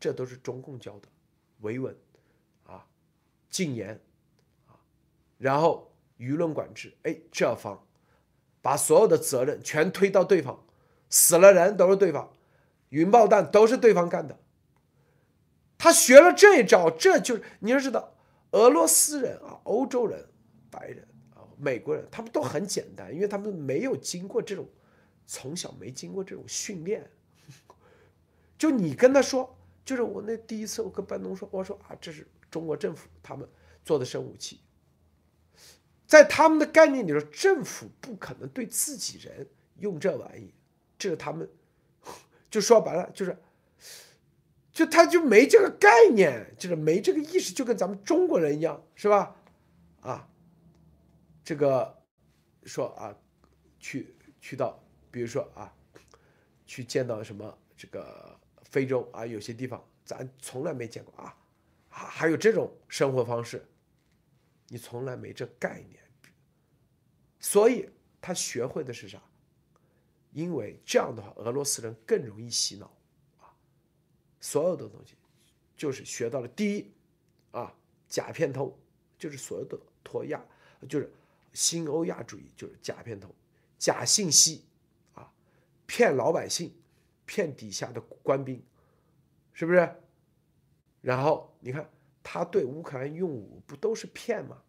[0.00, 1.08] 这都是中共教的
[1.60, 1.94] 维稳
[2.64, 2.86] 啊。
[3.50, 4.00] 禁言，
[4.66, 4.80] 啊，
[5.36, 7.86] 然后舆论管制，哎，这方
[8.62, 10.64] 把所有的责任全推到对方，
[11.10, 12.32] 死了人都是对方，
[12.88, 14.38] 云爆弹都是对方干的。
[15.84, 18.14] 他学了这一招，这就是你要知道，
[18.52, 20.26] 俄罗斯人啊、欧洲人、
[20.70, 24.66] 白人啊、美国人，他们都很简单，因为他们没有经过这种，
[25.26, 27.06] 从小没经过这种训练。
[28.56, 29.54] 就你跟他说，
[29.84, 33.46] 就是我那第一次我跟班农说，我说啊，这是中国政府他们
[33.84, 34.60] 做的生物武器，
[36.06, 39.46] 在他们的概念里头，政府不可能对自己人
[39.80, 40.54] 用这玩意，
[40.96, 41.46] 这是他们，
[42.50, 43.36] 就说白了就是。
[44.74, 49.36] 就他就没这个概念，就是没这个意识，就跟咱们中国人一样，是吧？
[50.00, 50.28] 啊，
[51.44, 52.02] 这个
[52.64, 53.16] 说啊，
[53.78, 54.82] 去去到，
[55.12, 55.72] 比如说啊，
[56.66, 61.36] 去见到什么这个非洲啊，有些地方咱从来没见过啊，
[61.88, 63.64] 还还有这种生活方式，
[64.66, 66.02] 你从来没这概念，
[67.38, 67.88] 所以
[68.20, 69.22] 他学会的是啥？
[70.32, 72.92] 因为这样的话，俄罗斯人更容易洗脑。
[74.44, 75.14] 所有的东西，
[75.74, 76.92] 就是学到了第一，
[77.50, 77.74] 啊，
[78.06, 78.78] 假片头，
[79.16, 80.44] 就是所有的脱亚，
[80.86, 81.10] 就是
[81.54, 83.34] 新欧亚主义，就是假片头，
[83.78, 84.62] 假信息，
[85.14, 85.32] 啊，
[85.86, 86.74] 骗老百姓，
[87.24, 88.62] 骗底下的官兵，
[89.54, 89.96] 是不是？
[91.00, 91.90] 然后你看
[92.22, 94.60] 他对乌克兰用武，不都是骗吗？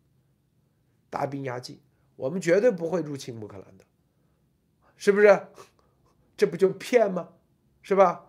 [1.10, 1.78] 大兵压境，
[2.16, 3.84] 我们绝对不会入侵乌克兰的，
[4.96, 5.48] 是不是？
[6.38, 7.34] 这不就骗吗？
[7.82, 8.25] 是吧？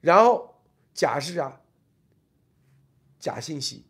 [0.00, 0.62] 然后
[0.94, 1.60] 假是啥？
[3.18, 3.84] 假信息，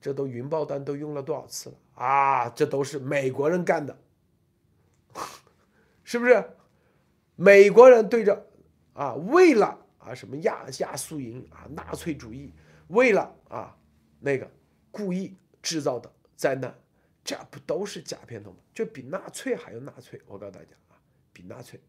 [0.00, 2.48] 这都云爆弹都用了多少次了啊？
[2.50, 3.96] 这都是美国人干的，
[6.02, 6.50] 是不是？
[7.36, 8.46] 美国人对着
[8.94, 12.52] 啊，为了啊什么亚亚速营啊，纳粹主义，
[12.88, 13.78] 为了啊
[14.18, 14.50] 那个
[14.90, 16.76] 故意制造的灾难，
[17.22, 18.56] 这不都是假片头吗？
[18.74, 20.98] 就比纳粹还要纳粹，我告诉大家啊，
[21.32, 21.80] 比纳粹。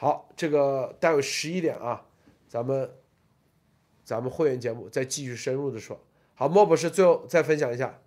[0.00, 2.04] 好，这个待会十一点啊，
[2.48, 2.96] 咱们
[4.04, 6.00] 咱们会员节目再继续深入的说。
[6.36, 7.98] 好，莫博士最后再分享一下。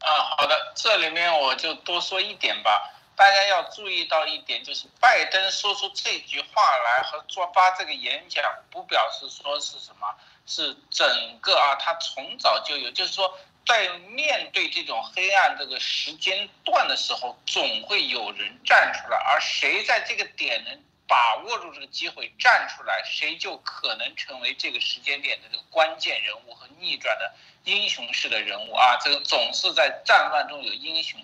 [0.00, 2.92] 啊，好的，这里面我就多说一点吧。
[3.14, 6.46] 大家要注意到一点，就是拜登说出这句话
[6.84, 10.06] 来和做发这个演讲，不表示说是什么，
[10.48, 13.38] 是整个啊，他从早就有，就是说。
[13.66, 27.30] 在面对这种黑暗这个时间段的时候，总会有人站出来，而谁在这个点能把握住这个机会站出来，谁就可能成为这个时间点的这个关键人物和逆转的
[27.64, 28.96] 英雄式的人物啊！
[29.04, 31.20] 这个总是在战乱中有英雄。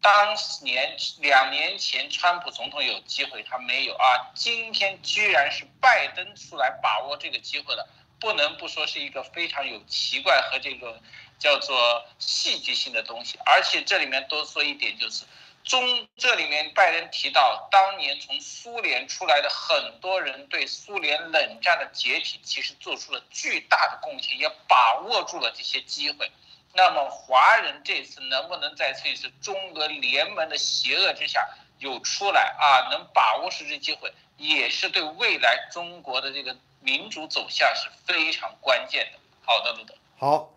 [0.00, 7.88] 当年两年前，川普总统有机会，他没有啊，今天居然是拜登出来把握这个机会了，
[8.20, 11.00] 不能不说是一个非常有奇怪和这个。
[11.40, 15.24] 叫做戏剧性的东西，而且这里面多说一点，就是
[15.64, 26.30] 中这里面拜登提到，当年从苏联出来的很多人对苏联冷战的解体其实做出了巨大的贡献，也把握住了这些机会。
[26.74, 31.48] 那么华人这次能不能在这次中俄联盟的邪恶之下
[31.78, 32.90] 有出来啊？
[32.90, 39.18] 能把握住这机会，也是对未来中国的这个民主走向是非常关键的。
[39.42, 39.94] 好的，路德。
[40.16, 40.54] 好。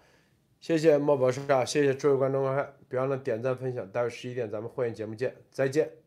[0.61, 1.65] 谢谢莫博士啊！
[1.65, 3.85] 谢谢诸位观众观看，别忘了点赞分享。
[3.91, 6.02] 待会十一点咱们会员节目见，再见。